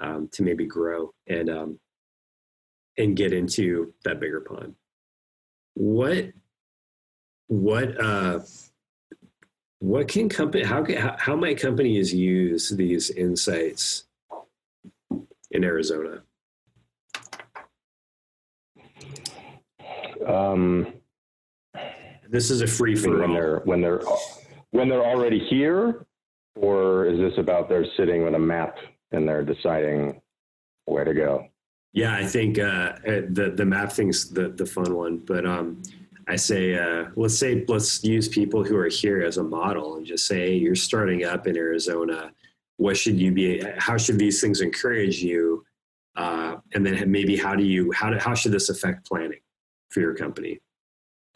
um, 0.00 0.28
to 0.32 0.42
maybe 0.42 0.66
grow 0.66 1.12
and 1.26 1.50
um, 1.50 1.80
and 2.96 3.16
get 3.16 3.32
into 3.32 3.92
that 4.04 4.20
bigger 4.20 4.40
pond. 4.40 4.74
What 5.74 6.32
what 7.48 7.98
uh 8.00 8.40
what 9.78 10.08
can 10.08 10.28
company 10.28 10.64
how 10.64 10.82
can, 10.84 10.96
how, 10.96 11.16
how 11.18 11.36
might 11.36 11.58
companies 11.58 12.12
use 12.12 12.68
these 12.70 13.10
insights 13.10 14.04
in 15.50 15.64
arizona 15.64 16.22
Um, 20.28 20.92
this 22.28 22.50
is 22.50 22.60
a 22.60 22.66
free 22.66 22.94
for 22.94 23.18
when 23.18 23.32
they're 23.32 23.60
when 23.60 23.80
they're 23.80 24.02
when 24.70 24.88
they're 24.88 25.04
already 25.04 25.40
here, 25.48 26.06
or 26.54 27.06
is 27.06 27.18
this 27.18 27.38
about 27.38 27.68
they're 27.68 27.86
sitting 27.96 28.22
with 28.24 28.34
a 28.34 28.38
map 28.38 28.76
and 29.12 29.26
they're 29.26 29.44
deciding 29.44 30.20
where 30.84 31.04
to 31.04 31.14
go? 31.14 31.48
Yeah, 31.94 32.14
I 32.14 32.24
think 32.26 32.58
uh, 32.58 32.62
uh, 33.06 33.22
the 33.30 33.54
the 33.56 33.64
map 33.64 33.90
thing's 33.92 34.30
the 34.30 34.50
the 34.50 34.66
fun 34.66 34.94
one. 34.94 35.18
But 35.18 35.46
um, 35.46 35.82
I 36.28 36.36
say 36.36 36.74
uh, 36.78 37.06
let's 37.16 37.38
say 37.38 37.64
let's 37.66 38.04
use 38.04 38.28
people 38.28 38.62
who 38.62 38.76
are 38.76 38.88
here 38.88 39.22
as 39.22 39.38
a 39.38 39.42
model 39.42 39.96
and 39.96 40.04
just 40.06 40.26
say 40.26 40.40
hey, 40.40 40.54
you're 40.56 40.74
starting 40.74 41.24
up 41.24 41.46
in 41.46 41.56
Arizona. 41.56 42.32
What 42.76 42.96
should 42.96 43.18
you 43.18 43.32
be? 43.32 43.64
How 43.78 43.96
should 43.96 44.18
these 44.18 44.40
things 44.40 44.60
encourage 44.60 45.22
you 45.22 45.64
Uh, 46.16 46.56
and 46.74 46.84
then 46.84 47.10
maybe 47.10 47.36
how 47.36 47.54
do 47.54 47.64
you 47.64 47.92
how 47.92 48.10
do, 48.10 48.18
how 48.18 48.34
should 48.34 48.52
this 48.52 48.68
affect 48.68 49.06
planning 49.06 49.38
for 49.90 50.00
your 50.00 50.14
company? 50.14 50.60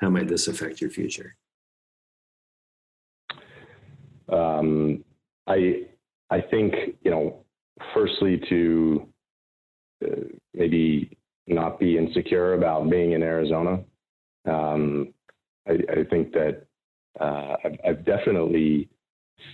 How 0.00 0.11
might 0.11 0.28
this 0.28 0.48
affect 0.48 0.80
your 0.80 0.90
future? 0.90 1.36
Um, 4.28 5.05
I 5.46 5.86
I 6.30 6.40
think 6.40 6.74
you 7.03 7.11
know, 7.11 7.44
firstly 7.94 8.40
to 8.48 9.09
uh, 10.05 10.16
maybe 10.55 11.16
not 11.46 11.78
be 11.78 11.98
insecure 11.98 12.55
about 12.55 12.88
being 12.88 13.12
in 13.12 13.22
Arizona. 13.22 13.80
Um, 14.48 15.12
I, 15.68 15.72
I, 15.72 16.05
think 16.11 16.32
that 16.32 16.66
uh, 17.20 17.55
I've, 17.64 17.78
I've, 17.86 18.05
definitely 18.05 18.88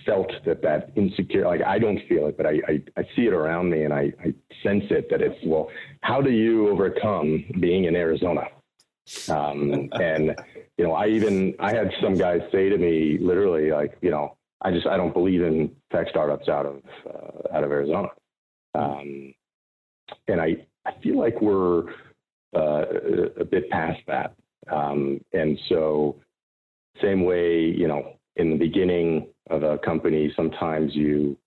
felt 0.05 0.31
that 0.45 0.61
that 0.63 0.91
insecure. 0.95 1.45
Like 1.45 1.61
I 1.61 1.77
don't 1.77 1.99
feel 2.07 2.27
it, 2.27 2.37
but 2.37 2.45
I 2.45 2.59
I, 2.67 2.83
I 2.97 3.03
see 3.15 3.23
it 3.23 3.33
around 3.33 3.69
me, 3.69 3.83
and 3.83 3.93
I, 3.93 4.13
I 4.23 4.33
sense 4.63 4.85
it 4.89 5.09
that 5.11 5.21
it's 5.21 5.37
well. 5.45 5.69
How 6.01 6.21
do 6.21 6.31
you 6.31 6.69
overcome 6.69 7.45
being 7.59 7.85
in 7.85 7.95
Arizona? 7.95 8.43
Um, 9.29 9.89
and 9.93 10.35
you 10.77 10.85
know, 10.85 10.93
I 10.93 11.07
even 11.07 11.55
I 11.59 11.73
had 11.73 11.91
some 12.01 12.15
guys 12.15 12.41
say 12.51 12.69
to 12.69 12.77
me 12.77 13.17
literally 13.19 13.71
like, 13.71 13.97
you 14.01 14.11
know, 14.11 14.37
I 14.61 14.71
just 14.71 14.87
I 14.87 14.97
don't 14.97 15.13
believe 15.13 15.41
in 15.41 15.75
tech 15.91 16.07
startups 16.09 16.47
out 16.47 16.65
of 16.65 16.81
uh, 17.07 17.55
out 17.55 17.63
of 17.63 17.71
Arizona, 17.71 18.09
um, 18.75 19.33
and 20.27 20.41
I 20.41 20.65
I 20.85 20.91
feel 21.01 21.17
like 21.17 21.41
we're 21.41 21.89
uh, 22.55 22.85
a 23.39 23.45
bit 23.45 23.69
past 23.69 24.01
that, 24.07 24.33
um, 24.71 25.21
and 25.33 25.57
so 25.69 26.17
same 27.01 27.23
way 27.23 27.61
you 27.61 27.87
know 27.87 28.17
in 28.35 28.51
the 28.51 28.57
beginning 28.57 29.27
of 29.49 29.63
a 29.63 29.77
company 29.77 30.31
sometimes 30.35 30.93
you 30.93 31.37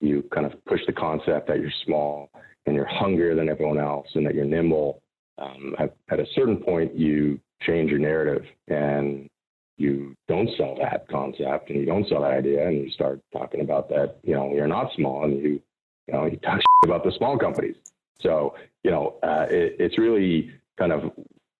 you 0.00 0.22
kind 0.34 0.46
of 0.46 0.64
push 0.64 0.80
the 0.86 0.92
concept 0.92 1.48
that 1.48 1.60
you're 1.60 1.72
small 1.84 2.30
and 2.66 2.74
you're 2.74 2.86
hungrier 2.86 3.34
than 3.34 3.48
everyone 3.48 3.78
else 3.78 4.08
and 4.14 4.26
that 4.26 4.34
you're 4.34 4.44
nimble. 4.44 5.02
Um, 5.42 5.74
at, 5.78 5.94
at 6.10 6.20
a 6.20 6.26
certain 6.34 6.58
point, 6.58 6.94
you 6.94 7.40
change 7.62 7.90
your 7.90 7.98
narrative 7.98 8.44
and 8.68 9.28
you 9.76 10.14
don't 10.28 10.48
sell 10.56 10.76
that 10.80 11.08
concept 11.08 11.70
and 11.70 11.80
you 11.80 11.86
don't 11.86 12.06
sell 12.08 12.22
that 12.22 12.32
idea 12.32 12.66
and 12.66 12.78
you 12.78 12.90
start 12.90 13.20
talking 13.32 13.60
about 13.60 13.88
that, 13.88 14.18
you 14.22 14.34
know, 14.34 14.52
you're 14.52 14.66
not 14.66 14.92
small 14.94 15.24
and 15.24 15.42
you, 15.42 15.60
you 16.06 16.14
know, 16.14 16.26
you 16.26 16.36
talk 16.38 16.60
about 16.84 17.04
the 17.04 17.12
small 17.16 17.38
companies. 17.38 17.76
So, 18.20 18.54
you 18.84 18.90
know, 18.90 19.16
uh, 19.22 19.46
it, 19.50 19.76
it's 19.78 19.98
really 19.98 20.52
kind 20.78 20.92
of 20.92 21.10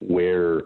where, 0.00 0.60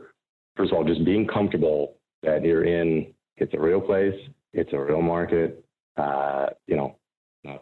first 0.57 0.73
of 0.73 0.79
all, 0.79 0.85
just 0.85 1.05
being 1.05 1.27
comfortable 1.27 1.95
that 2.23 2.45
you're 2.45 2.65
in, 2.65 3.15
it's 3.37 3.55
a 3.55 3.59
real 3.59 3.81
place, 3.81 4.19
it's 4.53 4.73
a 4.73 4.79
real 4.79 5.03
market. 5.03 5.65
Uh, 5.97 6.49
you 6.67 6.77
know, 6.77 6.97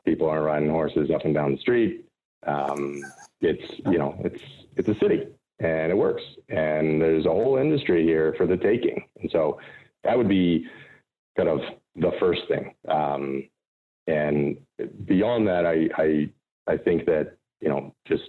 people 0.05 0.29
aren't 0.29 0.45
riding 0.45 0.71
horses 0.71 1.11
up 1.15 1.25
and 1.25 1.35
down 1.35 1.53
the 1.53 1.59
street. 1.59 2.05
Um, 2.47 3.03
it's, 3.41 3.63
you 3.87 3.99
know, 3.99 4.21
it's, 4.25 4.43
it's 4.77 4.89
a 4.89 4.95
city 4.99 5.27
and 5.61 5.91
it 5.91 5.97
works. 5.97 6.23
And 6.49 7.01
there's 7.01 7.27
a 7.27 7.31
whole 7.31 7.57
industry 7.59 8.05
here 8.05 8.35
for 8.37 8.47
the 8.47 8.57
taking. 8.57 9.05
And 9.21 9.31
so 9.31 9.59
that 10.03 10.17
would 10.17 10.29
be 10.29 10.67
kind 11.37 11.49
of 11.49 11.61
the 11.97 12.13
first 12.19 12.43
thing. 12.49 12.75
Um, 12.89 13.49
and 14.07 14.57
beyond 15.07 15.47
that, 15.47 15.65
I, 15.65 15.89
I, 16.01 16.73
I 16.73 16.77
think 16.77 17.07
that, 17.07 17.37
you 17.61 17.69
know, 17.69 17.95
just 18.07 18.25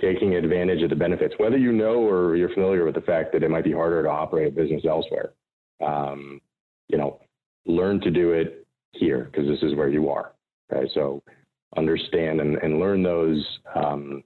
taking 0.00 0.34
advantage 0.34 0.82
of 0.82 0.90
the 0.90 0.96
benefits, 0.96 1.34
whether 1.36 1.58
you 1.58 1.72
know 1.72 1.96
or 1.96 2.36
you're 2.36 2.54
familiar 2.54 2.84
with 2.84 2.94
the 2.94 3.00
fact 3.02 3.32
that 3.32 3.42
it 3.42 3.50
might 3.50 3.64
be 3.64 3.72
harder 3.72 4.02
to 4.02 4.08
operate 4.08 4.48
a 4.48 4.50
business 4.50 4.82
elsewhere, 4.88 5.32
um, 5.84 6.40
you 6.88 6.96
know, 6.96 7.20
learn 7.66 8.00
to 8.00 8.10
do 8.10 8.32
it 8.32 8.66
here 8.92 9.28
because 9.30 9.46
this 9.46 9.62
is 9.62 9.76
where 9.76 9.88
you 9.88 10.08
are. 10.08 10.32
Okay? 10.72 10.88
So 10.94 11.22
understand 11.76 12.40
and, 12.40 12.56
and 12.56 12.80
learn 12.80 13.02
those 13.02 13.44
um, 13.74 14.22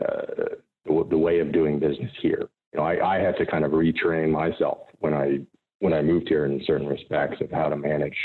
uh, 0.00 0.54
the, 0.88 1.06
the 1.10 1.18
way 1.18 1.40
of 1.40 1.52
doing 1.52 1.78
business 1.78 2.10
here. 2.20 2.48
You 2.72 2.80
know, 2.80 2.84
I, 2.84 3.16
I 3.16 3.18
had 3.18 3.36
to 3.38 3.46
kind 3.46 3.64
of 3.64 3.72
retrain 3.72 4.30
myself 4.30 4.78
when 4.98 5.14
I 5.14 5.38
when 5.80 5.92
I 5.92 6.02
moved 6.02 6.28
here 6.28 6.44
in 6.44 6.60
certain 6.66 6.88
respects 6.88 7.40
of 7.40 7.50
how 7.50 7.68
to 7.68 7.76
manage 7.76 8.16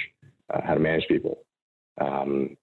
uh, 0.53 0.61
how 0.64 0.74
to 0.74 0.80
manage 0.80 1.07
people. 1.07 1.39
Um, 2.01 2.57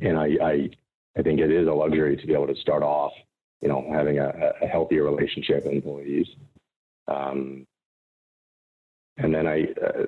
and 0.00 0.18
I, 0.18 0.28
I 0.42 0.70
I 1.18 1.22
think 1.22 1.40
it 1.40 1.50
is 1.50 1.66
a 1.66 1.72
luxury 1.72 2.16
to 2.16 2.26
be 2.26 2.34
able 2.34 2.46
to 2.48 2.60
start 2.60 2.82
off, 2.82 3.12
you 3.60 3.68
know, 3.68 3.86
having 3.92 4.18
a, 4.18 4.32
a 4.62 4.66
healthier 4.66 5.04
relationship 5.04 5.64
with 5.64 5.72
employees. 5.72 6.26
Um, 7.08 7.66
and 9.16 9.34
then 9.34 9.46
I 9.46 9.62
uh, 9.84 10.06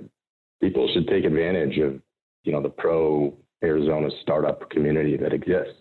people 0.60 0.88
should 0.92 1.08
take 1.08 1.24
advantage 1.24 1.78
of 1.78 2.00
you 2.44 2.52
know 2.52 2.62
the 2.62 2.68
pro 2.68 3.34
Arizona 3.62 4.08
startup 4.22 4.68
community 4.70 5.16
that 5.16 5.32
exists. 5.32 5.80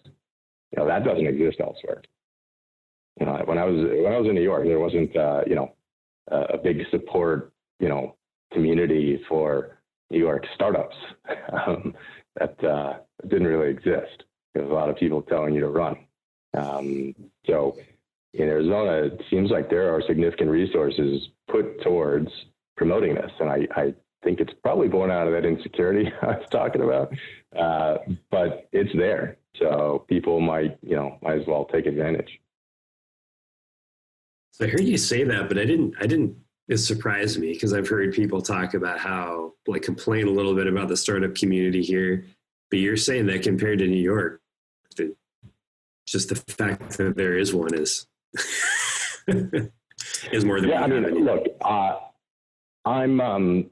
You 0.71 0.77
know 0.77 0.87
that 0.87 1.03
doesn't 1.03 1.27
exist 1.27 1.59
elsewhere. 1.59 2.01
You 3.19 3.25
know, 3.25 3.41
when 3.45 3.57
I 3.57 3.65
was 3.65 3.75
when 3.75 4.13
I 4.13 4.17
was 4.17 4.27
in 4.27 4.35
New 4.35 4.41
York, 4.41 4.65
there 4.65 4.79
wasn't 4.79 5.15
uh, 5.15 5.41
you 5.47 5.55
know 5.55 5.73
a 6.27 6.57
big 6.57 6.81
support 6.91 7.51
you 7.79 7.89
know 7.89 8.15
community 8.53 9.21
for 9.27 9.79
New 10.09 10.19
York 10.19 10.45
startups 10.55 10.95
um, 11.53 11.93
that 12.39 12.63
uh, 12.63 12.99
didn't 13.27 13.47
really 13.47 13.69
exist. 13.69 14.23
There's 14.53 14.69
a 14.69 14.73
lot 14.73 14.89
of 14.89 14.95
people 14.95 15.21
telling 15.21 15.53
you 15.53 15.61
to 15.61 15.69
run. 15.69 15.97
Um, 16.57 17.13
so 17.45 17.77
in 18.33 18.43
Arizona, 18.47 19.07
it 19.07 19.21
seems 19.29 19.51
like 19.51 19.69
there 19.69 19.93
are 19.93 20.01
significant 20.07 20.49
resources 20.49 21.27
put 21.49 21.81
towards 21.81 22.29
promoting 22.77 23.15
this, 23.15 23.31
and 23.39 23.49
I, 23.49 23.67
I 23.75 23.93
think 24.23 24.39
it's 24.39 24.53
probably 24.63 24.87
born 24.87 25.11
out 25.11 25.27
of 25.27 25.33
that 25.33 25.45
insecurity 25.45 26.11
I 26.21 26.37
was 26.37 26.47
talking 26.51 26.81
about, 26.81 27.13
uh, 27.57 27.97
but 28.31 28.67
it's 28.71 28.95
there. 28.95 29.37
So 29.57 30.05
people 30.07 30.39
might, 30.39 30.77
you 30.81 30.95
know, 30.95 31.17
might 31.21 31.39
as 31.39 31.47
well 31.47 31.65
take 31.65 31.85
advantage. 31.85 32.39
So 34.51 34.65
I 34.65 34.69
heard 34.69 34.83
you 34.83 34.97
say 34.97 35.23
that, 35.23 35.47
but 35.47 35.57
I 35.57 35.65
didn't. 35.65 35.95
I 35.99 36.07
didn't. 36.07 36.35
It 36.67 36.77
surprised 36.77 37.39
me 37.39 37.53
because 37.53 37.73
I've 37.73 37.87
heard 37.87 38.13
people 38.13 38.41
talk 38.41 38.75
about 38.75 38.99
how, 38.99 39.53
like, 39.67 39.81
complain 39.81 40.27
a 40.27 40.31
little 40.31 40.53
bit 40.53 40.67
about 40.67 40.87
the 40.87 40.97
startup 40.97 41.33
community 41.33 41.81
here. 41.81 42.25
But 42.69 42.79
you're 42.79 42.97
saying 42.97 43.25
that 43.27 43.41
compared 43.41 43.79
to 43.79 43.87
New 43.87 44.01
York, 44.01 44.41
the, 44.95 45.15
just 46.05 46.29
the 46.29 46.35
fact 46.35 46.97
that 46.97 47.15
there 47.15 47.37
is 47.37 47.53
one 47.53 47.73
is 47.73 48.05
is 49.27 50.45
more 50.45 50.61
than. 50.61 50.69
Yeah, 50.69 50.83
I 50.83 50.87
mean, 50.87 51.25
look, 51.25 51.45
uh, 51.61 51.97
I'm. 52.85 53.19
Um, 53.21 53.69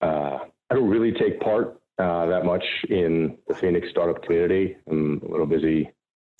uh, 0.00 0.38
I 0.70 0.74
don't 0.74 0.88
really 0.88 1.12
take 1.12 1.40
part 1.40 1.80
uh, 1.98 2.26
that 2.26 2.44
much 2.44 2.64
in 2.88 3.38
the 3.48 3.54
Phoenix 3.54 3.88
startup 3.90 4.22
community. 4.22 4.76
I'm 4.90 5.22
a 5.24 5.30
little 5.30 5.46
busy 5.46 5.90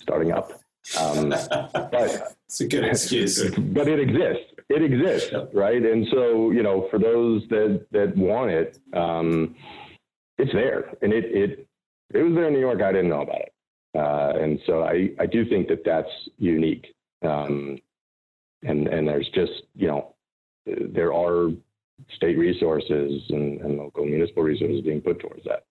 starting 0.01 0.31
up. 0.31 0.51
Um, 0.99 1.29
but 1.73 2.36
it's 2.47 2.61
a 2.61 2.67
good 2.67 2.85
excuse. 2.85 3.49
But 3.51 3.87
it 3.87 3.99
exists. 3.99 4.53
It 4.69 4.83
exists, 4.83 5.29
yep. 5.31 5.49
right? 5.53 5.81
And 5.81 6.07
so, 6.11 6.51
you 6.51 6.63
know, 6.63 6.87
for 6.89 6.99
those 6.99 7.43
that 7.49 7.85
that 7.91 8.15
want 8.17 8.51
it, 8.51 8.79
um, 8.93 9.55
it's 10.37 10.51
there, 10.53 10.93
and 11.01 11.13
it 11.13 11.25
it 11.25 11.67
it 12.13 12.23
was 12.23 12.33
there 12.33 12.47
in 12.47 12.53
New 12.53 12.59
York. 12.59 12.81
I 12.81 12.91
didn't 12.91 13.09
know 13.09 13.21
about 13.21 13.41
it, 13.41 13.53
uh, 13.97 14.33
and 14.41 14.59
so 14.65 14.83
I 14.83 15.11
I 15.19 15.25
do 15.25 15.45
think 15.45 15.67
that 15.69 15.83
that's 15.85 16.09
unique. 16.37 16.93
Um, 17.21 17.79
and 18.63 18.87
and 18.87 19.07
there's 19.07 19.29
just 19.29 19.63
you 19.75 19.87
know 19.87 20.15
there 20.65 21.13
are 21.13 21.49
state 22.15 22.37
resources 22.37 23.23
and, 23.29 23.61
and 23.61 23.77
local 23.77 24.05
municipal 24.05 24.43
resources 24.43 24.81
being 24.81 25.01
put 25.01 25.19
towards 25.19 25.43
that. 25.45 25.65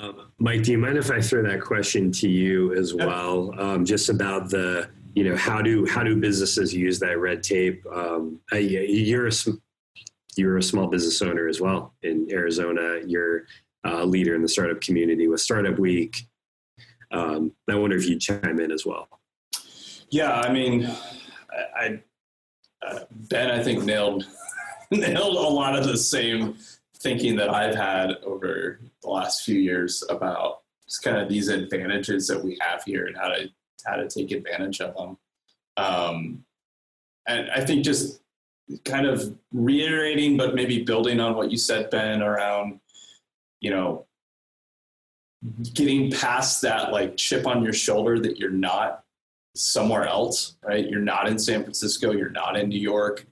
Um, 0.00 0.32
Mike, 0.38 0.62
do 0.62 0.72
you 0.72 0.78
mind 0.78 0.96
if 0.96 1.10
I 1.10 1.20
throw 1.20 1.42
that 1.42 1.60
question 1.60 2.10
to 2.12 2.28
you 2.28 2.74
as 2.74 2.94
well? 2.94 3.54
Um, 3.60 3.84
just 3.84 4.08
about 4.08 4.48
the, 4.48 4.88
you 5.14 5.24
know, 5.24 5.36
how 5.36 5.60
do 5.60 5.84
how 5.86 6.02
do 6.02 6.16
businesses 6.16 6.72
use 6.72 6.98
that 7.00 7.18
red 7.18 7.42
tape? 7.42 7.84
Um, 7.92 8.40
I, 8.50 8.58
you're 8.58 9.28
a 9.28 9.32
you're 10.36 10.56
a 10.56 10.62
small 10.62 10.86
business 10.86 11.20
owner 11.20 11.48
as 11.48 11.60
well 11.60 11.94
in 12.02 12.28
Arizona. 12.30 13.00
You're 13.06 13.44
a 13.84 14.06
leader 14.06 14.34
in 14.34 14.42
the 14.42 14.48
startup 14.48 14.80
community 14.80 15.28
with 15.28 15.40
Startup 15.40 15.78
Week. 15.78 16.16
Um, 17.12 17.52
I 17.68 17.74
wonder 17.74 17.96
if 17.96 18.08
you'd 18.08 18.20
chime 18.20 18.60
in 18.60 18.72
as 18.72 18.86
well. 18.86 19.08
Yeah, 20.10 20.32
I 20.32 20.52
mean, 20.52 20.86
I, 21.50 22.00
I 22.82 22.86
uh, 22.86 23.00
Ben, 23.28 23.50
I 23.50 23.62
think 23.62 23.84
nailed 23.84 24.24
nailed 24.90 25.36
a 25.36 25.40
lot 25.40 25.78
of 25.78 25.84
the 25.84 25.98
same 25.98 26.56
thinking 27.02 27.36
that 27.36 27.50
I've 27.50 27.74
had 27.74 28.16
over 28.24 28.80
the 29.02 29.08
last 29.08 29.44
few 29.44 29.58
years 29.58 30.04
about 30.10 30.60
just 30.86 31.02
kind 31.02 31.16
of 31.16 31.28
these 31.28 31.48
advantages 31.48 32.26
that 32.28 32.42
we 32.42 32.58
have 32.60 32.82
here 32.84 33.06
and 33.06 33.16
how 33.16 33.28
to 33.28 33.48
how 33.86 33.96
to 33.96 34.08
take 34.08 34.30
advantage 34.30 34.80
of 34.80 34.94
them. 34.94 35.16
Um, 35.78 36.44
and 37.26 37.50
I 37.50 37.64
think 37.64 37.84
just 37.84 38.20
kind 38.84 39.06
of 39.06 39.34
reiterating, 39.52 40.36
but 40.36 40.54
maybe 40.54 40.82
building 40.82 41.18
on 41.20 41.34
what 41.34 41.50
you 41.50 41.56
said, 41.56 41.90
Ben, 41.90 42.22
around 42.22 42.80
you 43.60 43.70
know 43.70 44.06
getting 45.74 46.10
past 46.10 46.60
that 46.62 46.92
like 46.92 47.16
chip 47.16 47.46
on 47.46 47.62
your 47.64 47.72
shoulder 47.72 48.18
that 48.18 48.38
you're 48.38 48.50
not 48.50 49.04
somewhere 49.54 50.04
else, 50.06 50.56
right? 50.62 50.88
You're 50.88 51.00
not 51.00 51.28
in 51.28 51.38
San 51.38 51.62
Francisco, 51.62 52.12
you're 52.12 52.30
not 52.30 52.58
in 52.58 52.68
New 52.68 52.80
York, 52.80 53.26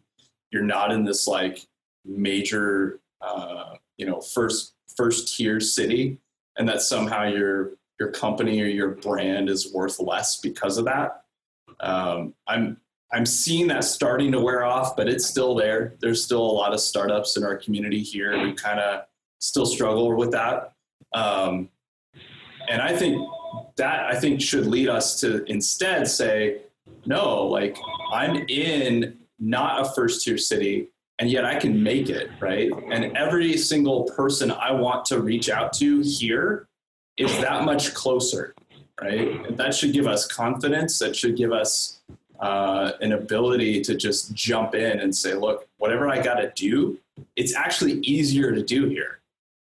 you're 0.51 0.63
not 0.63 0.91
in 0.91 1.05
this 1.05 1.27
like 1.27 1.67
major 2.05 3.01
uh, 3.21 3.75
you 3.97 4.07
know 4.07 4.21
first 4.21 4.75
first 4.97 5.37
tier 5.37 5.61
city 5.61 6.19
and 6.57 6.69
that 6.69 6.83
somehow 6.83 7.25
you're 7.25 7.73
your 7.99 8.11
company 8.11 8.61
or 8.61 8.67
your 8.67 8.91
brand 8.91 9.49
is 9.49 9.73
worth 9.73 9.99
less 9.99 10.41
because 10.41 10.79
of 10.79 10.85
that. 10.85 11.23
Um, 11.81 12.35
I'm 12.47 12.79
I'm 13.13 13.25
seeing 13.25 13.69
that 13.69 13.85
starting 13.85 14.33
to 14.33 14.41
wear 14.41 14.65
off, 14.65 14.95
but 14.95 15.09
it's 15.09 15.25
still 15.25 15.55
there. 15.55 15.95
There's 16.01 16.23
still 16.23 16.43
a 16.43 16.53
lot 16.53 16.75
of 16.75 16.81
startups 16.81 17.37
in 17.37 17.45
our 17.45 17.57
community 17.57 18.03
here 18.03 18.39
who 18.39 18.55
kind 18.55 18.79
of 18.79 19.05
still 19.39 19.65
struggle 19.65 20.15
with 20.15 20.31
that. 20.33 20.73
Um, 21.15 21.71
and 22.69 22.83
I 22.83 22.95
think 22.95 23.27
that 23.77 24.07
I 24.07 24.19
think 24.19 24.41
should 24.41 24.67
lead 24.67 24.89
us 24.89 25.21
to 25.21 25.45
instead 25.45 26.07
say, 26.07 26.63
no, 27.07 27.47
like 27.47 27.79
I'm 28.13 28.45
in 28.49 29.17
not 29.39 29.87
a 29.87 29.91
first 29.95 30.25
tier 30.25 30.37
city 30.37 30.89
and 31.19 31.31
yet 31.31 31.45
I 31.45 31.57
can 31.57 31.83
make 31.83 32.09
it, 32.11 32.31
right? 32.41 32.71
And 32.91 33.17
every 33.17 33.57
single 33.57 34.05
person 34.05 34.51
I 34.51 34.73
want 34.73 35.05
to 35.07 35.21
reach 35.21 35.51
out 35.51 35.73
to 35.75 36.01
here 36.01 36.69
is 37.17 37.37
that 37.41 37.65
much 37.65 37.95
closer, 37.95 38.55
right? 39.01 39.47
And 39.47 39.57
that 39.57 39.75
should 39.75 39.93
give 39.93 40.07
us 40.07 40.27
confidence. 40.27 40.99
That 41.01 41.17
should 41.17 41.37
give 41.37 41.53
us 41.53 42.01
uh, 42.39 42.93
an 43.01 43.13
ability 43.13 43.81
to 43.83 43.97
just 43.97 44.33
jump 44.35 44.75
in 44.75 45.01
and 45.01 45.15
say, 45.15 45.35
look, 45.35 45.67
whatever 45.79 46.09
I 46.09 46.23
got 46.23 46.37
to 46.37 46.53
do, 46.55 46.99
it's 47.35 47.55
actually 47.55 47.95
easier 48.01 48.53
to 48.53 48.63
do 48.63 48.89
here, 48.89 49.19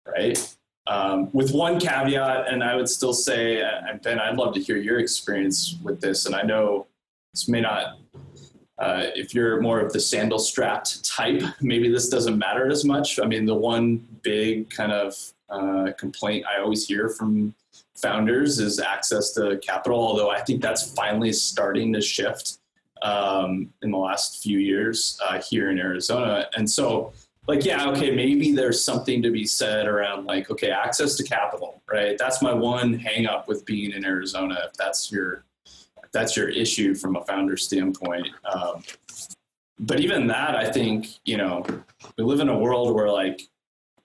right? 0.07 0.55
Um, 0.85 1.29
with 1.33 1.51
one 1.51 1.79
caveat, 1.79 2.47
and 2.49 2.63
I 2.63 2.75
would 2.75 2.89
still 2.89 3.13
say, 3.13 3.61
and 3.61 4.01
Ben, 4.01 4.19
I'd 4.19 4.35
love 4.35 4.53
to 4.55 4.59
hear 4.59 4.77
your 4.77 4.99
experience 4.99 5.77
with 5.83 6.01
this. 6.01 6.25
And 6.25 6.35
I 6.35 6.43
know 6.43 6.85
this 7.33 7.47
may 7.47 7.61
not, 7.61 7.97
uh, 8.79 9.07
if 9.15 9.33
you're 9.33 9.61
more 9.61 9.79
of 9.79 9.93
the 9.93 9.99
sandal 9.99 10.39
strapped 10.39 11.05
type, 11.05 11.43
maybe 11.61 11.91
this 11.91 12.09
doesn't 12.09 12.37
matter 12.37 12.67
as 12.67 12.83
much. 12.83 13.19
I 13.19 13.25
mean, 13.25 13.45
the 13.45 13.55
one 13.55 14.07
big 14.23 14.69
kind 14.69 14.91
of 14.91 15.15
uh, 15.49 15.91
complaint 15.97 16.45
I 16.47 16.61
always 16.61 16.87
hear 16.87 17.09
from 17.09 17.53
founders 17.95 18.59
is 18.59 18.79
access 18.79 19.31
to 19.33 19.59
capital, 19.59 19.99
although 19.99 20.31
I 20.31 20.41
think 20.41 20.61
that's 20.61 20.93
finally 20.93 21.31
starting 21.33 21.93
to 21.93 22.01
shift 22.01 22.57
um, 23.01 23.71
in 23.81 23.91
the 23.91 23.97
last 23.97 24.41
few 24.41 24.59
years 24.59 25.19
uh, 25.27 25.41
here 25.41 25.69
in 25.69 25.77
Arizona. 25.77 26.47
And 26.55 26.69
so, 26.69 27.13
like, 27.47 27.65
yeah, 27.65 27.87
okay, 27.89 28.11
maybe 28.11 28.53
there's 28.53 28.83
something 28.83 29.21
to 29.21 29.31
be 29.31 29.45
said 29.45 29.87
around 29.87 30.25
like, 30.25 30.49
okay, 30.49 30.71
access 30.71 31.15
to 31.15 31.23
capital, 31.23 31.81
right? 31.91 32.17
That's 32.17 32.41
my 32.41 32.53
one 32.53 32.93
hang 32.93 33.25
up 33.25 33.47
with 33.47 33.65
being 33.65 33.91
in 33.91 34.05
Arizona. 34.05 34.57
If 34.67 34.73
that's 34.73 35.11
your 35.11 35.43
that's 36.13 36.35
your 36.35 36.49
issue 36.49 36.93
from 36.95 37.15
a 37.15 37.23
founder 37.25 37.57
standpoint. 37.57 38.27
Um, 38.45 38.83
but 39.79 39.99
even 39.99 40.27
that, 40.27 40.55
I 40.55 40.69
think, 40.69 41.07
you 41.25 41.37
know, 41.37 41.65
we 42.17 42.23
live 42.23 42.39
in 42.39 42.49
a 42.49 42.57
world 42.57 42.93
where 42.93 43.09
like, 43.09 43.41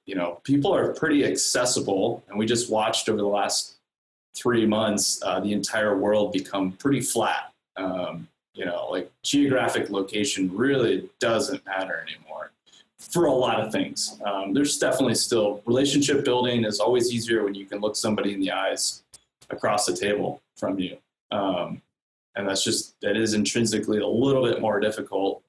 you 0.07 0.15
know, 0.15 0.41
people 0.45 0.75
are 0.75 0.93
pretty 0.95 1.25
accessible, 1.25 2.23
and 2.29 2.39
we 2.39 2.47
just 2.47 2.71
watched 2.71 3.09
over 3.09 3.19
the 3.19 3.27
last 3.27 3.77
three 4.37 4.67
months 4.67 5.21
uh, 5.25 5.41
the 5.41 5.53
entire 5.53 5.97
world 5.97 6.33
become 6.33 6.73
pretty 6.73 7.01
flat. 7.01 7.53
Um, 7.77 8.29
you 8.55 8.65
know, 8.65 8.89
like 8.91 9.11
geographic 9.23 9.91
location 9.91 10.51
really 10.57 11.11
doesn't 11.19 11.65
matter 11.67 12.05
anymore 12.09 12.53
for 12.99 13.27
a 13.27 13.33
lot 13.33 13.61
of 13.61 13.71
things. 13.71 14.19
Um, 14.25 14.55
there's 14.55 14.79
definitely 14.79 15.15
still 15.15 15.63
relationship 15.67 16.25
building 16.25 16.65
is 16.65 16.81
always 16.81 17.13
easier 17.13 17.45
when 17.45 17.55
you 17.55 17.67
can 17.67 17.81
look 17.81 17.97
somebody 17.97 18.33
in 18.33 18.41
the 18.41 18.53
eyes 18.53 19.03
across 19.51 19.87
the 19.87 19.95
table 19.95 20.41
from 20.57 20.79
you. 20.79 20.97
Um, 21.31 21.83
and 22.37 22.49
that's 22.49 22.63
just, 22.63 23.01
that 23.01 23.17
is 23.17 23.35
intrinsically 23.35 23.99
a 23.99 24.07
little 24.07 24.45
bit 24.45 24.61
more 24.61 24.79
difficult 24.81 25.43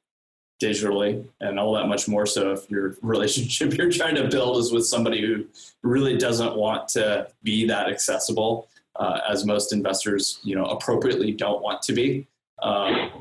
digitally 0.62 1.24
and 1.40 1.60
all 1.60 1.74
that 1.74 1.88
much 1.88 2.08
more 2.08 2.26
so 2.26 2.52
if 2.52 2.70
your 2.72 2.98
relationship 3.04 3.78
you're 3.78 3.92
trying 3.92 4.16
to 4.16 4.28
build 4.28 4.58
is 4.58 4.72
with 4.72 4.88
somebody 4.88 5.22
who 5.22 5.46
really 5.84 6.18
doesn't 6.18 6.56
want 6.56 6.88
to 6.88 7.28
be 7.44 7.68
that 7.68 7.88
accessible 7.88 8.68
uh, 8.96 9.20
as 9.30 9.46
most 9.46 9.72
investors 9.72 10.40
you 10.42 10.56
know 10.56 10.66
appropriately 10.66 11.32
don't 11.32 11.62
want 11.62 11.80
to 11.84 11.94
be 11.94 12.26
um, 12.62 13.12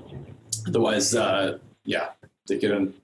otherwise, 0.66 1.14
uh, 1.14 1.58
yeah, 1.84 2.10
they 2.46 2.58
get 2.58 2.70
in. 2.70 2.94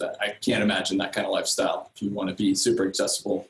I 0.00 0.36
can't 0.40 0.62
imagine 0.62 0.96
that 0.98 1.12
kind 1.12 1.26
of 1.26 1.32
lifestyle 1.32 1.90
if 1.94 2.02
you 2.02 2.10
want 2.10 2.28
to 2.28 2.34
be 2.34 2.54
super 2.54 2.86
accessible 2.86 3.48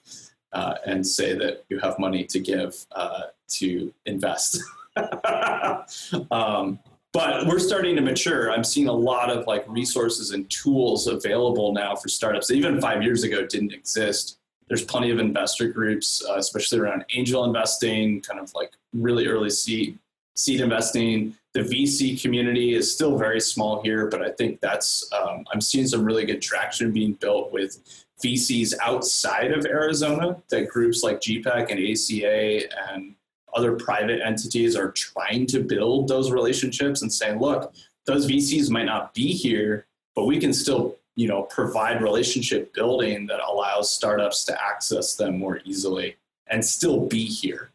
uh, 0.55 0.77
and 0.87 1.07
say 1.07 1.35
that 1.35 1.65
you 1.69 1.79
have 1.81 1.99
money 1.99 2.25
to 2.25 2.41
give 2.41 2.87
uh, 2.93 3.25
to 3.49 3.93
invest. 4.07 4.63
um, 6.31 6.79
but 7.13 7.47
we're 7.47 7.59
starting 7.59 7.97
to 7.97 8.03
mature. 8.03 8.53
I'm 8.53 8.65
seeing 8.65 8.89
a 8.89 8.93
lot 8.93 9.31
of 9.31 9.47
like 9.47 9.65
resources 9.69 10.33
and 10.33 10.49
tools 10.51 11.07
available 11.07 11.73
now 11.73 11.95
for 11.95 12.09
startups 12.09 12.49
that 12.49 12.55
even 12.55 12.81
five 12.81 13.03
years 13.03 13.25
ago 13.25 13.47
didn't 13.47 13.73
exist. 13.73 14.39
There's 14.69 14.85
plenty 14.85 15.11
of 15.11 15.19
investor 15.19 15.69
groups, 15.69 16.23
uh, 16.29 16.37
especially 16.37 16.81
around 16.81 17.05
angel 17.15 17.45
investing, 17.45 18.21
kind 18.21 18.39
of 18.39 18.53
like 18.55 18.73
really 18.93 19.27
early 19.27 19.51
seed 19.51 19.99
seed 20.35 20.61
investing 20.61 21.35
the 21.55 21.61
VC 21.61 22.21
community 22.21 22.75
is 22.75 22.93
still 22.93 23.17
very 23.17 23.41
small 23.41 23.83
here, 23.83 24.07
but 24.07 24.23
I 24.23 24.31
think 24.31 24.61
that's 24.61 25.11
um, 25.13 25.45
I'm 25.53 25.61
seeing 25.61 25.87
some 25.87 26.05
really 26.05 26.25
good 26.25 26.43
traction 26.43 26.93
being 26.93 27.15
built 27.15 27.53
with 27.53 27.79
VCs 28.23 28.75
outside 28.83 29.53
of 29.53 29.65
Arizona. 29.65 30.41
That 30.51 30.69
groups 30.69 31.03
like 31.03 31.21
GPEC 31.21 31.71
and 31.71 31.81
ACA 31.81 32.93
and 32.93 33.15
other 33.55 33.73
private 33.73 34.21
entities 34.25 34.77
are 34.77 34.91
trying 34.93 35.47
to 35.47 35.61
build 35.61 36.09
those 36.09 36.31
relationships 36.31 37.03
and 37.03 37.13
saying, 37.13 37.39
look, 37.41 37.75
those 38.07 38.29
VCs 38.29 38.71
might 38.71 38.85
not 38.85 39.15
be 39.15 39.33
here, 39.33 39.87
but 40.15 40.27
we 40.27 40.39
can 40.39 40.53
still 40.53 40.97
you 41.17 41.27
know 41.27 41.43
provide 41.43 42.01
relationship 42.01 42.73
building 42.75 43.27
that 43.27 43.41
allows 43.41 43.91
startups 43.91 44.45
to 44.45 44.63
access 44.63 45.17
them 45.17 45.39
more 45.39 45.61
easily 45.65 46.17
and 46.51 46.65
still 46.65 47.07
be 47.07 47.25
here. 47.25 47.71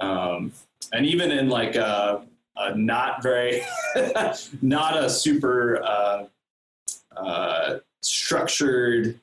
Um, 0.00 0.52
and 0.92 1.06
even 1.06 1.30
in 1.30 1.48
like 1.48 1.74
a, 1.76 2.22
uh, 2.56 2.72
not 2.74 3.22
very, 3.22 3.62
not 4.62 5.02
a 5.02 5.10
super 5.10 5.82
uh, 5.82 6.24
uh, 7.16 7.78
structured 8.02 9.18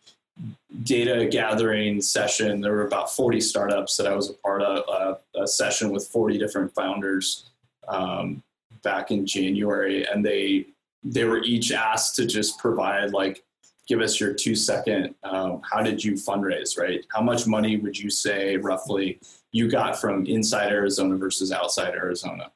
data 0.81 1.27
gathering 1.27 2.01
session. 2.01 2.59
There 2.59 2.71
were 2.71 2.87
about 2.87 3.13
40 3.13 3.39
startups 3.39 3.95
that 3.97 4.07
I 4.07 4.15
was 4.15 4.29
a 4.29 4.33
part 4.33 4.63
of, 4.63 4.83
uh, 4.89 5.41
a 5.41 5.47
session 5.47 5.91
with 5.91 6.07
40 6.07 6.37
different 6.37 6.73
founders 6.73 7.51
um, 7.87 8.41
back 8.81 9.11
in 9.11 9.25
January, 9.25 10.07
and 10.07 10.25
they 10.25 10.67
they 11.05 11.25
were 11.25 11.43
each 11.43 11.73
asked 11.73 12.15
to 12.15 12.25
just 12.25 12.57
provide 12.59 13.11
like 13.11 13.43
give 13.89 13.99
us 13.99 14.21
your 14.21 14.33
two 14.33 14.55
second 14.55 15.13
um, 15.23 15.61
how 15.69 15.81
did 15.83 16.01
you 16.01 16.13
fundraise 16.13 16.79
right 16.79 17.05
how 17.13 17.21
much 17.21 17.45
money 17.45 17.75
would 17.75 17.99
you 17.99 18.09
say 18.09 18.55
roughly 18.55 19.19
you 19.51 19.69
got 19.69 19.99
from 19.99 20.25
inside 20.27 20.71
arizona 20.71 21.17
versus 21.17 21.51
outside 21.51 21.93
arizona 21.93 22.49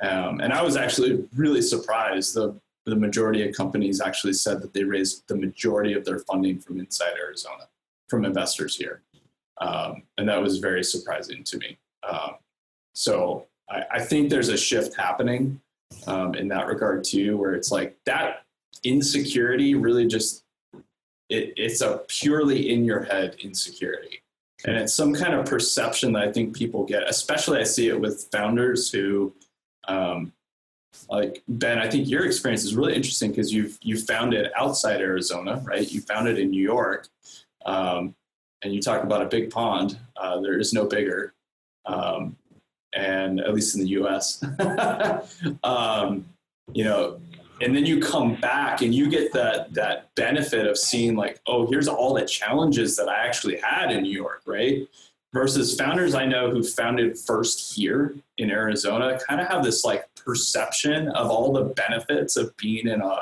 um, 0.00 0.40
and 0.40 0.52
I 0.52 0.62
was 0.62 0.76
actually 0.76 1.24
really 1.36 1.62
surprised. 1.62 2.34
The, 2.34 2.58
the 2.86 2.96
majority 2.96 3.46
of 3.46 3.54
companies 3.54 4.00
actually 4.00 4.32
said 4.32 4.60
that 4.62 4.72
they 4.72 4.84
raised 4.84 5.26
the 5.28 5.36
majority 5.36 5.92
of 5.92 6.04
their 6.04 6.20
funding 6.20 6.58
from 6.58 6.78
inside 6.80 7.14
Arizona, 7.18 7.68
from 8.08 8.24
investors 8.24 8.76
here. 8.76 9.02
Um, 9.60 10.02
and 10.16 10.28
that 10.28 10.40
was 10.40 10.58
very 10.58 10.82
surprising 10.82 11.44
to 11.44 11.58
me. 11.58 11.78
Um, 12.08 12.36
so 12.94 13.46
I, 13.68 13.82
I, 13.92 14.00
think 14.00 14.30
there's 14.30 14.48
a 14.48 14.56
shift 14.56 14.96
happening 14.96 15.60
um, 16.06 16.34
in 16.34 16.48
that 16.48 16.66
regard 16.66 17.04
too, 17.04 17.36
where 17.36 17.54
it's 17.54 17.70
like 17.70 17.96
that 18.06 18.44
insecurity 18.84 19.74
really 19.74 20.06
just, 20.06 20.44
it, 21.28 21.52
it's 21.58 21.82
a 21.82 22.02
purely 22.08 22.72
in 22.72 22.86
your 22.86 23.02
head 23.02 23.36
insecurity. 23.40 24.22
And 24.64 24.76
it's 24.76 24.94
some 24.94 25.14
kind 25.14 25.34
of 25.34 25.44
perception 25.44 26.12
that 26.12 26.22
I 26.22 26.32
think 26.32 26.56
people 26.56 26.84
get, 26.84 27.08
especially 27.08 27.60
I 27.60 27.64
see 27.64 27.88
it 27.88 28.00
with 28.00 28.28
founders 28.32 28.90
who 28.90 29.34
um, 29.88 30.32
like 31.08 31.42
Ben, 31.48 31.78
I 31.78 31.88
think 31.88 32.08
your 32.08 32.24
experience 32.24 32.64
is 32.64 32.74
really 32.74 32.94
interesting 32.94 33.30
because 33.30 33.52
you've 33.52 33.78
you 33.82 33.98
found 33.98 34.34
it 34.34 34.52
outside 34.56 35.00
Arizona, 35.00 35.62
right? 35.64 35.90
You 35.90 36.00
found 36.00 36.28
it 36.28 36.38
in 36.38 36.50
New 36.50 36.62
York, 36.62 37.08
um, 37.66 38.14
and 38.62 38.74
you 38.74 38.80
talk 38.80 39.02
about 39.02 39.22
a 39.22 39.26
big 39.26 39.50
pond. 39.50 39.98
Uh, 40.16 40.40
there 40.40 40.58
is 40.58 40.72
no 40.72 40.86
bigger, 40.86 41.34
um, 41.86 42.36
and 42.92 43.40
at 43.40 43.54
least 43.54 43.74
in 43.74 43.82
the 43.82 43.88
U.S. 43.88 44.44
um, 45.64 46.26
you 46.72 46.84
know, 46.84 47.20
and 47.60 47.74
then 47.74 47.84
you 47.84 48.00
come 48.00 48.36
back 48.36 48.82
and 48.82 48.94
you 48.94 49.10
get 49.10 49.32
that 49.32 49.72
that 49.74 50.14
benefit 50.14 50.66
of 50.66 50.78
seeing 50.78 51.16
like, 51.16 51.40
oh, 51.46 51.66
here's 51.66 51.88
all 51.88 52.14
the 52.14 52.24
challenges 52.24 52.96
that 52.96 53.08
I 53.08 53.26
actually 53.26 53.58
had 53.58 53.90
in 53.90 54.02
New 54.02 54.12
York, 54.12 54.42
right? 54.46 54.88
Versus 55.32 55.76
founders 55.76 56.14
I 56.14 56.26
know 56.26 56.50
who 56.50 56.62
founded 56.62 57.18
first 57.18 57.74
here 57.74 58.16
in 58.38 58.50
Arizona 58.50 59.18
kind 59.26 59.40
of 59.40 59.46
have 59.48 59.62
this 59.62 59.84
like 59.84 60.12
perception 60.14 61.08
of 61.08 61.30
all 61.30 61.52
the 61.52 61.64
benefits 61.74 62.36
of 62.36 62.56
being 62.56 62.88
in 62.88 63.00
a, 63.00 63.18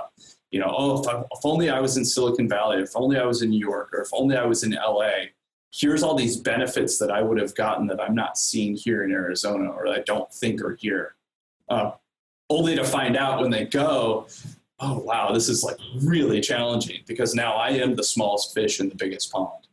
you 0.51 0.61
know, 0.61 0.75
oh, 0.77 1.01
if, 1.01 1.09
I, 1.09 1.21
if 1.21 1.45
only 1.45 1.71
I 1.71 1.81
was 1.81 1.97
in 1.97 2.05
Silicon 2.05 2.49
Valley, 2.49 2.83
if 2.83 2.93
only 2.95 3.19
I 3.19 3.27
was 3.27 3.43
in 3.43 3.51
New 3.51 3.59
York, 3.59 3.91
or 3.93 4.01
if 4.01 4.09
only 4.13 4.37
I 4.37 4.47
was 4.47 4.65
in 4.65 4.73
LA. 4.73 5.27
Here's 5.71 6.03
all 6.03 6.15
these 6.15 6.39
benefits 6.39 6.99
that 6.99 7.11
I 7.11 7.21
would 7.21 7.39
have 7.39 7.55
gotten 7.55 7.87
that 7.89 8.01
I'm 8.01 8.15
not 8.15 8.39
seeing 8.39 8.75
here 8.75 9.05
in 9.05 9.13
Arizona 9.13 9.69
or 9.69 9.87
I 9.89 10.01
don't 10.01 10.33
think 10.33 10.63
are 10.63 10.77
here. 10.77 11.15
Uh, 11.69 11.93
only 12.49 12.75
to 12.75 12.85
find 12.85 13.19
out 13.19 13.43
when 13.43 13.51
they 13.51 13.67
go, 13.67 14.27
oh, 14.81 14.99
wow, 15.01 15.33
this 15.33 15.51
is 15.51 15.63
like 15.63 15.77
really 16.01 16.41
challenging 16.41 17.03
because 17.07 17.35
now 17.35 17.55
I 17.55 17.71
am 17.71 17.95
the 17.95 18.03
smallest 18.03 18.55
fish 18.55 18.81
in 18.81 18.89
the 18.89 18.95
biggest 18.95 19.31
pond. 19.31 19.67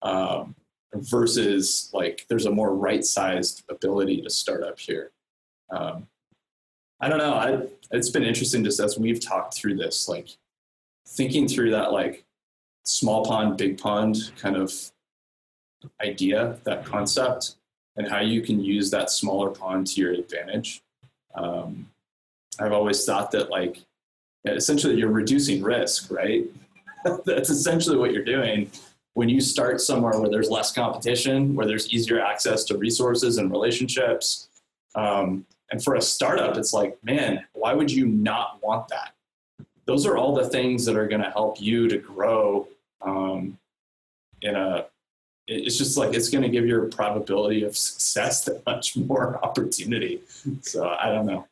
Um, 0.00 0.54
versus 0.94 1.90
like 1.92 2.26
there's 2.28 2.46
a 2.46 2.50
more 2.50 2.74
right-sized 2.74 3.64
ability 3.68 4.22
to 4.22 4.30
start 4.30 4.62
up 4.62 4.78
here. 4.78 5.10
Um, 5.70 6.06
I 7.00 7.08
don't 7.08 7.18
know. 7.18 7.34
I, 7.34 7.62
it's 7.90 8.10
been 8.10 8.22
interesting 8.22 8.64
just 8.64 8.80
as 8.80 8.98
we've 8.98 9.20
talked 9.20 9.54
through 9.54 9.76
this, 9.76 10.08
like 10.08 10.28
thinking 11.06 11.48
through 11.48 11.70
that 11.72 11.92
like 11.92 12.24
small 12.84 13.24
pond, 13.24 13.56
big 13.56 13.78
pond 13.78 14.32
kind 14.38 14.56
of 14.56 14.72
idea, 16.02 16.58
that 16.64 16.84
concept, 16.84 17.56
and 17.96 18.08
how 18.08 18.20
you 18.20 18.40
can 18.40 18.60
use 18.60 18.90
that 18.90 19.10
smaller 19.10 19.50
pond 19.50 19.86
to 19.88 20.00
your 20.00 20.12
advantage. 20.12 20.82
Um, 21.34 21.90
I've 22.58 22.72
always 22.72 23.04
thought 23.04 23.30
that 23.32 23.50
like 23.50 23.78
essentially 24.46 24.96
you're 24.96 25.10
reducing 25.10 25.62
risk, 25.62 26.10
right? 26.10 26.44
That's 27.24 27.50
essentially 27.50 27.96
what 27.96 28.12
you're 28.12 28.24
doing 28.24 28.70
when 29.14 29.28
you 29.28 29.40
start 29.40 29.80
somewhere 29.80 30.18
where 30.20 30.28
there's 30.28 30.50
less 30.50 30.72
competition, 30.72 31.54
where 31.54 31.66
there's 31.66 31.92
easier 31.92 32.20
access 32.20 32.64
to 32.64 32.76
resources 32.76 33.38
and 33.38 33.50
relationships. 33.50 34.48
Um, 34.94 35.46
and 35.70 35.82
for 35.82 35.94
a 35.94 36.02
startup, 36.02 36.56
it's 36.56 36.72
like, 36.72 36.98
man, 37.02 37.44
why 37.52 37.72
would 37.74 37.90
you 37.90 38.06
not 38.06 38.60
want 38.62 38.88
that? 38.88 39.14
Those 39.86 40.06
are 40.06 40.16
all 40.16 40.34
the 40.34 40.48
things 40.48 40.84
that 40.86 40.96
are 40.96 41.06
going 41.06 41.22
to 41.22 41.30
help 41.30 41.60
you 41.60 41.88
to 41.88 41.98
grow 41.98 42.68
um, 43.02 43.58
in 44.42 44.54
a. 44.56 44.86
It's 45.46 45.76
just 45.76 45.98
like 45.98 46.14
it's 46.14 46.30
going 46.30 46.42
to 46.42 46.48
give 46.48 46.66
your 46.66 46.86
probability 46.86 47.64
of 47.64 47.76
success 47.76 48.44
that 48.46 48.64
much 48.64 48.96
more 48.96 49.38
opportunity. 49.44 50.22
So 50.62 50.88
I 50.88 51.10
don't 51.10 51.26
know. 51.26 51.46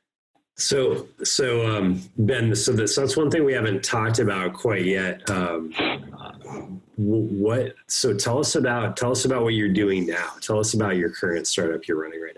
So, 0.57 1.09
so 1.25 1.67
um, 1.67 2.03
Ben, 2.17 2.55
so, 2.55 2.73
this, 2.73 2.95
so 2.95 3.03
that's 3.03 3.17
one 3.17 3.31
thing 3.31 3.45
we 3.45 3.53
haven't 3.53 3.85
talked 3.85 4.19
about 4.19 4.55
quite 4.55 4.85
yet. 4.85 5.29
Um, 5.31 6.82
what? 6.97 7.75
So, 7.89 8.15
tell 8.15 8.39
us 8.39 8.55
about 8.55 8.97
tell 8.97 9.11
us 9.11 9.25
about 9.25 9.43
what 9.43 9.55
you're 9.55 9.73
doing 9.73 10.07
now. 10.07 10.33
Tell 10.41 10.59
us 10.59 10.75
about 10.75 10.97
your 10.97 11.11
current 11.11 11.47
startup 11.47 11.87
you're 11.87 12.01
running 12.01 12.21
right 12.21 12.37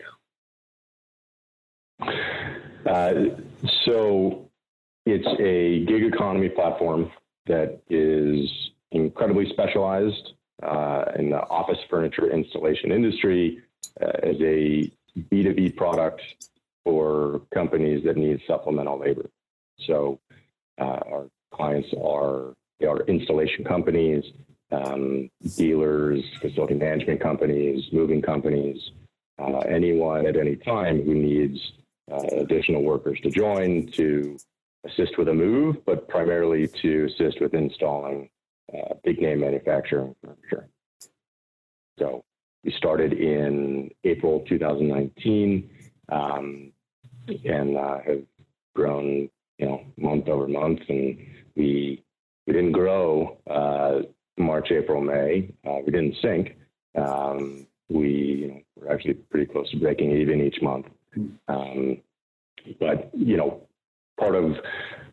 now. 2.07 2.91
Uh, 2.91 3.15
so, 3.85 4.49
it's 5.07 5.27
a 5.41 5.85
gig 5.87 6.05
economy 6.05 6.49
platform 6.49 7.11
that 7.47 7.81
is 7.91 8.49
incredibly 8.93 9.49
specialized 9.51 10.33
uh, 10.63 11.05
in 11.17 11.31
the 11.31 11.41
office 11.49 11.79
furniture 11.91 12.31
installation 12.31 12.93
industry 12.93 13.61
uh, 14.01 14.13
as 14.23 14.37
a 14.41 14.91
B2B 15.19 15.77
product 15.77 16.23
for 16.85 17.43
companies 17.53 18.05
that 18.05 18.17
need 18.17 18.41
supplemental 18.47 18.99
labor. 18.99 19.29
So 19.87 20.21
uh, 20.81 21.01
our 21.11 21.29
clients 21.53 21.89
are, 22.03 22.55
are 22.83 23.01
installation 23.03 23.65
companies, 23.65 24.25
um, 24.71 25.31
dealers, 25.57 26.23
facility 26.41 26.75
management 26.75 27.21
companies, 27.21 27.85
moving 27.93 28.21
companies, 28.21 28.91
uh, 29.39 29.59
anyone 29.59 30.27
at 30.27 30.37
any 30.37 30.57
time 30.57 31.03
who 31.03 31.15
needs 31.15 31.59
uh, 32.11 32.27
additional 32.39 32.83
workers 32.83 33.19
to 33.23 33.31
join 33.31 33.87
to 33.93 34.37
assist 34.85 35.17
with 35.19 35.29
a 35.29 35.35
move, 35.35 35.77
but 35.87 36.09
primarily 36.09 36.69
to 36.69 37.07
assist 37.07 37.41
with 37.41 37.55
installing 37.55 38.29
uh, 38.73 38.95
big 39.03 39.21
name 39.21 39.41
manufacturing 39.41 40.15
furniture. 40.23 40.69
So 41.99 42.25
we 42.65 42.73
started 42.73 43.13
in 43.13 43.91
April 44.05 44.45
2019 44.49 45.71
um, 46.11 46.73
and 47.45 47.77
uh, 47.77 47.99
have 48.07 48.23
grown, 48.75 49.29
you 49.59 49.67
know, 49.67 49.83
month 49.97 50.29
over 50.29 50.49
month. 50.49 50.81
And 50.89 51.19
we 51.57 52.04
we 52.47 52.53
didn't 52.53 52.73
grow 52.73 53.39
uh, 53.51 54.03
March, 54.37 54.71
April, 54.71 55.01
May. 55.01 55.53
Uh, 55.67 55.79
we 55.85 55.93
didn't 55.93 56.17
sink. 56.23 56.57
Um, 56.97 57.67
we 57.89 58.65
we're 58.77 58.93
actually 58.93 59.15
pretty 59.15 59.47
close 59.47 59.71
to 59.71 59.79
breaking 59.79 60.11
even 60.13 60.41
each 60.41 60.61
month. 60.63 60.87
Um, 61.49 61.99
but 62.81 63.11
you 63.13 63.37
know, 63.37 63.63
part 64.19 64.35
of 64.35 64.53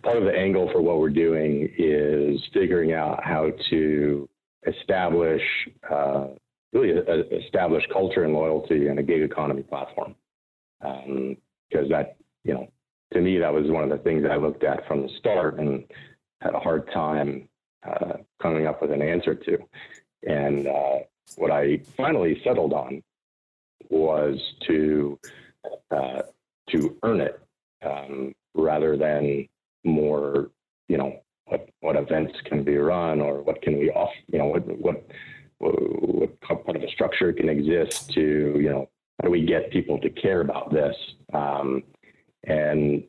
part 0.04 0.18
of 0.18 0.24
the 0.24 0.34
angle 0.34 0.70
for 0.72 0.82
what 0.82 1.00
we're 1.00 1.10
doing 1.10 1.70
is 1.78 2.42
figuring 2.54 2.94
out 2.94 3.24
how 3.24 3.52
to 3.70 4.30
establish 4.68 5.42
uh, 5.90 6.28
really 6.74 6.92
a, 6.92 7.02
a 7.02 7.44
establish 7.44 7.84
culture 7.92 8.24
and 8.24 8.34
loyalty 8.34 8.88
in 8.88 8.98
a 8.98 9.04
gig 9.04 9.22
economy 9.22 9.64
platform. 9.64 10.16
Um, 10.82 11.38
because 11.70 11.90
that, 11.90 12.18
you 12.44 12.54
know, 12.54 12.68
to 13.14 13.22
me, 13.22 13.38
that 13.38 13.54
was 13.54 13.70
one 13.70 13.84
of 13.84 13.90
the 13.90 14.04
things 14.04 14.26
I 14.30 14.36
looked 14.36 14.64
at 14.64 14.86
from 14.88 15.04
the 15.04 15.10
start 15.20 15.58
and 15.58 15.86
had 16.42 16.54
a 16.54 16.60
hard 16.60 16.92
time 16.92 17.48
uh, 17.88 18.18
coming 18.42 18.68
up 18.68 18.82
with 18.82 18.92
an 18.92 19.02
answer 19.02 19.36
to. 19.36 19.58
And 20.28 20.68
uh, 20.68 21.00
what 21.36 21.52
I 21.52 21.80
finally 21.98 22.42
settled 22.44 22.74
on 22.74 23.02
was 23.90 24.40
to 24.68 25.20
uh, 25.90 26.22
to 26.70 26.98
earn 27.04 27.22
it 27.22 27.40
um, 27.84 28.34
rather 28.54 28.98
than 28.98 29.48
more, 29.84 30.50
you 30.88 30.98
know, 30.98 31.20
what 31.46 31.70
what 31.82 31.96
events 31.96 32.34
can 32.46 32.64
be 32.64 32.78
run 32.78 33.22
or 33.22 33.42
what 33.42 33.62
can 33.62 33.78
we 33.78 33.90
off, 33.92 34.12
you 34.32 34.40
know, 34.40 34.46
what 34.46 34.66
what 34.78 35.06
what 35.60 36.42
part 36.42 36.76
of 36.76 36.84
a 36.84 36.90
structure 36.90 37.32
can 37.34 37.50
exist 37.50 38.12
to, 38.14 38.22
you 38.60 38.70
know, 38.70 38.90
how 39.20 39.28
do 39.28 39.32
we 39.32 39.46
get 39.46 39.72
people 39.72 40.00
to 40.00 40.10
care 40.10 40.42
about 40.42 40.72
this? 40.72 40.96
Um, 41.34 41.84
and 42.46 43.04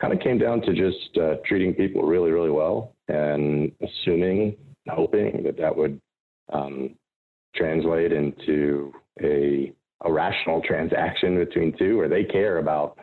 kind 0.00 0.12
of 0.12 0.20
came 0.20 0.38
down 0.38 0.60
to 0.62 0.74
just 0.74 1.16
uh, 1.18 1.36
treating 1.46 1.74
people 1.74 2.02
really, 2.02 2.30
really 2.30 2.50
well 2.50 2.92
and 3.08 3.72
assuming, 3.82 4.56
hoping 4.88 5.42
that 5.44 5.56
that 5.56 5.74
would 5.74 6.00
um, 6.52 6.94
translate 7.54 8.12
into 8.12 8.92
a, 9.22 9.72
a 10.04 10.12
rational 10.12 10.60
transaction 10.62 11.38
between 11.38 11.76
two 11.78 11.96
where 11.96 12.08
they 12.08 12.24
care 12.24 12.58
about 12.58 12.98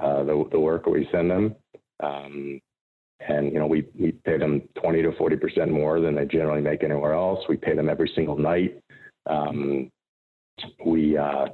uh, 0.00 0.22
the, 0.22 0.48
the 0.52 0.60
work 0.60 0.86
we 0.86 1.08
send 1.10 1.30
them. 1.30 1.54
Um, 2.00 2.60
and 3.28 3.52
you 3.52 3.58
know 3.58 3.66
we 3.66 3.86
we 3.98 4.12
pay 4.12 4.38
them 4.38 4.62
20 4.80 5.02
to 5.02 5.12
40 5.16 5.36
percent 5.36 5.70
more 5.70 6.00
than 6.00 6.14
they 6.14 6.26
generally 6.26 6.60
make 6.60 6.84
anywhere 6.84 7.14
else. 7.14 7.40
We 7.48 7.56
pay 7.56 7.74
them 7.74 7.88
every 7.88 8.10
single 8.14 8.36
night. 8.36 8.78
Um, 9.28 9.90
we 10.84 11.16
uh, 11.16 11.46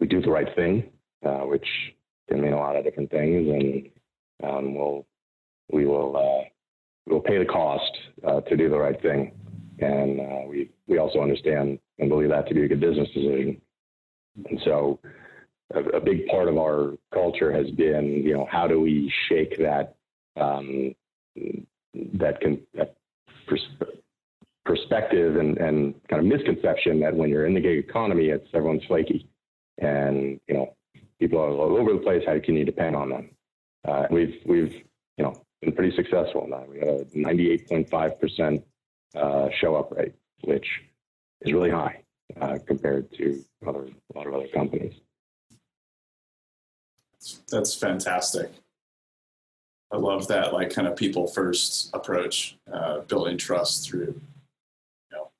we 0.00 0.06
do 0.06 0.20
the 0.20 0.30
right 0.30 0.48
thing, 0.56 0.90
uh, 1.24 1.40
which 1.40 1.66
can 2.28 2.40
mean 2.40 2.52
a 2.52 2.58
lot 2.58 2.76
of 2.76 2.84
different 2.84 3.10
things, 3.10 3.48
and 3.48 3.90
we'll 4.42 5.06
we 5.70 5.86
will 5.86 6.16
uh, 6.16 6.48
we'll 7.06 7.20
pay 7.20 7.38
the 7.38 7.44
cost 7.44 7.90
uh, 8.26 8.40
to 8.42 8.56
do 8.56 8.68
the 8.68 8.78
right 8.78 9.00
thing, 9.00 9.32
and 9.78 10.20
uh, 10.20 10.48
we 10.48 10.70
we 10.86 10.98
also 10.98 11.20
understand 11.20 11.78
and 11.98 12.08
believe 12.08 12.30
that 12.30 12.48
to 12.48 12.54
be 12.54 12.64
a 12.64 12.68
good 12.68 12.80
business 12.80 13.08
decision. 13.08 13.60
And 14.48 14.60
so, 14.64 14.98
a, 15.74 15.80
a 15.96 16.00
big 16.00 16.26
part 16.26 16.48
of 16.48 16.56
our 16.56 16.94
culture 17.12 17.52
has 17.52 17.70
been, 17.72 18.22
you 18.24 18.34
know, 18.34 18.48
how 18.50 18.66
do 18.66 18.80
we 18.80 19.12
shake 19.28 19.58
that 19.58 19.94
um, 20.36 20.94
that 22.14 22.40
can 22.40 22.60
that 22.74 22.96
pers- 23.46 23.90
perspective 24.64 25.36
and, 25.36 25.58
and 25.58 25.94
kind 26.08 26.20
of 26.20 26.26
misconception 26.26 27.00
that 27.00 27.14
when 27.14 27.28
you're 27.28 27.46
in 27.46 27.54
the 27.54 27.60
gig 27.60 27.78
economy, 27.78 28.26
it's 28.26 28.46
everyone's 28.54 28.84
flaky 28.86 29.28
and 29.78 30.40
you 30.48 30.54
know 30.54 30.74
people 31.18 31.38
are 31.38 31.50
all 31.50 31.76
over 31.76 31.92
the 31.92 31.98
place. 31.98 32.22
How 32.26 32.38
can 32.40 32.56
you 32.56 32.64
depend 32.64 32.96
on 32.96 33.10
them? 33.10 33.30
Uh, 33.86 34.06
we've 34.10 34.40
we've 34.46 34.74
you 35.16 35.24
know 35.24 35.34
been 35.60 35.72
pretty 35.72 35.94
successful 35.96 36.44
in 36.44 36.50
that. 36.50 36.68
We 36.68 36.80
got 36.80 36.88
a 36.88 37.04
98.5 37.14 38.20
percent 38.20 38.64
uh, 39.14 39.48
show 39.60 39.76
up 39.76 39.92
rate, 39.92 40.14
which 40.42 40.66
is 41.42 41.52
really 41.52 41.70
high 41.70 42.02
uh, 42.40 42.58
compared 42.66 43.12
to 43.14 43.44
other 43.66 43.88
a 44.14 44.18
lot 44.18 44.26
of 44.26 44.34
other 44.34 44.48
companies. 44.48 44.94
That's 47.50 47.74
fantastic. 47.74 48.50
I 49.92 49.96
love 49.98 50.26
that, 50.28 50.54
like 50.54 50.70
kind 50.70 50.88
of 50.88 50.96
people 50.96 51.26
first 51.26 51.90
approach, 51.94 52.56
uh, 52.72 53.00
building 53.00 53.36
trust 53.36 53.86
through, 53.86 54.18
you 55.10 55.16
know, 55.16 55.30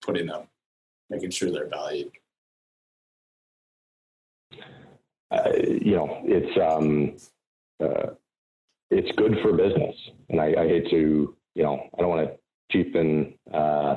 putting 0.00 0.26
them, 0.26 0.44
making 1.10 1.30
sure 1.30 1.50
they're 1.50 1.66
valued 1.66 2.12
uh, 5.30 5.50
you 5.56 5.96
know, 5.96 6.20
it's 6.24 6.56
um, 6.58 7.16
uh, 7.82 8.10
it's 8.90 9.16
good 9.16 9.36
for 9.42 9.52
business, 9.52 9.94
and 10.28 10.40
I, 10.40 10.54
I, 10.58 10.68
hate 10.68 10.90
to, 10.90 11.36
you 11.54 11.62
know, 11.62 11.88
I 11.96 12.00
don't 12.00 12.10
want 12.10 12.28
to 12.28 12.36
cheapen 12.70 13.34
uh, 13.52 13.96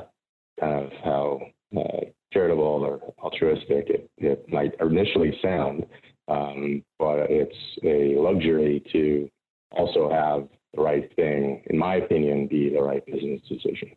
kind 0.58 0.84
of 0.84 0.92
how 1.04 1.40
uh, 1.76 2.00
charitable 2.32 2.62
or 2.62 3.00
altruistic 3.22 3.88
it, 3.88 4.10
it 4.18 4.44
might 4.48 4.74
initially 4.80 5.38
sound, 5.42 5.86
um, 6.28 6.82
but 6.98 7.30
it's 7.30 7.56
a 7.84 8.16
luxury 8.20 8.82
to 8.92 9.28
also 9.72 10.10
have 10.10 10.48
the 10.74 10.82
right 10.82 11.14
thing, 11.16 11.62
in 11.66 11.78
my 11.78 11.96
opinion, 11.96 12.46
be 12.46 12.70
the 12.70 12.80
right 12.80 13.04
business 13.06 13.40
decision. 13.48 13.90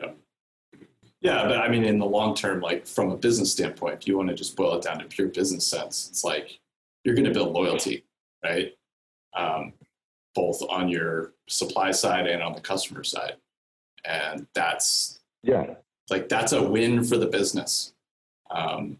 Yeah. 0.00 0.10
Yeah, 1.22 1.48
but 1.48 1.58
I 1.58 1.68
mean, 1.68 1.84
in 1.84 1.98
the 1.98 2.06
long 2.06 2.34
term, 2.34 2.60
like 2.60 2.86
from 2.86 3.10
a 3.10 3.16
business 3.16 3.50
standpoint, 3.52 3.94
if 3.94 4.06
you 4.06 4.16
want 4.16 4.28
to 4.28 4.34
just 4.34 4.54
boil 4.54 4.76
it 4.76 4.82
down 4.82 4.98
to 4.98 5.06
pure 5.06 5.28
business 5.28 5.66
sense, 5.66 6.08
it's 6.08 6.22
like 6.22 6.60
you're 7.04 7.14
going 7.14 7.24
to 7.24 7.32
build 7.32 7.52
loyalty, 7.52 8.04
right? 8.44 8.72
Um, 9.36 9.72
both 10.34 10.62
on 10.68 10.88
your 10.88 11.32
supply 11.48 11.90
side 11.90 12.26
and 12.26 12.42
on 12.42 12.52
the 12.52 12.60
customer 12.60 13.04
side, 13.04 13.36
and 14.04 14.46
that's 14.54 15.20
yeah, 15.42 15.74
like 16.10 16.28
that's 16.28 16.52
a 16.52 16.62
win 16.62 17.04
for 17.04 17.16
the 17.16 17.26
business. 17.26 17.92
Um, 18.50 18.98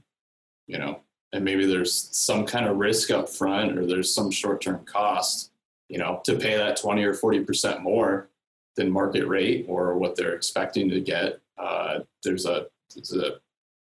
you 0.67 0.79
know, 0.79 1.01
and 1.33 1.45
maybe 1.45 1.67
there's 1.67 1.93
some 1.93 2.45
kind 2.45 2.67
of 2.67 2.79
risk 2.79 3.11
up 3.11 3.29
front 3.29 3.79
or 3.79 3.87
there's 3.87 4.13
some 4.13 4.31
short-term 4.31 4.85
cost, 4.85 5.53
you 5.89 5.99
know, 5.99 6.21
to 6.25 6.37
pay 6.37 6.57
that 6.57 6.77
20 6.77 7.05
or 7.05 7.15
40% 7.15 7.83
more 7.83 8.29
than 8.75 8.91
market 8.91 9.27
rate 9.27 9.67
or 9.69 9.97
what 9.97 10.17
they're 10.17 10.35
expecting 10.35 10.89
to 10.91 11.01
get. 11.01 11.41
Uh, 11.59 12.01
there's 12.23 12.47
a, 12.47 12.67
there's 12.95 13.15
a, 13.15 13.37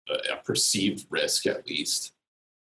a 0.10 0.38
perceived 0.44 1.06
risk 1.10 1.46
at 1.46 1.68
least. 1.68 2.14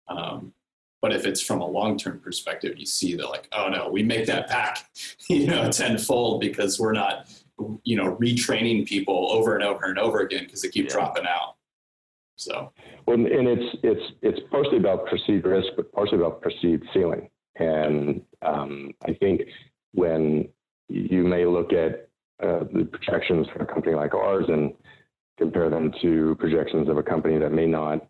Um, 0.09 0.53
but 1.01 1.13
if 1.13 1.27
it's 1.27 1.41
from 1.41 1.61
a 1.61 1.67
long-term 1.67 2.21
perspective, 2.21 2.79
you 2.79 2.87
see 2.87 3.15
that 3.17 3.29
like, 3.29 3.49
oh 3.53 3.69
no, 3.69 3.89
we 3.89 4.03
make 4.03 4.27
that 4.27 4.49
back, 4.49 4.91
you 5.29 5.47
know, 5.47 5.71
tenfold 5.71 6.41
because 6.41 6.79
we're 6.79 6.93
not, 6.93 7.29
you 7.85 7.97
know, 7.97 8.17
retraining 8.17 8.87
people 8.87 9.31
over 9.31 9.55
and 9.55 9.65
over 9.65 9.87
and 9.87 9.99
over 9.99 10.21
again 10.21 10.45
because 10.45 10.63
they 10.63 10.69
keep 10.69 10.87
yeah. 10.87 10.93
dropping 10.93 11.27
out. 11.27 11.57
So, 12.37 12.73
well, 13.07 13.17
and 13.17 13.49
it's 13.49 13.79
it's 13.83 14.13
it's 14.23 14.39
partially 14.51 14.77
about 14.77 15.07
perceived 15.07 15.45
risk, 15.45 15.69
but 15.77 15.93
partially 15.93 16.19
about 16.19 16.41
perceived 16.41 16.85
ceiling. 16.95 17.29
And 17.57 18.23
um, 18.43 18.93
I 19.05 19.15
think 19.15 19.43
when 19.93 20.49
you 20.89 21.25
may 21.25 21.45
look 21.45 21.73
at 21.73 22.09
uh, 22.41 22.65
the 22.73 22.85
projections 22.91 23.49
for 23.53 23.63
a 23.63 23.67
company 23.67 23.97
like 23.97 24.15
ours 24.15 24.45
and 24.49 24.73
compare 25.37 25.69
them 25.69 25.93
to 26.01 26.37
projections 26.39 26.89
of 26.89 26.97
a 26.97 27.03
company 27.03 27.39
that 27.39 27.51
may 27.51 27.67
not 27.67 28.07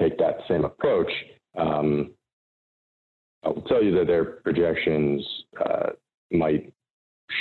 take 0.00 0.18
that 0.18 0.40
same 0.46 0.66
approach, 0.66 1.10
um, 1.56 2.12
I 3.44 3.48
will 3.48 3.62
tell 3.62 3.82
you 3.82 3.92
that 3.98 4.06
their 4.06 4.24
projections 4.24 5.26
uh, 5.64 5.90
might 6.30 6.72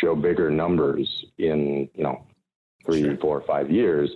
show 0.02 0.16
bigger 0.16 0.50
numbers 0.50 1.26
in 1.38 1.90
you 1.94 2.04
know 2.04 2.26
three, 2.86 3.04
sure. 3.04 3.18
four, 3.18 3.44
five 3.48 3.72
years 3.72 4.12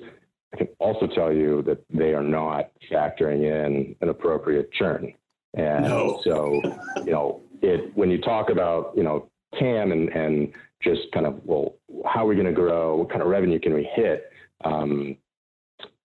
I 0.53 0.57
can 0.57 0.67
also 0.79 1.07
tell 1.07 1.31
you 1.31 1.61
that 1.63 1.83
they 1.89 2.13
are 2.13 2.23
not 2.23 2.71
factoring 2.91 3.43
in 3.43 3.95
an 4.01 4.09
appropriate 4.09 4.71
churn. 4.73 5.13
And 5.53 5.85
no. 5.85 6.21
so, 6.23 6.61
you 7.05 7.11
know, 7.11 7.41
it 7.61 7.95
when 7.95 8.09
you 8.09 8.19
talk 8.19 8.49
about, 8.49 8.93
you 8.95 9.03
know, 9.03 9.29
TAM 9.57 9.91
and, 9.91 10.09
and 10.09 10.53
just 10.81 11.11
kind 11.13 11.25
of, 11.25 11.41
well, 11.45 11.75
how 12.05 12.25
are 12.25 12.27
we 12.27 12.35
going 12.35 12.47
to 12.47 12.53
grow? 12.53 12.97
What 12.97 13.09
kind 13.09 13.21
of 13.21 13.27
revenue 13.27 13.59
can 13.59 13.73
we 13.73 13.83
hit? 13.93 14.31
Um, 14.63 15.17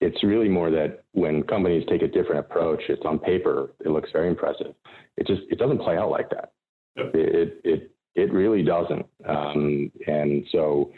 it's 0.00 0.22
really 0.22 0.48
more 0.48 0.70
that 0.70 1.04
when 1.12 1.42
companies 1.42 1.84
take 1.88 2.02
a 2.02 2.08
different 2.08 2.40
approach, 2.40 2.82
it's 2.88 3.04
on 3.04 3.18
paper, 3.18 3.70
it 3.84 3.88
looks 3.88 4.10
very 4.12 4.28
impressive. 4.28 4.74
It 5.16 5.26
just 5.26 5.42
it 5.50 5.58
doesn't 5.58 5.78
play 5.78 5.96
out 5.96 6.10
like 6.10 6.28
that. 6.30 6.52
Yep. 6.96 7.14
It, 7.14 7.60
it 7.64 7.90
it 8.14 8.32
really 8.32 8.62
doesn't. 8.62 9.06
Um, 9.26 9.92
and 10.06 10.46
so 10.50 10.92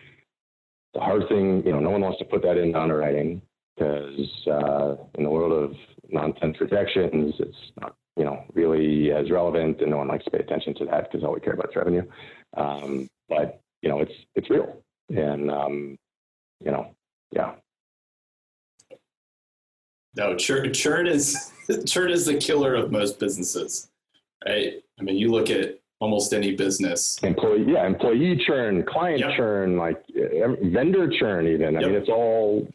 the 0.94 1.00
hard 1.00 1.28
thing, 1.28 1.62
you 1.64 1.72
know, 1.72 1.80
no 1.80 1.90
one 1.90 2.00
wants 2.00 2.18
to 2.18 2.24
put 2.24 2.42
that 2.42 2.56
in 2.56 2.74
underwriting 2.74 3.42
because 3.76 4.46
uh, 4.46 4.96
in 5.14 5.24
the 5.24 5.30
world 5.30 5.52
of 5.52 5.76
nonsense 6.08 6.56
rejections, 6.60 7.34
it's 7.38 7.56
not, 7.80 7.94
you 8.16 8.24
know, 8.24 8.44
really 8.54 9.12
as 9.12 9.30
relevant, 9.30 9.80
and 9.80 9.90
no 9.90 9.98
one 9.98 10.08
likes 10.08 10.24
to 10.24 10.30
pay 10.30 10.38
attention 10.38 10.74
to 10.76 10.84
that 10.86 11.10
because 11.10 11.24
all 11.24 11.34
we 11.34 11.40
care 11.40 11.52
about 11.52 11.70
is 11.70 11.76
revenue. 11.76 12.02
Um, 12.56 13.08
but 13.28 13.60
you 13.82 13.88
know, 13.88 14.00
it's 14.00 14.12
it's 14.34 14.50
real, 14.50 14.82
and 15.10 15.50
um, 15.50 15.98
you 16.64 16.72
know, 16.72 16.94
yeah. 17.30 17.52
No, 20.18 20.34
churn, 20.34 20.74
churn 20.74 21.06
is 21.06 21.52
churn 21.86 22.10
is 22.10 22.26
the 22.26 22.36
killer 22.36 22.74
of 22.74 22.90
most 22.90 23.20
businesses, 23.20 23.88
right? 24.44 24.82
I 24.98 25.02
mean, 25.02 25.16
you 25.16 25.30
look 25.30 25.48
at 25.48 25.78
almost 26.00 26.34
any 26.34 26.54
business. 26.54 27.18
Employee, 27.22 27.72
yeah, 27.72 27.86
employee 27.86 28.36
churn, 28.44 28.84
client 28.84 29.20
yep. 29.20 29.36
churn, 29.36 29.76
like 29.76 30.04
vendor 30.62 31.08
churn, 31.18 31.46
even. 31.46 31.76
I 31.76 31.80
yep. 31.80 31.90
mean, 31.90 32.00
it's 32.00 32.08
all 32.08 32.68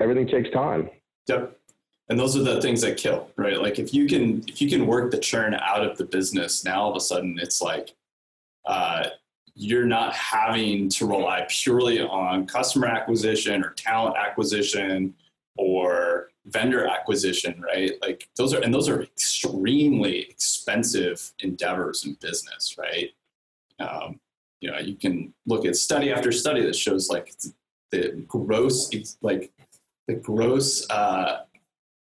everything 0.00 0.28
takes 0.28 0.50
time. 0.50 0.88
Yep. 1.26 1.58
And 2.10 2.18
those 2.18 2.36
are 2.36 2.42
the 2.42 2.62
things 2.62 2.80
that 2.82 2.96
kill, 2.96 3.28
right? 3.36 3.60
Like 3.60 3.80
if 3.80 3.92
you 3.92 4.06
can 4.06 4.44
if 4.46 4.62
you 4.62 4.70
can 4.70 4.86
work 4.86 5.10
the 5.10 5.18
churn 5.18 5.54
out 5.54 5.84
of 5.84 5.98
the 5.98 6.04
business, 6.04 6.64
now 6.64 6.82
all 6.82 6.90
of 6.90 6.96
a 6.96 7.00
sudden 7.00 7.38
it's 7.42 7.60
like 7.60 7.94
uh, 8.66 9.08
you're 9.54 9.84
not 9.84 10.14
having 10.14 10.88
to 10.90 11.06
rely 11.06 11.44
purely 11.48 12.00
on 12.00 12.46
customer 12.46 12.86
acquisition 12.86 13.64
or 13.64 13.70
talent 13.70 14.16
acquisition 14.16 15.12
or 15.56 16.27
vendor 16.50 16.86
acquisition, 16.86 17.60
right? 17.60 17.92
Like 18.02 18.28
those 18.36 18.54
are, 18.54 18.60
and 18.60 18.72
those 18.72 18.88
are 18.88 19.02
extremely 19.02 20.20
expensive 20.20 21.32
endeavors 21.40 22.04
in 22.04 22.14
business, 22.20 22.76
right? 22.78 23.10
Um, 23.78 24.20
you 24.60 24.70
know, 24.70 24.78
you 24.78 24.96
can 24.96 25.32
look 25.46 25.64
at 25.64 25.76
study 25.76 26.12
after 26.12 26.32
study 26.32 26.62
that 26.62 26.74
shows 26.74 27.08
like 27.08 27.34
the 27.90 28.24
gross, 28.26 28.90
like 29.22 29.52
the 30.08 30.14
gross 30.14 30.88
uh, 30.90 31.42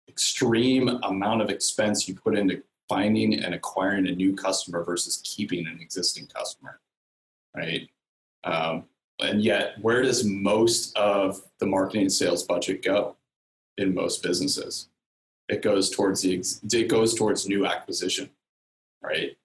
extreme 0.09 0.89
amount 1.03 1.43
of 1.43 1.51
expense 1.51 2.07
you 2.07 2.15
put 2.15 2.37
into 2.37 2.63
finding 2.89 3.35
and 3.35 3.55
acquiring 3.55 4.07
a 4.07 4.13
new 4.13 4.35
customer 4.35 4.85
versus 4.85 5.23
keeping 5.25 5.67
an 5.67 5.79
existing 5.81 6.27
customer, 6.27 6.81
right? 7.57 7.89
Um, 8.45 8.85
and 9.21 9.43
yet, 9.43 9.75
where 9.81 10.03
does 10.03 10.25
most 10.25 10.97
of 10.97 11.41
the 11.59 11.67
marketing 11.67 12.03
and 12.03 12.13
sales 12.13 12.43
budget 12.43 12.85
go? 12.85 13.17
In 13.79 13.95
most 13.95 14.23
businesses. 14.23 14.89
It 15.49 15.63
goes 15.63 15.91
towards 15.91 16.23
the 16.23 16.43
it 16.73 16.89
goes 16.89 17.15
towards 17.15 17.49
new 17.49 17.67
acquisition, 17.67 18.31
right? 19.03 19.37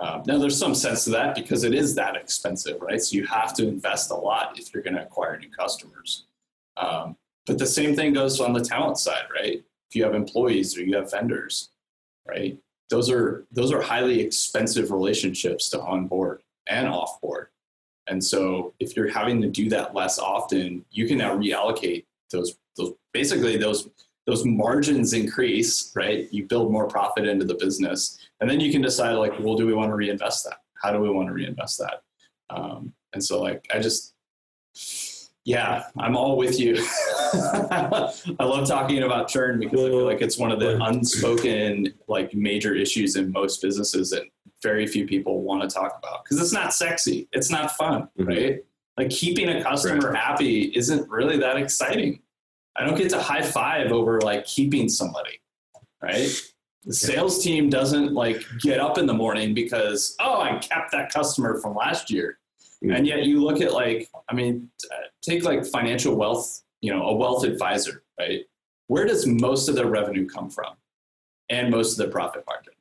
Um, 0.00 0.22
now 0.26 0.38
there's 0.38 0.58
some 0.58 0.74
sense 0.74 1.04
to 1.04 1.10
that 1.10 1.34
because 1.34 1.64
it 1.64 1.74
is 1.74 1.94
that 1.96 2.16
expensive, 2.16 2.80
right? 2.80 3.00
So 3.00 3.16
you 3.16 3.26
have 3.26 3.52
to 3.54 3.68
invest 3.68 4.10
a 4.10 4.14
lot 4.14 4.58
if 4.58 4.72
you're 4.72 4.82
going 4.82 4.96
to 4.96 5.02
acquire 5.02 5.38
new 5.38 5.50
customers. 5.50 6.24
Um, 6.78 7.16
but 7.46 7.58
the 7.58 7.66
same 7.66 7.94
thing 7.94 8.14
goes 8.14 8.40
on 8.40 8.54
the 8.54 8.64
talent 8.64 8.98
side, 8.98 9.26
right? 9.34 9.62
If 9.90 9.96
you 9.96 10.04
have 10.04 10.14
employees 10.14 10.76
or 10.76 10.82
you 10.82 10.96
have 10.96 11.10
vendors, 11.10 11.68
right? 12.26 12.58
Those 12.88 13.10
are 13.10 13.44
those 13.52 13.72
are 13.72 13.82
highly 13.82 14.20
expensive 14.20 14.90
relationships 14.90 15.68
to 15.70 15.80
onboard 15.82 16.42
and 16.68 16.88
offboard. 16.88 17.46
And 18.06 18.22
so 18.22 18.74
if 18.80 18.96
you're 18.96 19.10
having 19.10 19.40
to 19.42 19.48
do 19.48 19.68
that 19.70 19.94
less 19.94 20.18
often, 20.18 20.84
you 20.90 21.06
can 21.06 21.18
now 21.18 21.36
reallocate 21.36 22.04
those 22.30 22.56
those 22.61 22.61
basically 23.12 23.56
those 23.56 23.88
those 24.26 24.44
margins 24.44 25.14
increase, 25.14 25.92
right? 25.96 26.28
You 26.32 26.46
build 26.46 26.70
more 26.70 26.86
profit 26.86 27.26
into 27.26 27.44
the 27.44 27.56
business, 27.56 28.18
and 28.40 28.48
then 28.48 28.60
you 28.60 28.70
can 28.70 28.80
decide 28.80 29.14
like, 29.14 29.38
well, 29.40 29.56
do 29.56 29.66
we 29.66 29.74
want 29.74 29.90
to 29.90 29.96
reinvest 29.96 30.44
that? 30.44 30.58
How 30.80 30.92
do 30.92 31.00
we 31.00 31.10
want 31.10 31.28
to 31.28 31.34
reinvest 31.34 31.78
that? 31.78 32.02
Um, 32.50 32.92
and 33.12 33.24
so, 33.24 33.40
like, 33.40 33.66
I 33.74 33.80
just, 33.80 34.14
yeah, 35.44 35.84
I'm 35.98 36.16
all 36.16 36.36
with 36.36 36.60
you. 36.60 36.76
I 37.34 38.34
love 38.40 38.68
talking 38.68 39.02
about 39.02 39.28
churn 39.28 39.58
because 39.58 39.80
I 39.80 39.88
feel 39.88 40.04
like 40.04 40.22
it's 40.22 40.38
one 40.38 40.52
of 40.52 40.60
the 40.60 40.80
unspoken, 40.84 41.92
like, 42.08 42.32
major 42.34 42.74
issues 42.74 43.16
in 43.16 43.32
most 43.32 43.60
businesses 43.60 44.10
that 44.10 44.24
very 44.62 44.86
few 44.86 45.06
people 45.06 45.42
want 45.42 45.62
to 45.62 45.68
talk 45.68 45.98
about 45.98 46.24
because 46.24 46.40
it's 46.40 46.52
not 46.52 46.72
sexy, 46.72 47.28
it's 47.32 47.50
not 47.50 47.72
fun, 47.72 48.08
mm-hmm. 48.18 48.24
right? 48.24 48.64
Like 48.96 49.10
keeping 49.10 49.48
a 49.48 49.62
customer 49.62 50.10
right. 50.10 50.16
happy 50.16 50.72
isn't 50.74 51.10
really 51.10 51.38
that 51.38 51.56
exciting. 51.56 52.20
I 52.76 52.84
don't 52.84 52.96
get 52.96 53.10
to 53.10 53.20
high 53.20 53.42
five 53.42 53.92
over 53.92 54.20
like 54.20 54.46
keeping 54.46 54.88
somebody, 54.88 55.40
right? 56.02 56.28
The 56.84 56.94
sales 56.94 57.42
team 57.44 57.70
doesn't 57.70 58.12
like 58.12 58.42
get 58.60 58.80
up 58.80 58.98
in 58.98 59.06
the 59.06 59.14
morning 59.14 59.54
because, 59.54 60.16
oh, 60.20 60.40
I 60.40 60.58
kept 60.58 60.90
that 60.92 61.12
customer 61.12 61.60
from 61.60 61.76
last 61.76 62.10
year. 62.10 62.38
Mm-hmm. 62.82 62.96
And 62.96 63.06
yet 63.06 63.24
you 63.24 63.42
look 63.42 63.60
at 63.60 63.72
like, 63.72 64.08
I 64.28 64.34
mean, 64.34 64.68
take 65.20 65.44
like 65.44 65.64
financial 65.66 66.16
wealth, 66.16 66.62
you 66.80 66.92
know, 66.92 67.02
a 67.04 67.14
wealth 67.14 67.44
advisor, 67.44 68.02
right? 68.18 68.40
Where 68.88 69.04
does 69.04 69.26
most 69.26 69.68
of 69.68 69.76
their 69.76 69.86
revenue 69.86 70.26
come 70.26 70.50
from 70.50 70.74
and 71.48 71.70
most 71.70 71.92
of 71.92 71.98
their 71.98 72.10
profit 72.10 72.44
margin? 72.46 72.72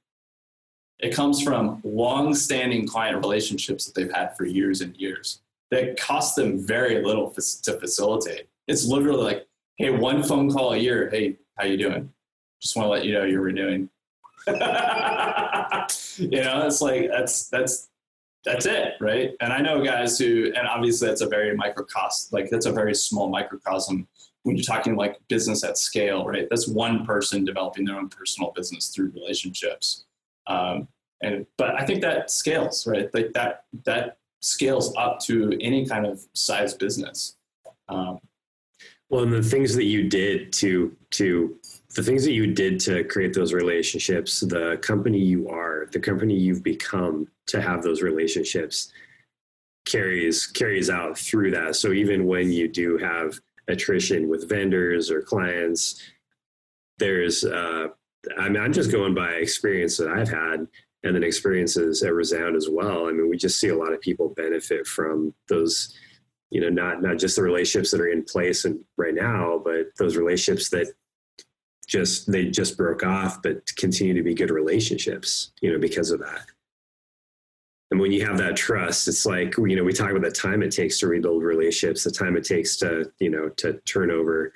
It 0.99 1.13
comes 1.13 1.41
from 1.41 1.81
long 1.83 2.33
standing 2.33 2.87
client 2.87 3.17
relationships 3.17 3.85
that 3.85 3.95
they've 3.95 4.11
had 4.11 4.35
for 4.37 4.45
years 4.45 4.81
and 4.81 4.95
years 4.97 5.41
that 5.69 5.99
cost 5.99 6.35
them 6.35 6.65
very 6.65 7.03
little 7.03 7.29
to 7.29 7.73
facilitate. 7.79 8.47
It's 8.67 8.85
literally 8.85 9.23
like 9.23 9.47
hey, 9.81 9.89
one 9.89 10.21
phone 10.21 10.51
call 10.51 10.73
a 10.73 10.77
year. 10.77 11.09
Hey, 11.09 11.37
how 11.57 11.65
you 11.65 11.75
doing? 11.75 12.13
Just 12.61 12.75
want 12.75 12.85
to 12.85 12.91
let 12.91 13.03
you 13.03 13.13
know 13.13 13.23
you're 13.23 13.41
renewing. 13.41 13.89
you 14.47 14.53
know, 14.53 16.67
it's 16.67 16.81
like 16.81 17.09
that's 17.09 17.49
that's 17.49 17.89
that's 18.45 18.67
it, 18.67 18.93
right? 18.99 19.31
And 19.41 19.51
I 19.51 19.59
know 19.59 19.83
guys 19.83 20.19
who, 20.19 20.51
and 20.55 20.67
obviously 20.67 21.07
that's 21.07 21.21
a 21.21 21.27
very 21.27 21.55
microcosm, 21.55 22.29
like 22.31 22.49
that's 22.49 22.65
a 22.65 22.71
very 22.71 22.93
small 22.93 23.29
microcosm 23.29 24.07
when 24.43 24.55
you're 24.55 24.63
talking 24.63 24.95
like 24.95 25.19
business 25.27 25.63
at 25.63 25.77
scale, 25.77 26.25
right? 26.25 26.47
That's 26.49 26.67
one 26.67 27.05
person 27.05 27.45
developing 27.45 27.85
their 27.85 27.97
own 27.97 28.09
personal 28.09 28.51
business 28.51 28.89
through 28.89 29.11
relationships. 29.11 30.05
Um, 30.47 30.87
and 31.21 31.45
but 31.57 31.79
I 31.79 31.85
think 31.85 32.01
that 32.01 32.29
scales, 32.29 32.85
right? 32.85 33.11
Like 33.13 33.33
that 33.33 33.65
that 33.85 34.17
scales 34.41 34.93
up 34.95 35.19
to 35.21 35.57
any 35.59 35.87
kind 35.87 36.05
of 36.05 36.23
size 36.33 36.75
business. 36.75 37.37
Um, 37.89 38.19
well, 39.11 39.23
and 39.23 39.31
the 39.31 39.43
things 39.43 39.75
that 39.75 39.83
you 39.83 40.09
did 40.09 40.51
to 40.53 40.95
to 41.11 41.57
the 41.95 42.01
things 42.01 42.23
that 42.23 42.31
you 42.31 42.47
did 42.47 42.79
to 42.79 43.03
create 43.03 43.33
those 43.33 43.53
relationships, 43.53 44.39
the 44.39 44.77
company 44.81 45.19
you 45.19 45.49
are, 45.49 45.87
the 45.91 45.99
company 45.99 46.33
you've 46.33 46.63
become 46.63 47.27
to 47.47 47.61
have 47.61 47.83
those 47.83 48.01
relationships 48.01 48.91
carries 49.85 50.47
carries 50.47 50.89
out 50.89 51.17
through 51.17 51.51
that. 51.51 51.75
So 51.75 51.91
even 51.91 52.25
when 52.25 52.51
you 52.51 52.67
do 52.67 52.97
have 52.97 53.39
attrition 53.67 54.29
with 54.29 54.47
vendors 54.47 55.11
or 55.11 55.21
clients, 55.21 56.01
there's, 56.97 57.43
uh, 57.43 57.87
I 58.37 58.49
mean, 58.49 58.61
I'm 58.61 58.73
just 58.73 58.91
going 58.91 59.13
by 59.13 59.31
experience 59.31 59.97
that 59.97 60.07
I've 60.07 60.29
had 60.29 60.67
and 61.03 61.15
then 61.15 61.23
experiences 61.23 62.03
at 62.03 62.13
Resound 62.13 62.55
as 62.55 62.69
well. 62.69 63.07
I 63.07 63.11
mean, 63.11 63.29
we 63.29 63.37
just 63.37 63.59
see 63.59 63.69
a 63.69 63.77
lot 63.77 63.93
of 63.93 64.01
people 64.01 64.29
benefit 64.29 64.85
from 64.85 65.33
those, 65.49 65.95
you 66.51 66.61
know, 66.61 66.69
not, 66.69 67.01
not 67.01 67.17
just 67.17 67.37
the 67.37 67.41
relationships 67.41 67.91
that 67.91 68.01
are 68.01 68.09
in 68.09 68.23
place 68.23 68.65
and 68.65 68.79
right 68.97 69.15
now, 69.15 69.59
but 69.63 69.87
those 69.97 70.17
relationships 70.17 70.69
that 70.69 70.93
just, 71.87 72.31
they 72.31 72.45
just 72.45 72.77
broke 72.77 73.03
off, 73.03 73.41
but 73.41 73.65
continue 73.77 74.13
to 74.13 74.23
be 74.23 74.33
good 74.33 74.51
relationships, 74.51 75.51
you 75.61 75.71
know, 75.71 75.79
because 75.79 76.11
of 76.11 76.19
that. 76.19 76.45
And 77.89 77.99
when 77.99 78.11
you 78.11 78.25
have 78.25 78.37
that 78.37 78.55
trust, 78.55 79.07
it's 79.07 79.25
like, 79.25 79.57
you 79.57 79.75
know, 79.75 79.83
we 79.83 79.91
talk 79.91 80.11
about 80.11 80.21
the 80.21 80.31
time 80.31 80.63
it 80.63 80.71
takes 80.71 80.99
to 80.99 81.07
rebuild 81.07 81.43
relationships, 81.43 82.03
the 82.03 82.11
time 82.11 82.37
it 82.37 82.45
takes 82.45 82.77
to, 82.77 83.11
you 83.19 83.29
know, 83.29 83.49
to 83.57 83.73
turn 83.79 84.11
over 84.11 84.53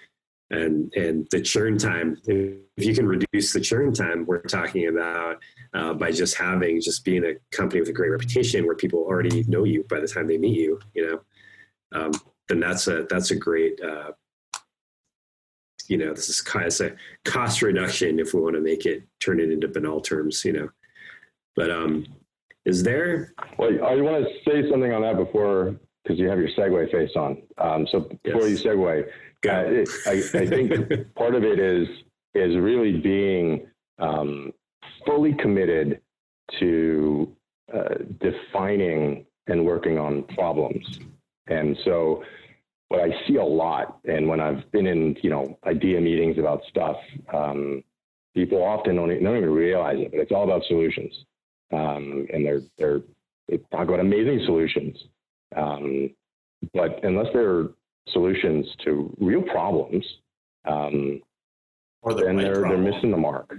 and, 0.51 0.93
and 0.95 1.27
the 1.31 1.41
churn 1.41 1.77
time. 1.77 2.17
If 2.27 2.85
you 2.85 2.93
can 2.93 3.07
reduce 3.07 3.51
the 3.51 3.59
churn 3.59 3.93
time, 3.93 4.25
we're 4.25 4.41
talking 4.41 4.87
about 4.87 5.41
uh, 5.73 5.93
by 5.93 6.11
just 6.11 6.37
having, 6.37 6.79
just 6.79 7.03
being 7.03 7.25
a 7.25 7.33
company 7.51 7.81
with 7.81 7.89
a 7.89 7.93
great 7.93 8.11
reputation 8.11 8.65
where 8.65 8.75
people 8.75 8.99
already 8.99 9.43
know 9.49 9.65
you 9.65 9.85
by 9.89 9.99
the 9.99 10.07
time 10.07 10.27
they 10.27 10.37
meet 10.37 10.57
you, 10.57 10.79
you 10.93 11.05
know, 11.05 11.19
um, 11.95 12.11
then 12.47 12.59
that's 12.59 12.87
a, 12.87 13.05
that's 13.09 13.31
a 13.31 13.35
great, 13.35 13.79
uh, 13.81 14.11
you 15.87 15.97
know, 15.97 16.13
this 16.13 16.29
is 16.29 16.41
kind 16.41 16.65
of 16.65 16.79
a 16.81 16.95
cost 17.23 17.61
reduction 17.61 18.19
if 18.19 18.33
we 18.33 18.41
want 18.41 18.55
to 18.55 18.61
make 18.61 18.85
it 18.85 19.03
turn 19.19 19.39
it 19.39 19.51
into 19.51 19.67
banal 19.67 20.01
terms, 20.01 20.43
you 20.43 20.53
know. 20.53 20.69
But 21.55 21.71
um, 21.71 22.05
is 22.65 22.83
there? 22.83 23.33
Well, 23.57 23.69
I 23.85 23.95
want 24.01 24.25
to 24.25 24.31
say 24.49 24.69
something 24.69 24.91
on 24.91 25.01
that 25.03 25.15
before, 25.15 25.75
because 26.03 26.19
you 26.19 26.27
have 26.27 26.39
your 26.39 26.49
segue 26.49 26.91
face 26.91 27.11
on. 27.15 27.41
Um, 27.57 27.87
so 27.91 28.09
before 28.23 28.47
yes. 28.47 28.63
you 28.63 28.69
segue, 28.69 29.07
uh, 29.47 30.09
I, 30.09 30.11
I 30.11 30.47
think 30.47 31.13
part 31.15 31.35
of 31.35 31.43
it 31.43 31.59
is 31.59 31.87
is 32.33 32.57
really 32.57 32.99
being 32.99 33.67
um, 33.99 34.51
fully 35.05 35.33
committed 35.35 36.01
to 36.59 37.35
uh, 37.73 37.95
defining 38.19 39.25
and 39.47 39.65
working 39.65 39.97
on 39.97 40.23
problems. 40.23 40.99
And 41.47 41.77
so, 41.83 42.23
what 42.89 43.01
I 43.01 43.09
see 43.27 43.35
a 43.35 43.43
lot, 43.43 43.99
and 44.05 44.27
when 44.27 44.39
I've 44.39 44.69
been 44.71 44.87
in 44.87 45.15
you 45.21 45.29
know 45.29 45.57
idea 45.65 45.99
meetings 46.01 46.37
about 46.37 46.61
stuff, 46.69 46.97
um, 47.33 47.83
people 48.35 48.63
often 48.63 48.95
don't, 48.95 49.09
don't 49.09 49.37
even 49.37 49.49
realize 49.49 49.97
it, 49.99 50.11
but 50.11 50.19
it's 50.19 50.31
all 50.31 50.43
about 50.43 50.63
solutions 50.65 51.13
um, 51.73 52.27
and 52.33 52.45
they're 52.45 52.61
they're 52.77 53.01
they 53.47 53.57
talk 53.71 53.87
about 53.87 53.99
amazing 53.99 54.41
solutions, 54.45 54.97
um, 55.55 56.09
but 56.73 57.03
unless 57.03 57.27
they're 57.33 57.69
solutions 58.09 58.65
to 58.83 59.15
real 59.19 59.41
problems, 59.41 60.03
um, 60.65 61.21
or 62.01 62.13
the 62.13 62.23
then 62.23 62.37
right 62.37 62.43
they're 62.43 62.61
problem. 62.61 62.83
they're 62.83 62.93
missing 62.93 63.11
the 63.11 63.17
mark. 63.17 63.53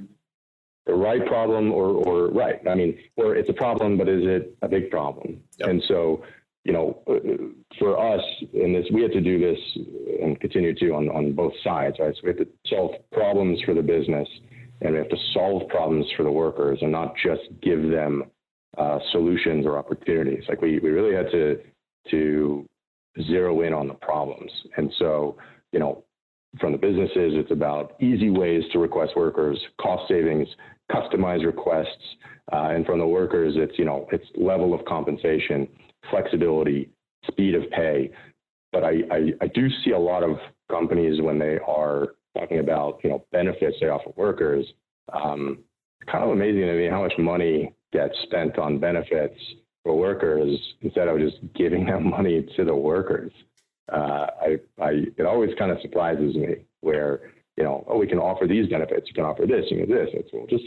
The 0.86 0.94
right 0.94 1.24
problem, 1.26 1.72
or 1.72 1.90
or 1.90 2.28
right. 2.28 2.60
I 2.68 2.74
mean, 2.74 2.98
or 3.16 3.34
it's 3.34 3.50
a 3.50 3.54
problem, 3.54 3.96
but 3.98 4.08
is 4.08 4.24
it 4.24 4.56
a 4.62 4.68
big 4.68 4.90
problem? 4.90 5.40
Yep. 5.58 5.68
And 5.68 5.82
so, 5.88 6.22
you 6.66 6.72
know, 6.72 7.00
for 7.78 7.96
us 7.96 8.22
in 8.52 8.72
this, 8.72 8.84
we 8.92 9.00
have 9.02 9.12
to 9.12 9.20
do 9.20 9.38
this 9.38 9.58
and 10.20 10.38
continue 10.40 10.74
to 10.74 10.90
on 10.90 11.08
on 11.10 11.32
both 11.32 11.52
sides, 11.62 11.96
right? 12.00 12.12
So 12.12 12.20
we 12.24 12.30
have 12.30 12.38
to 12.38 12.48
solve 12.66 12.90
problems 13.12 13.60
for 13.64 13.72
the 13.72 13.82
business 13.82 14.28
and 14.80 14.92
we 14.92 14.98
have 14.98 15.08
to 15.08 15.16
solve 15.32 15.68
problems 15.68 16.06
for 16.16 16.24
the 16.24 16.30
workers 16.30 16.80
and 16.82 16.90
not 16.90 17.14
just 17.24 17.42
give 17.62 17.88
them 17.88 18.24
uh, 18.76 18.98
solutions 19.12 19.64
or 19.64 19.78
opportunities. 19.78 20.42
Like 20.48 20.60
we, 20.60 20.80
we 20.80 20.90
really 20.90 21.14
had 21.14 21.30
to 21.30 21.60
to 22.10 22.66
zero 23.28 23.60
in 23.62 23.72
on 23.72 23.86
the 23.86 23.94
problems. 23.94 24.50
And 24.76 24.92
so, 24.98 25.36
you 25.72 25.78
know, 25.78 26.02
from 26.58 26.72
the 26.72 26.78
businesses, 26.78 27.34
it's 27.34 27.52
about 27.52 27.94
easy 28.00 28.30
ways 28.30 28.64
to 28.72 28.80
request 28.80 29.12
workers, 29.14 29.58
cost 29.80 30.08
savings, 30.08 30.48
customized 30.90 31.46
requests, 31.46 32.16
uh, 32.52 32.70
and 32.70 32.84
from 32.84 32.98
the 32.98 33.06
workers, 33.06 33.54
it's 33.56 33.78
you 33.78 33.84
know, 33.84 34.08
it's 34.10 34.26
level 34.36 34.74
of 34.74 34.84
compensation, 34.84 35.68
flexibility, 36.10 36.90
speed 37.26 37.54
of 37.54 37.68
pay. 37.70 38.10
But 38.72 38.84
I, 38.84 38.94
I, 39.10 39.32
I 39.40 39.46
do 39.48 39.68
see 39.84 39.92
a 39.92 39.98
lot 39.98 40.22
of 40.22 40.38
companies 40.70 41.20
when 41.20 41.38
they 41.38 41.58
are 41.66 42.14
talking 42.36 42.58
about 42.58 43.00
you 43.02 43.10
know 43.10 43.24
benefits 43.32 43.76
they 43.80 43.88
offer 43.88 44.10
workers. 44.16 44.66
Um, 45.12 45.60
kind 46.10 46.24
of 46.24 46.30
amazing 46.30 46.62
to 46.62 46.74
me 46.74 46.88
how 46.88 47.02
much 47.02 47.14
money 47.18 47.72
gets 47.92 48.14
spent 48.24 48.58
on 48.58 48.78
benefits 48.78 49.38
for 49.82 49.96
workers 49.96 50.58
instead 50.82 51.08
of 51.08 51.18
just 51.18 51.36
giving 51.54 51.86
them 51.86 52.10
money 52.10 52.46
to 52.56 52.64
the 52.64 52.74
workers. 52.74 53.32
Uh, 53.92 54.26
I, 54.40 54.56
I, 54.80 54.90
it 55.16 55.24
always 55.26 55.50
kind 55.58 55.70
of 55.70 55.78
surprises 55.80 56.34
me 56.34 56.56
where 56.80 57.30
you 57.56 57.64
know, 57.64 57.84
oh, 57.88 57.98
we 57.98 58.06
can 58.06 58.18
offer 58.18 58.46
these 58.46 58.68
benefits, 58.68 59.08
you 59.08 59.14
can 59.14 59.24
offer 59.24 59.46
this, 59.46 59.64
you 59.70 59.78
can 59.78 59.94
this. 59.94 60.08
It's 60.12 60.30
well, 60.32 60.46
just 60.48 60.64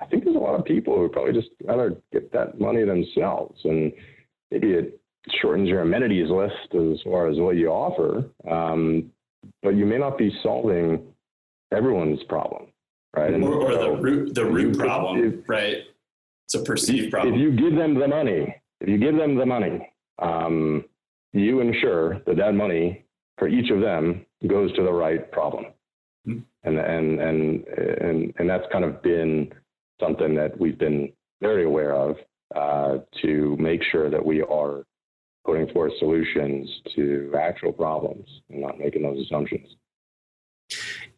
I 0.00 0.06
think 0.06 0.24
there's 0.24 0.36
a 0.36 0.40
lot 0.40 0.58
of 0.58 0.64
people 0.64 0.96
who 0.96 1.08
probably 1.08 1.32
just 1.32 1.50
rather 1.64 1.96
get 2.12 2.32
that 2.32 2.58
money 2.60 2.84
themselves, 2.84 3.60
and 3.64 3.92
maybe 4.50 4.72
it 4.72 5.00
shortens 5.40 5.68
your 5.68 5.80
amenities 5.80 6.30
list 6.30 6.74
as 6.74 7.00
far 7.02 7.28
as 7.28 7.38
what 7.38 7.56
you 7.56 7.68
offer. 7.68 8.24
Um, 8.50 9.10
but 9.62 9.70
you 9.70 9.86
may 9.86 9.98
not 9.98 10.18
be 10.18 10.32
solving 10.42 11.02
everyone's 11.72 12.22
problem, 12.24 12.66
right? 13.16 13.32
or, 13.34 13.54
or 13.54 13.72
so 13.72 13.82
the 13.82 14.00
root 14.00 14.34
the 14.34 14.44
root 14.44 14.78
problem, 14.78 15.24
if, 15.24 15.48
right? 15.48 15.78
It's 16.46 16.54
a 16.54 16.62
perceived 16.62 17.12
problem. 17.12 17.34
If 17.34 17.40
you 17.40 17.52
give 17.52 17.76
them 17.76 17.94
the 17.94 18.08
money, 18.08 18.54
if 18.80 18.88
you 18.88 18.98
give 18.98 19.16
them 19.16 19.36
the 19.36 19.46
money, 19.46 19.88
um, 20.20 20.84
you 21.32 21.60
ensure 21.60 22.20
that 22.26 22.36
that 22.36 22.54
money 22.54 23.04
for 23.38 23.48
each 23.48 23.70
of 23.70 23.80
them 23.80 24.24
goes 24.46 24.72
to 24.76 24.82
the 24.82 24.92
right 24.92 25.30
problem, 25.30 25.66
mm-hmm. 26.26 26.40
and 26.64 26.78
and 26.78 27.20
and 27.20 27.66
and 27.66 28.34
and 28.38 28.50
that's 28.50 28.64
kind 28.72 28.84
of 28.84 29.02
been 29.02 29.52
something 30.00 30.34
that 30.34 30.58
we've 30.58 30.78
been 30.78 31.12
very 31.40 31.64
aware 31.64 31.94
of 31.94 32.16
uh, 32.54 32.98
to 33.22 33.56
make 33.58 33.82
sure 33.82 34.10
that 34.10 34.24
we 34.24 34.42
are 34.42 34.84
putting 35.44 35.68
forth 35.68 35.92
solutions 35.98 36.68
to 36.94 37.32
actual 37.38 37.72
problems 37.72 38.28
and 38.50 38.60
not 38.60 38.78
making 38.78 39.02
those 39.02 39.24
assumptions. 39.24 39.76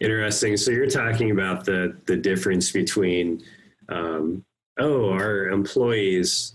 Interesting. 0.01 0.57
So 0.57 0.70
you're 0.70 0.87
talking 0.87 1.31
about 1.31 1.64
the 1.64 1.99
the 2.07 2.16
difference 2.16 2.70
between, 2.70 3.43
um, 3.89 4.45
oh, 4.79 5.11
our 5.11 5.49
employees 5.49 6.55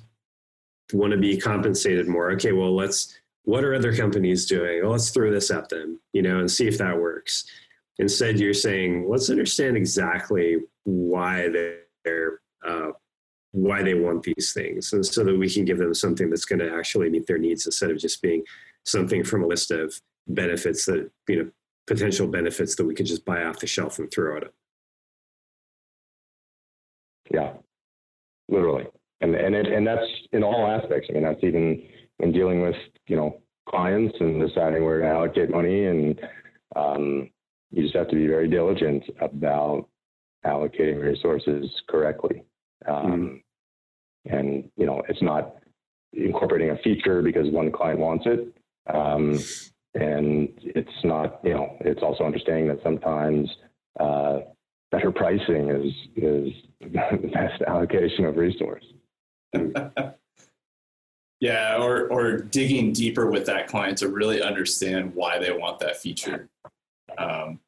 want 0.94 1.12
to 1.12 1.18
be 1.18 1.38
compensated 1.38 2.08
more. 2.08 2.32
Okay, 2.32 2.52
well, 2.52 2.76
let's. 2.76 3.18
What 3.46 3.66
are 3.66 3.76
other 3.76 3.94
companies 3.94 4.46
doing? 4.46 4.82
Well, 4.82 4.94
let's 4.94 5.10
throw 5.10 5.30
this 5.30 5.52
at 5.52 5.68
them, 5.68 6.00
you 6.14 6.22
know, 6.22 6.40
and 6.40 6.50
see 6.50 6.66
if 6.66 6.78
that 6.78 6.98
works. 6.98 7.44
Instead, 8.00 8.40
you're 8.40 8.54
saying, 8.54 9.10
let's 9.10 9.30
understand 9.30 9.76
exactly 9.76 10.60
why 10.86 11.50
they're 11.50 12.40
uh, 12.66 12.92
why 13.54 13.82
they 13.82 13.94
want 13.94 14.24
these 14.24 14.52
things 14.54 14.94
and 14.94 15.06
so 15.06 15.24
that 15.24 15.38
we 15.38 15.50
can 15.50 15.64
give 15.64 15.78
them 15.78 15.94
something 15.94 16.30
that's 16.30 16.46
going 16.46 16.60
to 16.60 16.74
actually 16.74 17.10
meet 17.10 17.26
their 17.28 17.38
needs 17.38 17.66
instead 17.66 17.90
of 17.90 17.98
just 17.98 18.22
being 18.22 18.44
something 18.84 19.24
from 19.24 19.44
a 19.44 19.48
list 19.48 19.72
of 19.72 20.00
benefits 20.28 20.86
that 20.86 21.10
you 21.28 21.38
know 21.38 21.50
potential 21.88 22.28
benefits 22.28 22.76
that 22.76 22.86
we 22.86 22.96
could 22.96 23.06
just 23.06 23.26
buy 23.26 23.44
off 23.44 23.60
the 23.60 23.68
shelf 23.68 24.00
and 24.00 24.12
throw 24.12 24.38
at 24.38 24.44
it 24.44 24.54
yeah. 27.32 27.54
Literally. 28.50 28.86
And 29.22 29.36
and 29.36 29.56
it, 29.56 29.68
and 29.68 29.86
that's 29.86 30.06
in 30.32 30.44
all 30.44 30.68
aspects. 30.68 31.08
I 31.10 31.14
mean 31.14 31.24
that's 31.24 31.44
even 31.44 31.82
in 32.20 32.32
dealing 32.32 32.62
with 32.62 32.76
you 33.08 33.16
know 33.16 33.42
clients 33.70 34.16
and 34.20 34.46
deciding 34.46 34.84
where 34.84 35.00
to 35.00 35.08
allocate 35.08 35.50
money 35.50 35.86
and 35.86 36.20
um, 36.76 37.30
you 37.72 37.84
just 37.84 37.96
have 37.96 38.10
to 38.10 38.16
be 38.16 38.28
very 38.28 38.48
diligent 38.48 39.04
about 39.22 39.88
allocating 40.46 41.02
resources 41.02 41.70
correctly. 41.90 42.44
Um, 42.88 43.06
mm-hmm 43.06 43.36
and 44.26 44.70
you 44.78 44.86
know 44.86 45.02
it's 45.10 45.22
not 45.22 45.56
incorporating 46.14 46.70
a 46.70 46.78
feature 46.78 47.22
because 47.22 47.50
one 47.50 47.72
client 47.72 48.00
wants 48.00 48.26
it. 48.28 48.56
Um, 48.94 49.40
and 49.96 50.50
it's 50.58 51.04
not 51.04 51.40
you 51.44 51.54
know 51.54 51.78
it's 51.82 52.02
also 52.02 52.24
understanding 52.24 52.68
that 52.68 52.82
sometimes 52.84 53.50
uh, 54.00 54.40
better 54.92 55.12
pricing 55.12 55.70
is 55.70 55.94
is 56.16 56.54
the 56.82 57.30
best 57.34 57.62
allocation 57.68 58.26
of 58.26 58.38
resource. 58.38 58.86
Yeah 61.44 61.76
or 61.78 62.08
or 62.08 62.38
digging 62.38 62.94
deeper 62.94 63.30
with 63.30 63.48
that 63.48 63.68
client 63.68 63.98
to 63.98 64.08
really 64.08 64.42
understand 64.42 65.14
why 65.14 65.40
they 65.40 65.52
want 65.52 65.80
that 65.80 65.98
feature. 65.98 66.48
Um, 67.18 67.60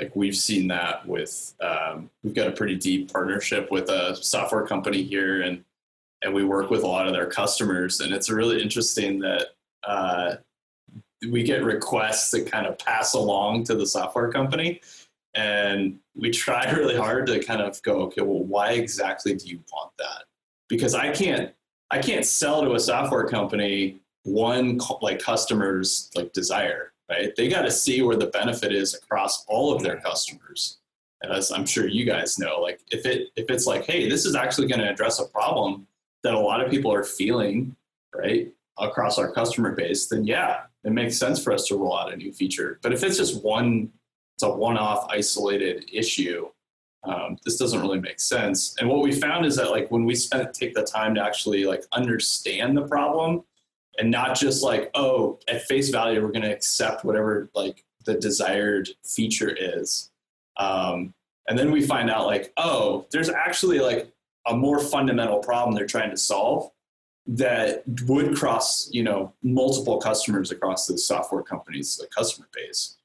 like 0.00 0.14
we've 0.14 0.36
seen 0.36 0.68
that 0.68 1.04
with 1.04 1.52
um, 1.60 2.10
we've 2.22 2.32
got 2.32 2.46
a 2.46 2.52
pretty 2.52 2.76
deep 2.76 3.12
partnership 3.12 3.72
with 3.72 3.88
a 3.88 4.14
software 4.14 4.64
company 4.64 5.02
here 5.02 5.42
and 5.42 5.64
and 6.22 6.32
we 6.32 6.44
work 6.44 6.70
with 6.70 6.82
a 6.82 6.86
lot 6.86 7.06
of 7.06 7.12
their 7.12 7.26
customers. 7.26 8.00
And 8.00 8.12
it's 8.12 8.30
really 8.30 8.62
interesting 8.62 9.18
that 9.20 9.48
uh, 9.84 10.36
we 11.30 11.42
get 11.42 11.64
requests 11.64 12.30
that 12.30 12.50
kind 12.50 12.66
of 12.66 12.78
pass 12.78 13.14
along 13.14 13.64
to 13.64 13.74
the 13.74 13.86
software 13.86 14.30
company. 14.30 14.80
And 15.34 15.98
we 16.14 16.30
try 16.30 16.70
really 16.76 16.96
hard 16.96 17.26
to 17.26 17.42
kind 17.42 17.60
of 17.60 17.80
go, 17.82 18.02
okay, 18.02 18.22
well, 18.22 18.44
why 18.44 18.72
exactly 18.72 19.34
do 19.34 19.48
you 19.48 19.60
want 19.72 19.92
that? 19.98 20.24
Because 20.68 20.94
I 20.94 21.10
can't, 21.12 21.52
I 21.90 21.98
can't 21.98 22.24
sell 22.24 22.62
to 22.62 22.74
a 22.74 22.80
software 22.80 23.26
company 23.26 24.00
one 24.24 24.78
like 25.00 25.18
customer's 25.18 26.10
like 26.14 26.32
desire, 26.32 26.92
right? 27.10 27.34
They 27.36 27.48
got 27.48 27.62
to 27.62 27.70
see 27.70 28.02
where 28.02 28.16
the 28.16 28.28
benefit 28.28 28.72
is 28.72 28.94
across 28.94 29.44
all 29.46 29.74
of 29.74 29.82
their 29.82 29.98
customers. 29.98 30.78
And 31.22 31.32
as 31.32 31.50
I'm 31.50 31.66
sure 31.66 31.86
you 31.86 32.04
guys 32.04 32.38
know, 32.38 32.60
like 32.60 32.80
if 32.90 33.04
it 33.04 33.28
if 33.36 33.50
it's 33.50 33.66
like, 33.66 33.84
hey, 33.84 34.08
this 34.08 34.24
is 34.24 34.34
actually 34.34 34.68
going 34.68 34.80
to 34.80 34.90
address 34.90 35.18
a 35.18 35.26
problem 35.26 35.86
that 36.22 36.34
a 36.34 36.38
lot 36.38 36.64
of 36.64 36.70
people 36.70 36.92
are 36.92 37.04
feeling, 37.04 37.76
right, 38.14 38.52
across 38.78 39.18
our 39.18 39.30
customer 39.32 39.72
base, 39.72 40.06
then 40.06 40.24
yeah, 40.24 40.62
it 40.84 40.92
makes 40.92 41.16
sense 41.16 41.42
for 41.42 41.52
us 41.52 41.66
to 41.66 41.76
roll 41.76 41.96
out 41.96 42.12
a 42.12 42.16
new 42.16 42.32
feature. 42.32 42.78
But 42.82 42.92
if 42.92 43.02
it's 43.02 43.16
just 43.16 43.42
one, 43.42 43.90
it's 44.36 44.42
a 44.42 44.50
one-off 44.50 45.06
isolated 45.10 45.88
issue, 45.92 46.48
um, 47.04 47.36
this 47.44 47.56
doesn't 47.56 47.80
really 47.80 48.00
make 48.00 48.20
sense. 48.20 48.76
And 48.78 48.88
what 48.88 49.02
we 49.02 49.12
found 49.12 49.44
is 49.44 49.56
that 49.56 49.70
like 49.70 49.90
when 49.90 50.04
we 50.04 50.14
spent 50.14 50.54
take 50.54 50.74
the 50.74 50.84
time 50.84 51.14
to 51.16 51.22
actually 51.22 51.64
like 51.64 51.84
understand 51.92 52.76
the 52.76 52.86
problem 52.86 53.42
and 53.98 54.10
not 54.10 54.38
just 54.38 54.62
like, 54.62 54.90
oh, 54.94 55.38
at 55.48 55.62
face 55.62 55.90
value, 55.90 56.22
we're 56.22 56.28
going 56.28 56.42
to 56.42 56.52
accept 56.52 57.04
whatever 57.04 57.50
like 57.54 57.84
the 58.04 58.14
desired 58.14 58.88
feature 59.04 59.50
is. 59.50 60.10
Um, 60.56 61.12
and 61.48 61.58
then 61.58 61.72
we 61.72 61.82
find 61.82 62.08
out 62.08 62.26
like, 62.26 62.52
oh, 62.56 63.06
there's 63.10 63.28
actually 63.28 63.80
like 63.80 64.12
a 64.46 64.56
more 64.56 64.80
fundamental 64.80 65.38
problem 65.38 65.74
they're 65.74 65.86
trying 65.86 66.10
to 66.10 66.16
solve 66.16 66.70
that 67.26 67.84
would 68.06 68.36
cross, 68.36 68.88
you 68.90 69.02
know, 69.02 69.32
multiple 69.42 69.98
customers 69.98 70.50
across 70.50 70.86
the 70.86 70.98
software 70.98 71.42
company's 71.42 71.98
like, 72.00 72.10
customer 72.10 72.48
base. 72.52 72.96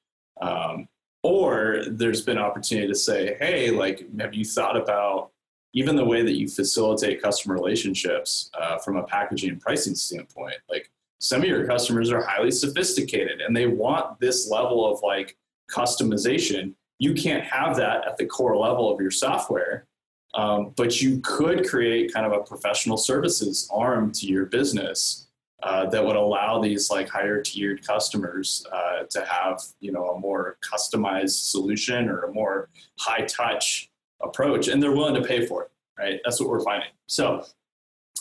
Um, 0.41 0.87
or 1.23 1.83
there's 1.87 2.21
been 2.21 2.37
opportunity 2.37 2.87
to 2.87 2.95
say, 2.95 3.37
hey, 3.39 3.69
like, 3.69 4.05
have 4.19 4.33
you 4.33 4.45
thought 4.45 4.77
about 4.77 5.31
even 5.73 5.95
the 5.95 6.05
way 6.05 6.23
that 6.23 6.37
you 6.37 6.47
facilitate 6.47 7.21
customer 7.21 7.53
relationships 7.53 8.49
uh, 8.59 8.77
from 8.79 8.97
a 8.97 9.03
packaging 9.03 9.51
and 9.51 9.61
pricing 9.61 9.93
standpoint? 9.93 10.55
Like, 10.69 10.89
some 11.19 11.41
of 11.41 11.47
your 11.47 11.65
customers 11.65 12.11
are 12.11 12.21
highly 12.21 12.51
sophisticated 12.51 13.41
and 13.41 13.55
they 13.55 13.67
want 13.67 14.19
this 14.19 14.49
level 14.49 14.91
of 14.91 15.01
like 15.01 15.35
customization. 15.71 16.73
You 16.99 17.13
can't 17.13 17.43
have 17.43 17.75
that 17.77 18.07
at 18.07 18.17
the 18.17 18.25
core 18.25 18.55
level 18.55 18.93
of 18.93 19.01
your 19.01 19.11
software. 19.11 19.85
Um, 20.33 20.73
but 20.75 21.01
you 21.01 21.19
could 21.21 21.67
create 21.67 22.13
kind 22.13 22.25
of 22.25 22.31
a 22.31 22.43
professional 22.43 22.97
services 22.97 23.67
arm 23.73 24.11
to 24.13 24.27
your 24.27 24.45
business 24.45 25.27
uh, 25.63 25.87
that 25.87 26.05
would 26.05 26.15
allow 26.15 26.61
these 26.61 26.91
like 26.91 27.09
higher 27.09 27.41
tiered 27.41 27.85
customers 27.85 28.65
uh, 28.71 29.03
to 29.09 29.25
have 29.25 29.61
you 29.79 29.91
know 29.91 30.09
a 30.09 30.19
more 30.19 30.57
customized 30.61 31.49
solution 31.49 32.09
or 32.09 32.23
a 32.23 32.33
more 32.33 32.69
high 32.99 33.25
touch 33.25 33.89
approach 34.21 34.67
and 34.67 34.81
they're 34.81 34.91
willing 34.91 35.15
to 35.15 35.27
pay 35.27 35.45
for 35.45 35.63
it 35.63 35.71
right? 35.97 36.19
That's 36.23 36.39
what 36.39 36.49
we're 36.49 36.63
finding. 36.63 36.89
So 37.07 37.43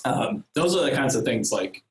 um, 0.05 0.45
those 0.55 0.77
are 0.77 0.85
the 0.85 0.93
kinds 0.97 1.15
of 1.15 1.25
things 1.25 1.53
like 1.53 1.83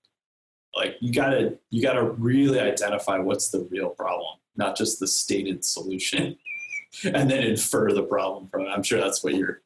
like 0.76 0.98
you 1.00 1.14
gotta 1.14 1.58
you 1.70 1.82
gotta 1.82 2.04
really 2.04 2.60
identify 2.60 3.18
what's 3.18 3.50
the 3.50 3.68
real 3.72 3.90
problem 3.90 4.38
not 4.58 4.78
just 4.78 5.00
the 5.00 5.08
stated 5.08 5.64
solution 5.64 6.38
and 7.04 7.30
then 7.30 7.44
infer 7.44 7.92
the 7.92 8.04
problem 8.04 8.48
from 8.48 8.62
it. 8.62 8.70
I'm 8.70 8.84
sure 8.84 9.00
that's 9.00 9.24
what 9.24 9.36
you're 9.36 9.62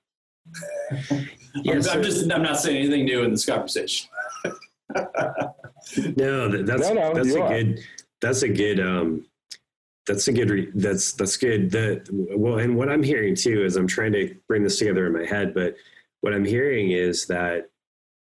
yeah, 1.63 1.73
I'm, 1.73 1.89
I'm 1.89 2.03
just 2.03 2.31
i'm 2.31 2.43
not 2.43 2.59
saying 2.59 2.77
anything 2.77 3.05
new 3.05 3.23
in 3.23 3.31
this 3.31 3.45
conversation. 3.45 4.09
No, 6.17 6.49
that's 6.49 6.89
no, 6.89 6.93
no, 6.93 7.13
that's 7.13 7.33
a 7.33 7.41
are. 7.41 7.49
good 7.49 7.79
that's 8.21 8.43
a 8.43 8.49
good 8.49 8.79
um 8.79 9.25
that's 10.05 10.27
a 10.27 10.33
good 10.33 10.49
re- 10.49 10.71
that's 10.75 11.13
that's 11.13 11.37
good. 11.37 11.71
That 11.71 12.07
well 12.11 12.59
and 12.59 12.75
what 12.75 12.89
i'm 12.89 13.03
hearing 13.03 13.35
too 13.35 13.63
is 13.63 13.75
i'm 13.75 13.87
trying 13.87 14.11
to 14.13 14.35
bring 14.47 14.63
this 14.63 14.77
together 14.77 15.07
in 15.07 15.13
my 15.13 15.25
head 15.25 15.53
but 15.53 15.75
what 16.21 16.33
i'm 16.33 16.45
hearing 16.45 16.91
is 16.91 17.25
that 17.27 17.69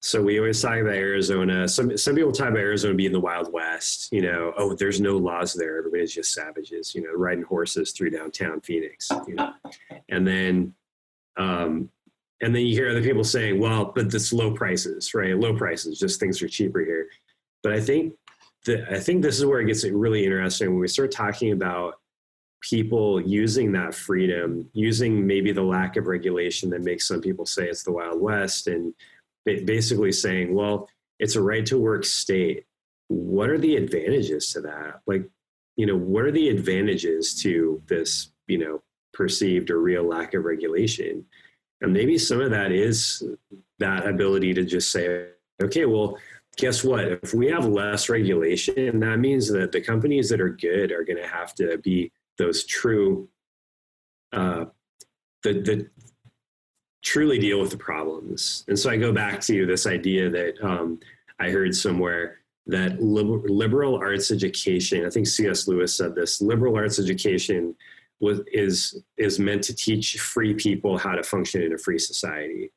so 0.03 0.23
we 0.23 0.39
always 0.39 0.61
talk 0.61 0.79
about 0.79 0.95
arizona. 0.95 1.67
Some 1.67 1.97
some 1.97 2.15
people 2.15 2.33
talk 2.33 2.49
about 2.49 2.61
arizona 2.61 2.95
being 2.95 3.13
the 3.13 3.21
wild 3.21 3.53
west 3.53 4.13
you 4.13 4.23
know 4.23 4.53
oh 4.57 4.75
there's 4.75 5.01
no 5.01 5.17
laws 5.17 5.55
there. 5.55 5.79
Everybody's 5.79 6.15
just 6.15 6.33
savages 6.33 6.95
you 6.95 7.03
know 7.03 7.13
riding 7.13 7.45
horses 7.45 7.93
through 7.93 8.11
downtown 8.11 8.61
phoenix 8.61 9.09
you 9.27 9.35
know. 9.35 9.53
And 10.09 10.27
then 10.27 10.75
um 11.37 11.91
and 12.43 12.55
then 12.55 12.67
you 12.67 12.75
hear 12.75 12.91
other 12.91 13.03
people 13.03 13.25
saying, 13.25 13.59
well, 13.59 13.93
but 13.95 14.13
it's 14.15 14.33
low 14.33 14.53
prices, 14.53 15.15
right? 15.15 15.37
Low 15.37 15.57
prices, 15.57 15.99
just 15.99 16.21
things 16.21 16.43
are 16.43 16.49
cheaper 16.49 16.81
here. 16.81 17.09
But 17.63 17.73
I 17.73 17.81
think 17.81 18.15
that 18.67 18.93
I 18.93 19.01
think 19.01 19.23
this 19.23 19.39
is 19.39 19.47
where 19.47 19.61
it 19.61 19.67
gets 19.67 19.85
really 19.85 20.25
interesting 20.25 20.71
when 20.71 20.81
we 20.81 20.89
start 20.89 21.11
talking 21.11 21.53
about 21.53 21.95
people 22.63 23.21
using 23.21 23.73
that 23.73 23.95
freedom, 23.95 24.69
using 24.73 25.27
maybe 25.27 25.53
the 25.53 25.63
lack 25.63 25.97
of 25.97 26.07
regulation 26.07 26.71
that 26.71 26.83
makes 26.83 27.07
some 27.07 27.21
people 27.21 27.47
say 27.47 27.69
it's 27.69 27.85
the 27.85 27.93
Wild 27.93 28.21
West, 28.21 28.67
and 28.67 28.93
basically 29.45 30.13
saying, 30.13 30.55
well, 30.55 30.89
it's 31.19 31.37
a 31.37 31.43
right 31.43 31.65
to 31.67 31.79
work 31.79 32.05
state. 32.05 32.65
What 33.09 33.51
are 33.51 33.59
the 33.59 33.77
advantages 33.77 34.53
to 34.53 34.61
that? 34.63 35.01
Like, 35.07 35.29
you 35.77 35.87
know, 35.87 35.97
what 35.97 36.25
are 36.25 36.33
the 36.33 36.49
advantages 36.49 37.41
to 37.43 37.81
this, 37.87 38.33
you 38.49 38.59
know, 38.59 38.83
perceived 39.13 39.71
or 39.71 39.81
real 39.81 40.03
lack 40.03 40.35
of 40.35 40.45
regulation? 40.45 41.25
And 41.81 41.93
maybe 41.93 42.19
some 42.19 42.41
of 42.41 42.51
that 42.51 42.73
is 42.73 43.23
that 43.79 44.07
ability 44.07 44.55
to 44.55 44.65
just 44.65 44.91
say, 44.91 45.29
okay, 45.63 45.85
well, 45.85 46.19
guess 46.57 46.83
what? 46.83 47.05
If 47.05 47.35
we 47.35 47.49
have 47.49 47.67
less 47.67 48.09
regulation, 48.09 49.01
that 49.01 49.19
means 49.19 49.49
that 49.49 49.73
the 49.73 49.81
companies 49.81 50.29
that 50.31 50.41
are 50.41 50.51
good 50.51 50.91
are 50.91 51.05
going 51.05 51.23
to 51.23 51.29
have 51.29 51.55
to 51.57 51.79
be 51.79 52.11
those 52.39 52.65
true, 52.65 53.29
uh, 54.33 54.67
the, 55.43 55.53
the 55.53 55.91
truly 57.03 57.39
deal 57.39 57.61
with 57.61 57.71
the 57.71 57.77
problems. 57.77 58.65
And 58.69 58.79
so 58.79 58.91
I 58.91 58.97
go 58.97 59.13
back 59.13 59.41
to 59.43 59.67
this 59.67 59.87
idea 59.87 60.31
that 60.31 60.55
um, 60.63 60.99
I 61.39 61.51
heard 61.51 61.75
somewhere 61.75 62.39
that 62.67 63.01
liberal 63.01 63.97
arts 63.97 64.33
education, 64.33 65.07
I 65.07 65.11
think 65.11 65.29
C.S. 65.29 65.69
Lewis 65.69 65.95
said 65.95 66.15
this, 66.15 66.41
liberal 66.41 66.75
arts 66.75 66.99
education 66.99 67.77
was 68.21 68.41
is 68.53 69.03
is 69.17 69.39
meant 69.39 69.63
to 69.65 69.75
teach 69.75 70.19
free 70.19 70.55
people 70.55 70.97
how 70.99 71.13
to 71.13 71.23
function 71.23 71.63
in 71.63 71.73
a 71.73 71.79
free 71.79 71.99
society. 71.99 72.73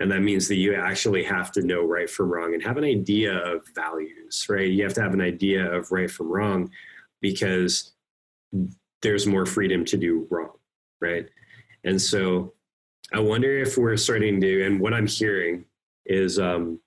And 0.00 0.10
that 0.12 0.20
means 0.20 0.46
that 0.48 0.56
you 0.56 0.74
actually 0.74 1.24
have 1.24 1.50
to 1.52 1.62
know 1.62 1.84
right 1.84 2.08
from 2.08 2.30
wrong 2.30 2.54
and 2.54 2.62
have 2.62 2.76
an 2.76 2.84
idea 2.84 3.36
of 3.36 3.62
values 3.74 4.46
right? 4.48 4.70
You 4.70 4.84
have 4.84 4.94
to 4.94 5.02
have 5.02 5.14
an 5.14 5.20
idea 5.20 5.70
of 5.70 5.90
right 5.90 6.10
from 6.10 6.28
wrong 6.28 6.70
because 7.20 7.92
there's 9.02 9.26
more 9.26 9.46
freedom 9.46 9.84
to 9.86 9.96
do 9.96 10.26
wrong 10.30 10.52
right? 11.00 11.28
And 11.84 12.00
so 12.00 12.54
i 13.12 13.18
wonder 13.18 13.58
if 13.58 13.76
we're 13.76 13.96
starting 13.96 14.40
to 14.40 14.66
and 14.66 14.80
what 14.80 14.94
i'm 14.94 15.06
hearing 15.06 15.64
is 16.06 16.38
um, 16.38 16.78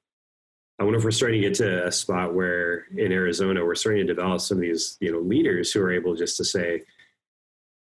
i 0.80 0.84
wonder 0.84 0.98
if 0.98 1.04
we're 1.04 1.12
starting 1.12 1.42
to 1.42 1.48
get 1.48 1.58
to 1.58 1.86
a 1.86 1.92
spot 1.92 2.34
where 2.34 2.86
in 2.98 3.12
arizona 3.12 3.64
we're 3.64 3.76
starting 3.76 4.06
to 4.06 4.14
develop 4.14 4.42
some 4.42 4.58
of 4.58 4.62
these 4.62 4.98
you 5.00 5.12
know 5.12 5.20
leaders 5.20 5.72
who 5.72 5.82
are 5.82 5.92
able 5.92 6.16
just 6.16 6.38
to 6.38 6.44
say 6.44 6.82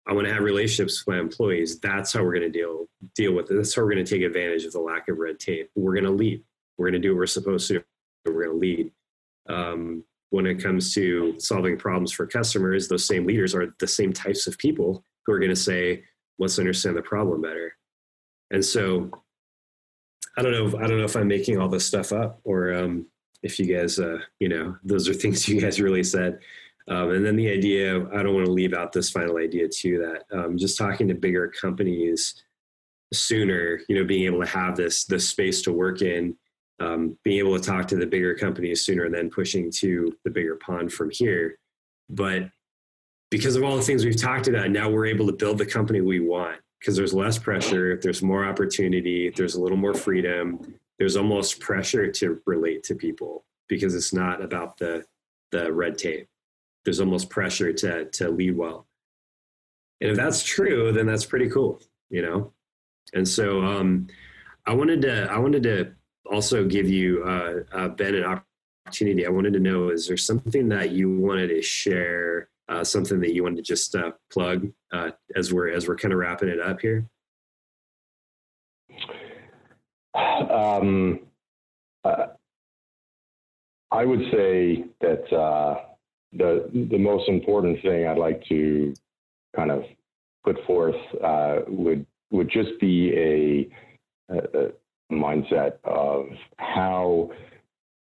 I 0.08 0.14
want 0.14 0.28
to 0.28 0.34
have 0.34 0.44
relationships 0.44 1.06
with 1.06 1.16
my 1.16 1.20
employees. 1.20 1.80
That's 1.80 2.14
how 2.14 2.24
we're 2.24 2.34
going 2.34 2.52
to 2.52 2.60
deal 2.60 2.88
deal 3.16 3.34
with 3.34 3.50
it. 3.52 3.56
That's 3.56 3.76
how 3.76 3.82
we're 3.82 3.94
going 3.94 4.06
to 4.06 4.16
take 4.16 4.24
advantage 4.24 4.66
of 4.66 4.74
the 4.74 4.80
lack 4.80 5.08
of 5.08 5.18
red 5.18 5.40
tape. 5.40 5.70
We're 5.76 5.94
going 5.94 6.04
to 6.06 6.12
lead. 6.12 6.44
We're 6.78 6.90
going 6.90 7.02
to 7.02 7.08
do 7.08 7.14
what 7.14 7.20
we're 7.20 7.28
supposed 7.28 7.68
to. 7.70 7.84
We're 8.26 8.46
going 8.46 8.50
to 8.50 8.60
lead. 8.60 8.92
Um, 9.50 10.04
when 10.30 10.46
it 10.48 10.56
comes 10.56 10.94
to 10.96 11.36
solving 11.40 11.78
problems 11.78 12.12
for 12.12 12.26
customers, 12.26 12.88
those 12.88 13.06
same 13.06 13.26
leaders 13.26 13.54
are 13.54 13.76
the 13.80 13.88
same 13.88 14.12
types 14.12 14.48
of 14.48 14.58
people 14.58 15.04
who 15.26 15.34
are 15.34 15.40
going 15.40 15.50
to 15.50 15.56
say, 15.56 16.04
"Let's 16.40 16.60
understand 16.60 16.98
the 16.98 17.02
problem 17.02 17.42
better." 17.42 17.76
And 18.52 18.64
so, 18.64 19.12
I 20.38 20.42
don't 20.42 20.52
know. 20.52 20.80
I 20.80 20.88
don't 20.88 20.98
know 20.98 21.06
if 21.06 21.16
I'm 21.16 21.28
making 21.28 21.60
all 21.60 21.70
this 21.70 21.86
stuff 21.86 22.12
up 22.12 22.40
or 22.44 22.74
um, 22.74 23.06
if 23.44 23.60
you 23.60 23.66
guys, 23.66 24.00
uh, 24.00 24.20
you 24.40 24.50
know, 24.50 24.76
those 24.84 25.08
are 25.08 25.14
things 25.14 25.48
you 25.48 25.62
guys 25.62 25.80
really 25.80 26.04
said. 26.04 26.40
Um, 26.88 27.12
and 27.12 27.26
then 27.26 27.36
the 27.36 27.50
idea, 27.50 27.98
I 28.14 28.24
don't 28.24 28.34
want 28.34 28.46
to 28.46 28.52
leave 28.52 28.74
out 28.74 28.92
this 28.92 29.10
final 29.10 29.38
idea 29.38 29.68
too, 29.70 30.00
that 30.00 30.38
um, 30.38 30.58
just 30.58 30.78
talking 30.78 31.08
to 31.08 31.14
bigger 31.14 31.48
companies 31.48 32.44
sooner, 33.14 33.80
you 33.88 33.96
know, 33.96 34.04
being 34.04 34.26
able 34.26 34.42
to 34.42 34.48
have 34.48 34.76
this 34.76 35.06
this 35.06 35.30
space 35.30 35.62
to 35.62 35.72
work 35.72 36.02
in, 36.02 36.36
um, 36.80 37.18
being 37.24 37.40
able 37.40 37.58
to 37.58 37.66
talk 37.66 37.88
to 37.88 37.96
the 37.96 38.06
bigger 38.06 38.36
companies 38.36 38.86
sooner, 38.86 39.06
and 39.06 39.14
then 39.14 39.30
pushing 39.30 39.72
to 39.72 40.12
the 40.26 40.32
bigger 40.32 40.56
pond 40.56 40.92
from 40.92 41.10
here. 41.10 41.58
But 42.10 42.50
because 43.32 43.56
of 43.56 43.64
all 43.64 43.78
the 43.78 43.82
things 43.82 44.04
we've 44.04 44.22
talked 44.22 44.48
about, 44.48 44.70
now 44.70 44.90
we're 44.90 45.06
able 45.06 45.28
to 45.28 45.34
build 45.34 45.58
the 45.58 45.66
company 45.66 46.02
we 46.02 46.20
want 46.20 46.60
because 46.80 46.98
there's 46.98 47.14
less 47.14 47.38
pressure, 47.38 47.98
there's 48.02 48.22
more 48.22 48.46
opportunity, 48.46 49.30
there's 49.30 49.56
a 49.56 49.62
little 49.62 49.78
more 49.78 49.94
freedom, 49.94 50.76
there's 51.00 51.16
almost 51.16 51.62
pressure 51.62 52.12
to 52.12 52.42
relate 52.46 52.84
to 52.84 52.96
people 52.96 53.46
because 53.70 53.96
it's 53.96 54.14
not 54.14 54.44
about 54.44 54.78
the 54.78 55.06
the 55.52 55.72
red 55.72 55.98
tape 55.98 56.28
there's 56.84 57.00
almost 57.00 57.30
pressure 57.30 57.74
to 57.74 58.06
to 58.06 58.30
lead 58.30 58.58
well. 58.58 58.88
And 60.02 60.12
if 60.12 60.18
that's 60.18 60.44
true, 60.44 60.92
then 60.92 61.06
that's 61.06 61.26
pretty 61.26 61.50
cool, 61.50 61.82
you 62.10 62.22
know. 62.22 62.54
And 63.14 63.28
so 63.28 63.62
um, 63.64 64.08
I 64.66 64.74
wanted 64.74 65.02
to 65.04 65.32
I 65.32 65.38
wanted 65.38 65.64
to 65.64 65.94
also 66.30 66.66
give 66.66 66.90
you 66.90 67.24
uh, 67.24 67.54
uh, 67.72 67.88
Ben 67.90 68.16
an 68.16 68.42
opportunity. 68.86 69.26
I 69.26 69.30
wanted 69.30 69.54
to 69.54 69.60
know 69.60 69.90
is 69.90 70.08
there 70.08 70.18
something 70.18 70.70
that 70.70 70.92
you 70.92 71.18
wanted 71.20 71.48
to 71.50 71.62
share, 71.62 72.50
uh, 72.68 72.84
something 72.84 73.20
that 73.22 73.34
you 73.34 73.44
wanted 73.44 73.58
to 73.58 73.62
just 73.62 73.96
uh, 73.96 74.12
plug 74.32 74.72
uh, 74.92 75.12
as 75.36 75.54
we're 75.54 75.70
as 75.70 75.88
we're 75.88 75.98
kind 75.98 76.14
of 76.14 76.20
wrapping 76.20 76.50
it 76.50 76.60
up 76.60 76.82
here. 76.82 77.06
Um, 80.16 81.22
uh, 82.04 82.28
I 83.92 84.06
would 84.06 84.22
say 84.32 84.86
that 85.02 85.32
the 86.38 86.70
the 86.92 86.98
most 86.98 87.30
important 87.30 87.82
thing 87.82 88.08
I'd 88.08 88.18
like 88.18 88.44
to 88.50 88.94
kind 89.56 89.72
of 89.72 89.84
put 90.44 90.58
forth 90.66 90.96
uh, 91.24 91.60
would 91.68 92.06
would 92.32 92.50
just 92.50 92.80
be 92.80 93.70
a, 94.32 94.36
a, 94.36 94.72
mindset 95.12 95.74
of 95.84 96.26
how 96.58 97.30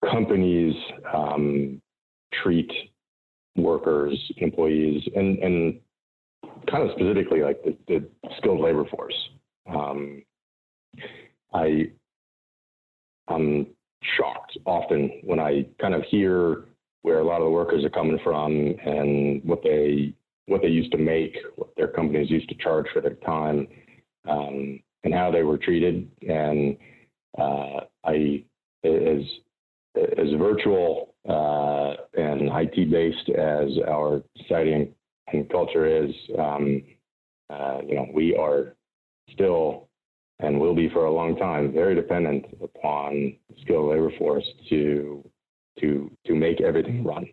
companies 0.09 0.75
um, 1.13 1.81
treat 2.43 2.71
workers, 3.57 4.17
employees, 4.37 5.03
and 5.15 5.39
and 5.39 5.81
kind 6.71 6.89
of 6.89 6.91
specifically 6.97 7.41
like 7.41 7.63
the, 7.65 7.77
the 7.89 8.09
skilled 8.39 8.61
labor 8.61 8.85
force. 8.85 9.15
Um, 9.69 10.23
I 11.53 11.91
I'm 13.29 13.67
shocked 14.17 14.59
often 14.65 15.21
when 15.25 15.39
I 15.39 15.67
kind 15.81 15.95
of 15.95 16.03
hear 16.05 16.65
where 17.03 17.19
a 17.19 17.25
lot 17.25 17.41
of 17.41 17.45
the 17.45 17.51
workers 17.51 17.85
are 17.85 17.91
coming 17.91 18.19
from 18.23 18.75
and 18.85 19.43
what 19.45 19.63
they 19.63 20.15
what 20.47 20.61
they 20.61 20.69
used 20.69 20.91
to 20.93 20.99
make, 20.99 21.37
what 21.57 21.69
their 21.77 21.89
companies 21.89 22.31
used 22.31 22.49
to 22.49 22.55
charge 22.57 22.87
for 22.93 23.01
their 23.01 23.15
time, 23.15 23.67
um, 24.29 24.81
and 25.05 25.15
how 25.15 25.31
they 25.31 25.43
were 25.43 25.59
treated. 25.59 26.11
And 26.29 26.77
uh, 27.39 27.81
I, 28.05 28.45
as 28.85 29.23
as 29.95 30.29
virtual 30.39 31.15
uh, 31.29 31.95
and 32.21 32.51
IT 32.53 32.91
based 32.91 33.29
as 33.31 33.71
our 33.89 34.23
society 34.39 34.93
and 35.33 35.51
culture 35.51 35.87
is, 35.87 36.11
um, 36.39 36.83
uh, 37.51 37.79
you 37.87 37.95
know, 37.95 38.09
we 38.13 38.37
are 38.37 38.75
still 39.33 39.89
and 40.41 40.59
will 40.59 40.75
be 40.75 40.89
for 40.89 41.05
a 41.05 41.13
long 41.13 41.37
time 41.37 41.73
very 41.73 41.95
dependent 41.95 42.47
upon 42.63 43.35
skilled 43.61 43.91
labor 43.91 44.11
force 44.19 44.47
to 44.69 45.25
to 45.81 46.11
to 46.27 46.35
make 46.35 46.61
everything 46.61 47.05
run. 47.05 47.27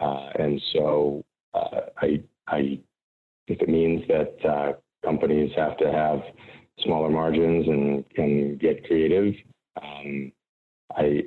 Uh, 0.00 0.30
and 0.38 0.60
so 0.72 1.24
uh, 1.54 1.80
I 1.98 2.22
I 2.46 2.80
if 3.46 3.60
it 3.60 3.68
means 3.68 4.02
that 4.08 4.36
uh, 4.48 4.72
companies 5.04 5.50
have 5.56 5.76
to 5.78 5.90
have 5.90 6.20
smaller 6.80 7.10
margins 7.10 7.66
and 7.66 8.08
can 8.10 8.56
get 8.56 8.86
creative, 8.86 9.34
um, 9.82 10.32
I 10.96 11.24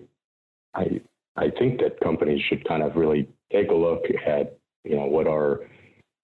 I 0.74 1.02
I 1.36 1.50
think 1.58 1.80
that 1.82 2.00
companies 2.02 2.42
should 2.50 2.68
kind 2.68 2.84
of 2.84 2.96
really 2.96 3.28
take 3.52 3.70
a 3.72 3.76
look 3.76 4.04
at 4.26 4.58
you 4.84 4.96
know 4.96 5.06
what 5.06 5.28
are 5.28 5.62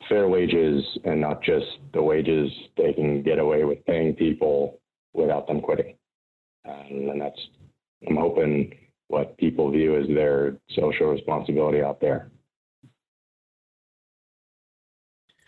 fair 0.07 0.27
wages 0.27 0.83
and 1.03 1.19
not 1.19 1.41
just 1.41 1.65
the 1.93 2.01
wages 2.01 2.49
they 2.77 2.93
can 2.93 3.23
get 3.23 3.39
away 3.39 3.63
with 3.63 3.85
paying 3.85 4.13
people 4.13 4.79
without 5.13 5.47
them 5.47 5.61
quitting. 5.61 5.95
And, 6.65 7.09
and 7.09 7.21
that's 7.21 7.39
I'm 8.07 8.15
hoping 8.15 8.73
what 9.07 9.37
people 9.37 9.71
view 9.71 9.95
as 9.95 10.07
their 10.07 10.57
social 10.69 11.07
responsibility 11.07 11.81
out 11.81 11.99
there. 11.99 12.29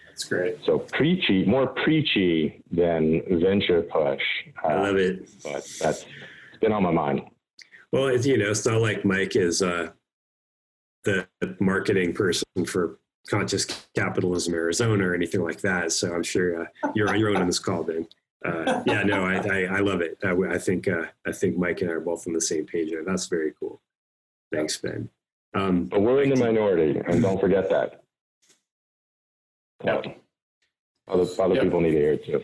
That's 0.08 0.24
great. 0.26 0.58
So 0.66 0.80
preachy, 0.80 1.46
more 1.46 1.68
preachy 1.68 2.62
than 2.72 3.22
venture 3.40 3.82
push. 3.82 4.22
I 4.64 4.76
love 4.76 4.98
it. 4.98 5.30
But 5.44 5.66
that's 5.80 6.06
been 6.62 6.72
on 6.72 6.84
my 6.84 6.92
mind. 6.92 7.22
Well, 7.92 8.08
it's, 8.08 8.26
you 8.26 8.38
know, 8.38 8.52
it's 8.52 8.66
not 8.66 8.82
like 8.82 9.06
Mike 9.06 9.36
is 9.36 9.62
uh, 9.62 9.90
the 11.04 11.28
marketing 11.60 12.14
person 12.14 12.46
for 12.66 13.00
Conscious 13.30 13.66
Capitalism 13.96 14.54
Arizona 14.54 15.08
or 15.08 15.16
anything 15.16 15.42
like 15.42 15.62
that. 15.62 15.92
So 15.92 16.14
I'm 16.14 16.24
sure 16.24 16.64
uh, 16.64 16.66
you're 16.94 17.10
on 17.10 17.20
your 17.20 17.30
own 17.30 17.38
on 17.38 17.48
this 17.48 17.60
call, 17.60 17.84
Ben 17.84 18.08
uh, 18.46 18.84
yeah, 18.86 19.04
no, 19.04 19.26
I, 19.26 19.36
I, 19.36 19.78
I 19.78 19.80
love 19.80 20.02
it. 20.02 20.18
I, 20.24 20.32
I 20.50 20.58
think 20.58 20.88
uh, 20.88 21.06
I 21.28 21.32
think 21.32 21.58
Mike 21.58 21.82
and 21.82 21.90
I 21.90 21.94
are 21.94 22.00
both 22.00 22.28
on 22.28 22.34
the 22.34 22.42
same 22.42 22.66
page 22.66 22.92
there. 22.92 23.04
That's 23.04 23.28
very 23.28 23.54
cool. 23.60 23.82
Thanks, 24.52 24.78
Ben. 24.78 25.10
Um, 25.54 25.86
but 25.86 26.02
we're 26.02 26.24
in 26.24 26.30
the 26.30 26.36
minority, 26.36 27.02
and 27.06 27.22
don't 27.22 27.40
forget 27.40 27.70
that. 27.70 28.04
Yep. 29.84 30.22
Other 31.08 31.26
other 31.42 31.56
yep. 31.56 31.64
people 31.64 31.82
need 31.82 31.92
to 31.92 31.98
hear 31.98 32.14
it 32.14 32.26
too. 32.26 32.44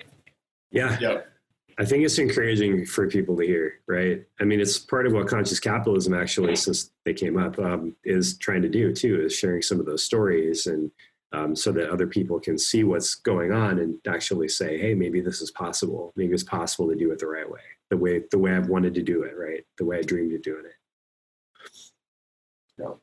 Yeah. 0.71 0.97
Yep. 0.99 1.31
I 1.77 1.83
think 1.83 2.05
it's 2.05 2.17
encouraging 2.17 2.85
for 2.85 3.07
people 3.07 3.35
to 3.35 3.45
hear, 3.45 3.81
right? 3.87 4.23
I 4.39 4.45
mean, 4.45 4.61
it's 4.61 4.79
part 4.79 5.05
of 5.05 5.13
what 5.13 5.27
conscious 5.27 5.59
capitalism 5.59 6.13
actually, 6.13 6.55
since 6.55 6.91
they 7.03 7.13
came 7.13 7.37
up, 7.37 7.59
um, 7.59 7.95
is 8.05 8.37
trying 8.37 8.61
to 8.61 8.69
do 8.69 8.93
too, 8.93 9.25
is 9.25 9.35
sharing 9.35 9.61
some 9.61 9.81
of 9.81 9.85
those 9.85 10.03
stories 10.03 10.67
and 10.67 10.89
um, 11.31 11.55
so 11.55 11.71
that 11.71 11.89
other 11.89 12.07
people 12.07 12.39
can 12.39 12.57
see 12.57 12.83
what's 12.83 13.15
going 13.15 13.51
on 13.51 13.79
and 13.79 13.97
actually 14.07 14.47
say, 14.47 14.77
hey, 14.79 14.93
maybe 14.93 15.21
this 15.21 15.41
is 15.41 15.51
possible. 15.51 16.13
Maybe 16.15 16.33
it's 16.33 16.43
possible 16.43 16.89
to 16.89 16.95
do 16.95 17.11
it 17.11 17.19
the 17.19 17.27
right 17.27 17.49
way, 17.49 17.61
the 17.89 17.97
way 17.97 18.23
the 18.31 18.39
way 18.39 18.55
I've 18.55 18.69
wanted 18.69 18.93
to 18.95 19.01
do 19.01 19.23
it, 19.23 19.37
right? 19.37 19.63
The 19.77 19.85
way 19.85 19.99
I 19.99 20.01
dreamed 20.01 20.33
of 20.33 20.41
doing 20.41 20.65
it. 20.65 20.75
No. 22.77 22.99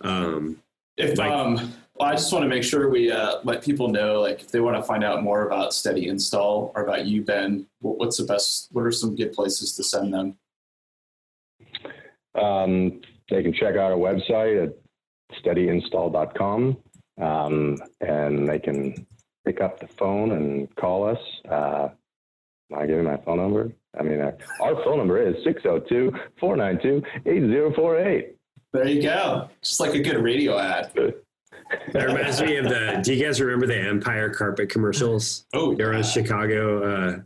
Um, 0.00 0.62
if 0.96 1.18
like, 1.18 1.30
um, 1.30 1.54
well, 1.94 2.08
I 2.08 2.12
just 2.12 2.32
want 2.32 2.44
to 2.44 2.48
make 2.48 2.64
sure 2.64 2.88
we 2.88 3.10
uh, 3.10 3.36
let 3.44 3.62
people 3.62 3.88
know, 3.88 4.20
like, 4.20 4.40
if 4.40 4.50
they 4.50 4.60
want 4.60 4.76
to 4.76 4.82
find 4.82 5.02
out 5.02 5.22
more 5.22 5.46
about 5.46 5.72
Steady 5.74 6.08
Install 6.08 6.72
or 6.74 6.84
about 6.84 7.06
you, 7.06 7.22
Ben, 7.22 7.66
what's 7.80 8.18
the 8.18 8.24
best? 8.24 8.68
What 8.72 8.82
are 8.82 8.92
some 8.92 9.16
good 9.16 9.32
places 9.32 9.74
to 9.76 9.84
send 9.84 10.12
them? 10.14 10.36
Um, 12.40 13.00
they 13.30 13.42
can 13.42 13.52
check 13.52 13.76
out 13.76 13.92
our 13.92 13.98
website 13.98 14.62
at 14.62 14.74
steadyinstall.com 15.42 16.76
um, 17.20 17.78
and 18.00 18.48
they 18.48 18.58
can 18.58 19.06
pick 19.44 19.60
up 19.60 19.80
the 19.80 19.88
phone 19.88 20.32
and 20.32 20.74
call 20.76 21.08
us. 21.08 21.18
Uh, 21.50 21.88
am 22.72 22.78
I 22.78 22.86
giving 22.86 23.04
my 23.04 23.16
phone 23.18 23.38
number? 23.38 23.72
I 23.98 24.02
mean, 24.02 24.20
uh, 24.20 24.32
our 24.60 24.76
phone 24.84 24.98
number 24.98 25.20
is 25.20 25.42
602 25.44 26.12
492 26.38 27.06
8048. 27.26 28.34
There 28.72 28.88
you 28.88 29.02
go. 29.02 29.48
Just 29.62 29.80
like 29.80 29.94
a 29.94 30.00
good 30.00 30.22
radio 30.22 30.58
ad. 30.58 30.92
That 31.92 32.06
reminds 32.06 32.40
me 32.40 32.56
of 32.56 32.64
the. 32.66 33.00
Do 33.02 33.14
you 33.14 33.24
guys 33.24 33.40
remember 33.40 33.66
the 33.66 33.78
Empire 33.78 34.30
carpet 34.30 34.68
commercials? 34.68 35.46
Oh, 35.54 35.74
they're 35.74 35.94
on 35.94 36.02
Chicago. 36.02 36.82
Uh, 36.82 37.18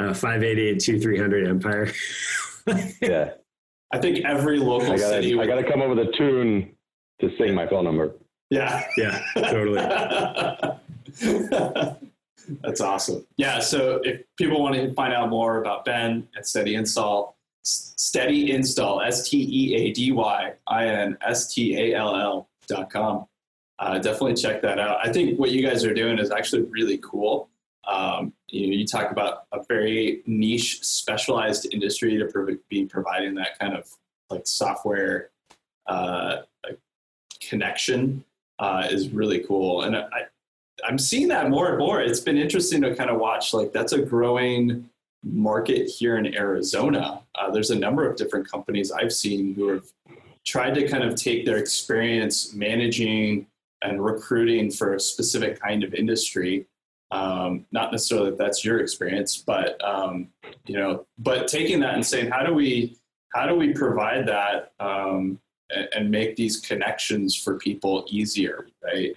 uh, 0.00 0.14
588 0.14 1.48
Empire. 1.48 1.92
yeah. 3.00 3.30
I 3.92 3.98
think 3.98 4.24
every 4.24 4.58
local 4.58 4.92
I 4.92 4.96
gotta, 4.96 5.22
city. 5.22 5.38
I 5.38 5.46
got 5.46 5.56
to 5.56 5.68
come 5.68 5.82
up 5.82 5.88
with 5.88 5.98
a 5.98 6.12
tune 6.16 6.70
to 7.20 7.30
sing 7.38 7.54
my 7.54 7.68
phone 7.68 7.84
number. 7.84 8.14
Yeah. 8.50 8.84
Yeah, 8.96 9.22
totally. 9.36 9.80
That's 12.62 12.80
awesome. 12.80 13.24
Yeah. 13.36 13.60
So 13.60 14.00
if 14.02 14.22
people 14.36 14.60
want 14.60 14.74
to 14.74 14.92
find 14.94 15.14
out 15.14 15.30
more 15.30 15.60
about 15.60 15.84
Ben 15.84 16.26
at 16.36 16.48
Steady 16.48 16.74
Install, 16.74 17.36
Steady 17.62 18.50
Install, 18.50 19.02
S 19.02 19.28
T 19.28 19.38
E 19.38 19.76
A 19.76 19.92
D 19.92 20.10
Y 20.10 20.52
I 20.66 20.86
N 20.86 21.16
S 21.24 21.54
T 21.54 21.76
A 21.76 21.94
L 21.96 22.16
L 22.16 22.48
dot 22.66 22.90
com. 22.90 23.26
Uh, 23.78 23.98
definitely 23.98 24.34
check 24.34 24.60
that 24.62 24.80
out. 24.80 24.98
I 25.02 25.12
think 25.12 25.38
what 25.38 25.52
you 25.52 25.66
guys 25.66 25.84
are 25.84 25.94
doing 25.94 26.18
is 26.18 26.30
actually 26.30 26.62
really 26.62 26.98
cool. 26.98 27.48
Um, 27.88 28.34
you, 28.48 28.66
know, 28.66 28.74
you 28.74 28.86
talk 28.86 29.10
about 29.10 29.44
a 29.52 29.62
very 29.68 30.22
niche, 30.26 30.84
specialized 30.84 31.66
industry 31.72 32.18
to 32.18 32.26
pro- 32.26 32.58
be 32.68 32.84
providing 32.84 33.34
that 33.36 33.58
kind 33.58 33.74
of 33.74 33.88
like 34.28 34.46
software 34.46 35.30
uh, 35.86 36.42
connection 37.40 38.22
uh, 38.60 38.86
is 38.90 39.08
really 39.08 39.40
cool. 39.40 39.82
And 39.82 39.96
I, 39.96 40.26
I'm 40.86 40.98
seeing 40.98 41.28
that 41.28 41.50
more 41.50 41.70
and 41.70 41.78
more. 41.78 42.00
It's 42.00 42.20
been 42.20 42.36
interesting 42.36 42.82
to 42.82 42.94
kind 42.94 43.10
of 43.10 43.18
watch. 43.18 43.52
Like 43.52 43.72
that's 43.72 43.92
a 43.92 44.00
growing 44.00 44.88
market 45.24 45.88
here 45.88 46.16
in 46.16 46.34
Arizona. 46.34 47.20
Uh, 47.34 47.50
there's 47.50 47.70
a 47.70 47.78
number 47.78 48.08
of 48.08 48.16
different 48.16 48.50
companies 48.50 48.92
I've 48.92 49.12
seen 49.12 49.54
who 49.54 49.68
have 49.68 49.84
tried 50.46 50.74
to 50.74 50.88
kind 50.88 51.02
of 51.04 51.14
take 51.14 51.44
their 51.44 51.58
experience 51.58 52.54
managing 52.54 53.46
and 53.82 54.04
recruiting 54.04 54.70
for 54.70 54.94
a 54.94 55.00
specific 55.00 55.60
kind 55.60 55.82
of 55.84 55.94
industry. 55.94 56.66
Um, 57.10 57.66
not 57.72 57.90
necessarily 57.92 58.30
that 58.30 58.38
that's 58.38 58.64
your 58.64 58.78
experience, 58.80 59.36
but 59.38 59.82
um, 59.84 60.28
you 60.66 60.78
know, 60.78 61.06
but 61.18 61.48
taking 61.48 61.80
that 61.80 61.94
and 61.94 62.06
saying, 62.06 62.30
how 62.30 62.44
do 62.44 62.54
we, 62.54 62.96
how 63.34 63.46
do 63.46 63.54
we 63.54 63.72
provide 63.72 64.26
that 64.28 64.72
um, 64.80 65.40
and 65.92 66.10
make 66.10 66.36
these 66.36 66.60
connections 66.60 67.34
for 67.34 67.58
people 67.58 68.04
easier, 68.08 68.66
right? 68.82 69.14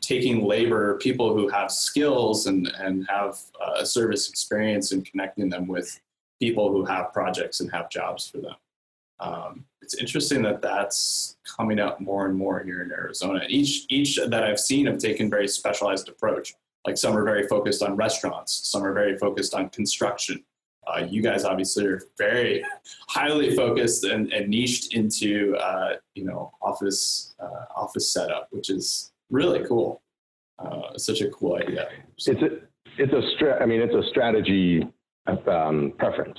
Taking 0.00 0.44
labor, 0.44 0.98
people 0.98 1.34
who 1.34 1.48
have 1.48 1.70
skills 1.70 2.46
and, 2.46 2.66
and 2.78 3.06
have 3.08 3.38
uh, 3.60 3.74
a 3.78 3.86
service 3.86 4.28
experience 4.28 4.92
and 4.92 5.04
connecting 5.04 5.48
them 5.48 5.66
with 5.66 6.00
people 6.40 6.70
who 6.70 6.84
have 6.84 7.12
projects 7.12 7.60
and 7.60 7.70
have 7.72 7.88
jobs 7.90 8.28
for 8.28 8.38
them. 8.38 8.54
Um, 9.20 9.64
it's 9.80 9.94
interesting 9.94 10.42
that 10.42 10.60
that's 10.60 11.36
coming 11.56 11.78
up 11.78 12.00
more 12.00 12.26
and 12.26 12.34
more 12.36 12.62
here 12.62 12.82
in 12.82 12.90
Arizona. 12.90 13.44
Each, 13.48 13.86
each 13.88 14.16
that 14.16 14.42
I've 14.42 14.60
seen 14.60 14.86
have 14.86 14.98
taken 14.98 15.30
very 15.30 15.48
specialized 15.48 16.08
approach. 16.08 16.54
Like 16.86 16.98
some 16.98 17.16
are 17.16 17.24
very 17.24 17.46
focused 17.46 17.82
on 17.82 17.96
restaurants, 17.96 18.68
some 18.68 18.84
are 18.84 18.92
very 18.92 19.16
focused 19.16 19.54
on 19.54 19.70
construction, 19.70 20.44
uh, 20.86 21.04
you 21.08 21.22
guys 21.22 21.44
obviously 21.44 21.86
are 21.86 22.02
very 22.18 22.64
highly 23.08 23.54
focused 23.56 24.04
and, 24.04 24.32
and 24.32 24.48
niched 24.48 24.94
into 24.94 25.56
uh, 25.56 25.94
you 26.14 26.24
know 26.24 26.52
office 26.62 27.34
uh, 27.40 27.64
office 27.76 28.12
setup, 28.12 28.48
which 28.50 28.70
is 28.70 29.12
really 29.30 29.64
cool. 29.66 30.02
Uh, 30.58 30.96
such 30.96 31.20
a 31.20 31.30
cool 31.30 31.56
idea. 31.56 31.88
So. 32.18 32.32
It's 32.32 32.42
a 32.42 33.02
it's 33.02 33.12
a 33.12 33.34
stra- 33.34 33.62
I 33.62 33.66
mean 33.66 33.80
it's 33.80 33.94
a 33.94 34.08
strategy 34.10 34.86
um, 35.26 35.92
preference, 35.98 36.38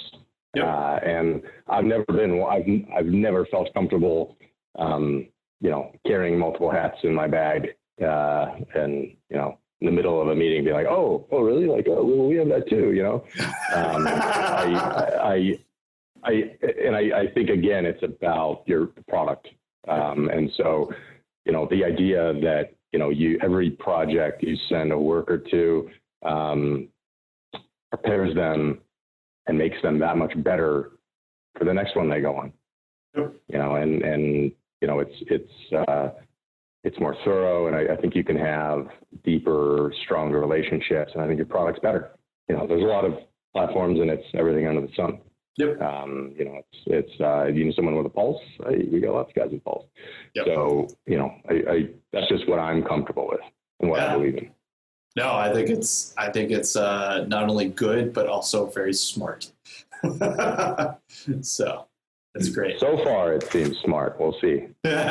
yep. 0.55 0.65
Uh, 0.65 0.99
and 1.03 1.41
I've 1.67 1.85
never 1.85 2.05
been 2.07 2.43
I've 2.47 2.97
I've 2.97 3.11
never 3.11 3.45
felt 3.47 3.73
comfortable 3.73 4.37
um, 4.77 5.27
you 5.61 5.69
know 5.69 5.91
carrying 6.05 6.37
multiple 6.37 6.71
hats 6.71 6.97
in 7.03 7.13
my 7.13 7.27
bag 7.27 7.75
uh, 8.01 8.55
and 8.75 9.15
you 9.29 9.37
know 9.37 9.57
in 9.81 9.85
the 9.85 9.91
middle 9.91 10.21
of 10.21 10.29
a 10.29 10.35
meeting 10.35 10.63
be 10.63 10.71
like, 10.71 10.87
oh, 10.87 11.27
oh, 11.31 11.41
really? 11.41 11.67
Like, 11.67 11.87
oh, 11.89 12.03
we 12.03 12.37
have 12.37 12.47
that 12.49 12.69
too, 12.69 12.93
you 12.93 13.03
know? 13.03 13.25
Um, 13.73 14.07
I, 14.07 15.13
I, 15.21 15.59
I, 16.23 16.31
and 16.83 16.95
I, 16.95 17.19
I 17.19 17.27
think 17.33 17.49
again, 17.49 17.85
it's 17.85 18.01
about 18.03 18.63
your 18.65 18.87
product. 19.07 19.49
Um, 19.87 20.29
and 20.29 20.49
so, 20.55 20.91
you 21.45 21.51
know, 21.51 21.67
the 21.69 21.83
idea 21.83 22.33
that, 22.41 22.73
you 22.91 22.99
know, 22.99 23.09
you, 23.09 23.37
every 23.43 23.71
project 23.71 24.41
you 24.41 24.55
send 24.69 24.91
a 24.91 24.97
worker 24.97 25.37
to, 25.37 25.89
um, 26.23 26.87
prepares 27.89 28.33
them 28.33 28.79
and 29.47 29.57
makes 29.57 29.79
them 29.83 29.99
that 29.99 30.17
much 30.17 30.31
better 30.43 30.91
for 31.57 31.65
the 31.65 31.73
next 31.73 31.95
one 31.95 32.09
they 32.09 32.21
go 32.21 32.35
on. 32.35 32.53
You 33.15 33.57
know, 33.57 33.75
and, 33.75 34.01
and, 34.01 34.51
you 34.81 34.87
know, 34.87 34.99
it's, 34.99 35.15
it's, 35.27 35.87
uh, 35.87 36.09
it's 36.85 36.99
more 36.99 37.15
thorough 37.25 37.65
and 37.67 37.75
I, 37.75 37.93
I, 37.93 37.97
think 37.97 38.15
you 38.15 38.23
can 38.23 38.37
have 38.37 38.87
deeper, 39.23 39.91
stronger 40.03 40.39
relationships. 40.39 41.11
And 41.13 41.21
I 41.21 41.25
think 41.25 41.37
your 41.37 41.47
product's 41.47 41.81
better. 41.81 42.11
You 42.47 42.55
know, 42.55 42.67
there's 42.67 42.83
a 42.83 42.85
lot 42.85 43.03
of 43.03 43.17
platforms 43.53 43.99
and 43.99 44.09
it's 44.11 44.23
everything 44.35 44.67
under 44.67 44.81
the 44.81 44.93
sun. 44.95 45.17
Yep. 45.57 45.81
Um, 45.81 46.35
you 46.37 46.45
know, 46.45 46.57
it's, 46.59 46.83
it's, 46.85 47.21
uh, 47.21 47.45
you 47.45 47.65
need 47.65 47.73
someone 47.75 47.95
with 47.95 48.05
a 48.05 48.09
pulse. 48.09 48.41
I, 48.67 48.83
we 48.91 48.99
got 48.99 49.15
lots 49.15 49.31
of 49.31 49.35
guys 49.35 49.51
with 49.51 49.63
pulse. 49.63 49.85
Yep. 50.35 50.45
So, 50.45 50.87
you 51.07 51.17
know, 51.17 51.33
I, 51.49 51.53
I, 51.53 51.89
that's 52.13 52.29
just 52.29 52.47
what 52.47 52.59
I'm 52.59 52.83
comfortable 52.83 53.27
with 53.29 53.41
and 53.79 53.89
what 53.89 54.01
Yeah. 54.01 54.13
I 54.13 54.17
believe 54.17 54.37
in. 54.37 54.51
No, 55.15 55.33
I 55.33 55.51
think 55.53 55.69
it's 55.69 56.13
I 56.17 56.29
think 56.29 56.51
it's 56.51 56.75
uh, 56.75 57.25
not 57.27 57.49
only 57.49 57.69
good 57.69 58.13
but 58.13 58.27
also 58.27 58.65
very 58.67 58.93
smart. 58.93 59.49
so 61.41 61.87
that's 62.35 62.49
great. 62.49 62.79
So 62.81 62.97
far, 62.97 63.31
it 63.33 63.49
seems 63.49 63.77
smart. 63.77 64.19
We'll 64.19 64.35
see. 64.41 64.67
yeah. 64.83 65.05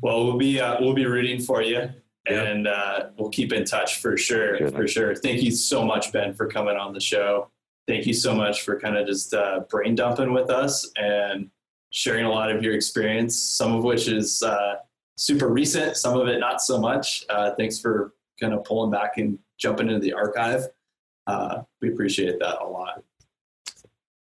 Well, 0.00 0.24
we'll 0.24 0.38
be 0.38 0.58
uh, 0.58 0.78
we'll 0.80 0.94
be 0.94 1.04
rooting 1.04 1.38
for 1.40 1.60
you, 1.60 1.90
and 2.26 2.66
uh, 2.66 3.08
we'll 3.18 3.28
keep 3.28 3.52
in 3.52 3.66
touch 3.66 4.00
for 4.00 4.16
sure. 4.16 4.56
Sure 4.56 4.70
For 4.70 4.88
sure. 4.88 5.14
Thank 5.14 5.42
you 5.42 5.50
so 5.50 5.84
much, 5.84 6.12
Ben, 6.12 6.32
for 6.32 6.46
coming 6.46 6.76
on 6.76 6.94
the 6.94 7.00
show. 7.00 7.50
Thank 7.86 8.06
you 8.06 8.14
so 8.14 8.34
much 8.34 8.62
for 8.62 8.80
kind 8.80 8.96
of 8.96 9.06
just 9.06 9.34
uh, 9.34 9.60
brain 9.68 9.94
dumping 9.94 10.32
with 10.32 10.48
us 10.48 10.90
and 10.96 11.50
sharing 11.90 12.24
a 12.24 12.30
lot 12.30 12.50
of 12.50 12.62
your 12.62 12.74
experience. 12.74 13.38
Some 13.38 13.74
of 13.74 13.84
which 13.84 14.08
is 14.08 14.42
uh, 14.42 14.76
super 15.18 15.48
recent, 15.48 15.98
some 15.98 16.18
of 16.18 16.26
it 16.26 16.38
not 16.38 16.62
so 16.62 16.80
much. 16.80 17.26
Uh, 17.28 17.50
thanks 17.58 17.78
for 17.78 18.14
kind 18.40 18.54
of 18.54 18.64
pulling 18.64 18.90
back 18.90 19.18
and 19.18 19.38
jumping 19.58 19.88
into 19.88 20.00
the 20.00 20.14
archive. 20.14 20.64
Uh, 21.26 21.62
we 21.82 21.90
appreciate 21.90 22.38
that 22.40 22.62
a 22.62 22.66
lot. 22.66 23.02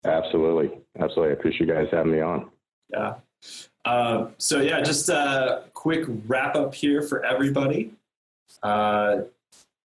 Absolutely. 0.03 0.79
Absolutely. 0.99 1.29
I 1.29 1.33
appreciate 1.33 1.67
you 1.67 1.73
guys 1.73 1.87
having 1.91 2.11
me 2.11 2.21
on. 2.21 2.49
Yeah. 2.89 3.15
Uh, 3.85 4.27
so 4.37 4.61
yeah, 4.61 4.81
just 4.81 5.09
a 5.09 5.63
quick 5.73 6.05
wrap 6.27 6.55
up 6.55 6.73
here 6.73 7.01
for 7.01 7.23
everybody. 7.25 7.91
Uh, 8.61 9.21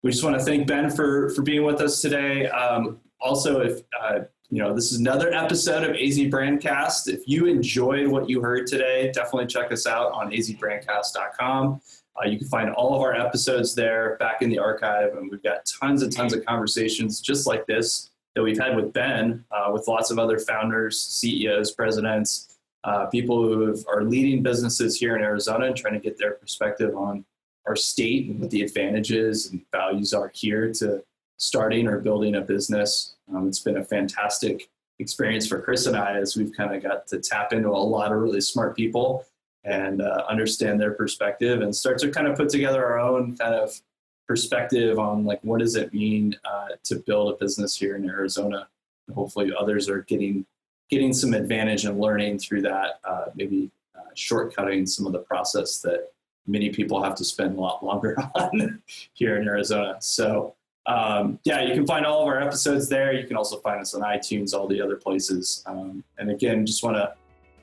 we 0.02 0.10
just 0.10 0.22
want 0.22 0.38
to 0.38 0.44
thank 0.44 0.66
Ben 0.66 0.90
for 0.90 1.30
for 1.30 1.42
being 1.42 1.64
with 1.64 1.80
us 1.80 2.00
today. 2.00 2.46
Um, 2.46 3.00
also, 3.20 3.60
if 3.60 3.80
uh, 4.00 4.20
you 4.50 4.62
know 4.62 4.74
this 4.74 4.92
is 4.92 5.00
another 5.00 5.32
episode 5.32 5.84
of 5.84 5.90
AZ 5.90 6.18
Brandcast. 6.18 7.08
If 7.08 7.26
you 7.26 7.46
enjoyed 7.46 8.06
what 8.08 8.28
you 8.28 8.40
heard 8.40 8.66
today, 8.66 9.10
definitely 9.12 9.46
check 9.46 9.72
us 9.72 9.86
out 9.86 10.12
on 10.12 10.30
azbrandcast.com. 10.30 11.80
Uh, 12.16 12.28
you 12.28 12.38
can 12.38 12.48
find 12.48 12.70
all 12.70 12.94
of 12.94 13.00
our 13.00 13.14
episodes 13.14 13.74
there 13.74 14.16
back 14.18 14.42
in 14.42 14.50
the 14.50 14.58
archive, 14.58 15.16
and 15.16 15.30
we've 15.30 15.42
got 15.42 15.64
tons 15.80 16.02
and 16.02 16.12
tons 16.12 16.34
of 16.34 16.44
conversations 16.44 17.20
just 17.20 17.46
like 17.46 17.66
this 17.66 18.10
that 18.38 18.44
we've 18.44 18.58
had 18.58 18.76
with 18.76 18.92
Ben, 18.92 19.44
uh, 19.50 19.68
with 19.72 19.88
lots 19.88 20.12
of 20.12 20.18
other 20.20 20.38
founders, 20.38 21.00
CEOs, 21.00 21.72
presidents, 21.72 22.56
uh, 22.84 23.06
people 23.06 23.42
who 23.42 23.76
are 23.92 24.04
leading 24.04 24.44
businesses 24.44 24.96
here 24.96 25.16
in 25.16 25.22
Arizona 25.22 25.66
and 25.66 25.76
trying 25.76 25.94
to 25.94 25.98
get 25.98 26.16
their 26.16 26.34
perspective 26.34 26.94
on 26.94 27.24
our 27.66 27.74
state 27.74 28.28
and 28.28 28.38
what 28.38 28.50
the 28.50 28.62
advantages 28.62 29.50
and 29.50 29.60
values 29.72 30.14
are 30.14 30.30
here 30.32 30.72
to 30.72 31.02
starting 31.36 31.88
or 31.88 31.98
building 31.98 32.36
a 32.36 32.40
business. 32.40 33.16
Um, 33.34 33.48
it's 33.48 33.58
been 33.58 33.78
a 33.78 33.84
fantastic 33.84 34.70
experience 35.00 35.48
for 35.48 35.60
Chris 35.60 35.86
and 35.86 35.96
I 35.96 36.18
as 36.18 36.36
we've 36.36 36.52
kind 36.56 36.72
of 36.72 36.80
got 36.80 37.08
to 37.08 37.18
tap 37.18 37.52
into 37.52 37.70
a 37.70 37.70
lot 37.70 38.12
of 38.12 38.20
really 38.20 38.40
smart 38.40 38.76
people 38.76 39.24
and 39.64 40.00
uh, 40.00 40.24
understand 40.28 40.80
their 40.80 40.92
perspective 40.92 41.60
and 41.60 41.74
start 41.74 41.98
to 41.98 42.10
kind 42.10 42.28
of 42.28 42.36
put 42.36 42.50
together 42.50 42.86
our 42.86 43.00
own 43.00 43.36
kind 43.36 43.56
of 43.56 43.80
perspective 44.28 44.98
on 44.98 45.24
like 45.24 45.40
what 45.42 45.58
does 45.58 45.74
it 45.74 45.92
mean 45.92 46.36
uh, 46.44 46.68
to 46.84 46.96
build 46.96 47.34
a 47.34 47.36
business 47.38 47.74
here 47.74 47.96
in 47.96 48.08
Arizona. 48.08 48.68
Hopefully, 49.14 49.50
others 49.58 49.88
are 49.88 50.02
getting 50.02 50.44
getting 50.90 51.12
some 51.12 51.34
advantage 51.34 51.84
and 51.86 51.98
learning 51.98 52.38
through 52.38 52.62
that. 52.62 53.00
Uh, 53.04 53.26
maybe 53.34 53.70
uh, 53.96 54.12
shortcutting 54.14 54.86
some 54.88 55.06
of 55.06 55.12
the 55.12 55.18
process 55.18 55.80
that 55.80 56.12
many 56.46 56.70
people 56.70 57.02
have 57.02 57.14
to 57.14 57.24
spend 57.24 57.56
a 57.56 57.60
lot 57.60 57.84
longer 57.84 58.16
on 58.34 58.82
here 59.14 59.36
in 59.36 59.48
Arizona. 59.48 59.96
So. 60.00 60.54
Um, 60.86 61.38
yeah, 61.44 61.60
you 61.60 61.74
can 61.74 61.86
find 61.86 62.06
all 62.06 62.22
of 62.22 62.28
our 62.28 62.40
episodes 62.40 62.88
there. 62.88 63.12
You 63.12 63.26
can 63.26 63.36
also 63.36 63.58
find 63.58 63.78
us 63.78 63.92
on 63.92 64.00
iTunes, 64.00 64.54
all 64.54 64.66
the 64.66 64.80
other 64.80 64.96
places. 64.96 65.62
Um, 65.66 66.02
and 66.16 66.30
again, 66.30 66.64
just 66.64 66.82
want 66.82 66.96
to 66.96 67.12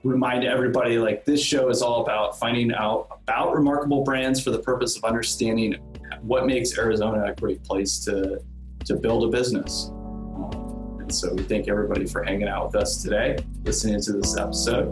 remind 0.03 0.43
everybody 0.43 0.99
like 0.99 1.25
this 1.25 1.41
show 1.41 1.69
is 1.69 1.81
all 1.81 2.03
about 2.03 2.37
finding 2.37 2.71
out 2.71 3.07
about 3.23 3.55
remarkable 3.55 4.03
brands 4.03 4.39
for 4.39 4.51
the 4.51 4.59
purpose 4.59 4.95
of 4.95 5.03
understanding 5.03 5.75
what 6.21 6.45
makes 6.45 6.77
Arizona 6.77 7.25
a 7.25 7.35
great 7.35 7.63
place 7.63 7.99
to 8.05 8.41
to 8.85 8.95
build 8.95 9.23
a 9.23 9.27
business. 9.27 9.89
Um, 9.89 10.97
and 11.01 11.13
so 11.13 11.33
we 11.33 11.43
thank 11.43 11.67
everybody 11.67 12.05
for 12.05 12.23
hanging 12.23 12.47
out 12.47 12.67
with 12.67 12.75
us 12.75 13.01
today, 13.01 13.37
listening 13.63 13.99
to 14.01 14.13
this 14.13 14.37
episode, 14.37 14.89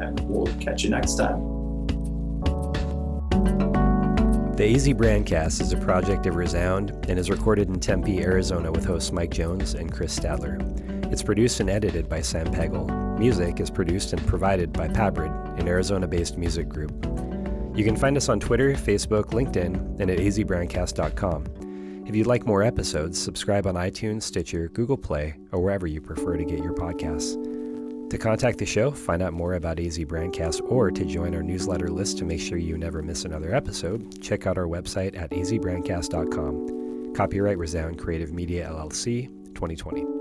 and 0.00 0.18
we'll 0.20 0.46
catch 0.56 0.84
you 0.84 0.90
next 0.90 1.16
time. 1.16 1.56
The 4.56 4.74
AZ 4.74 4.88
Brandcast 4.88 5.60
is 5.60 5.74
a 5.74 5.76
project 5.76 6.24
of 6.24 6.34
Resound 6.34 6.90
and 7.10 7.18
is 7.18 7.28
recorded 7.28 7.68
in 7.68 7.78
Tempe, 7.78 8.22
Arizona 8.22 8.72
with 8.72 8.86
hosts 8.86 9.12
Mike 9.12 9.30
Jones 9.30 9.74
and 9.74 9.92
Chris 9.92 10.18
Stadler. 10.18 11.12
It's 11.12 11.22
produced 11.22 11.60
and 11.60 11.68
edited 11.68 12.08
by 12.08 12.22
Sam 12.22 12.50
Pegel. 12.50 12.86
Music 13.18 13.60
is 13.60 13.70
produced 13.70 14.14
and 14.14 14.26
provided 14.26 14.72
by 14.72 14.88
Pabrid, 14.88 15.30
an 15.58 15.68
Arizona 15.68 16.06
based 16.06 16.38
music 16.38 16.70
group. 16.70 17.15
You 17.76 17.84
can 17.84 17.94
find 17.94 18.16
us 18.16 18.30
on 18.30 18.40
Twitter, 18.40 18.72
Facebook, 18.72 19.32
LinkedIn, 19.32 20.00
and 20.00 20.10
at 20.10 20.18
azbrandcast.com. 20.18 22.04
If 22.06 22.16
you'd 22.16 22.26
like 22.26 22.46
more 22.46 22.62
episodes, 22.62 23.22
subscribe 23.22 23.66
on 23.66 23.74
iTunes, 23.74 24.22
Stitcher, 24.22 24.68
Google 24.68 24.96
Play, 24.96 25.34
or 25.52 25.60
wherever 25.60 25.86
you 25.86 26.00
prefer 26.00 26.38
to 26.38 26.44
get 26.44 26.60
your 26.60 26.72
podcasts. 26.72 27.36
To 28.08 28.16
contact 28.16 28.58
the 28.58 28.64
show, 28.64 28.92
find 28.92 29.20
out 29.20 29.34
more 29.34 29.54
about 29.54 29.78
AZ 29.78 29.98
Brandcast, 29.98 30.62
or 30.70 30.90
to 30.90 31.04
join 31.04 31.34
our 31.34 31.42
newsletter 31.42 31.88
list 31.88 32.16
to 32.18 32.24
make 32.24 32.40
sure 32.40 32.56
you 32.56 32.78
never 32.78 33.02
miss 33.02 33.26
another 33.26 33.54
episode, 33.54 34.22
check 34.22 34.46
out 34.46 34.56
our 34.56 34.68
website 34.68 35.14
at 35.20 35.30
azbrandcast.com. 35.32 37.12
Copyright 37.14 37.58
Resound 37.58 37.98
Creative 37.98 38.32
Media 38.32 38.70
LLC 38.70 39.26
2020. 39.54 40.15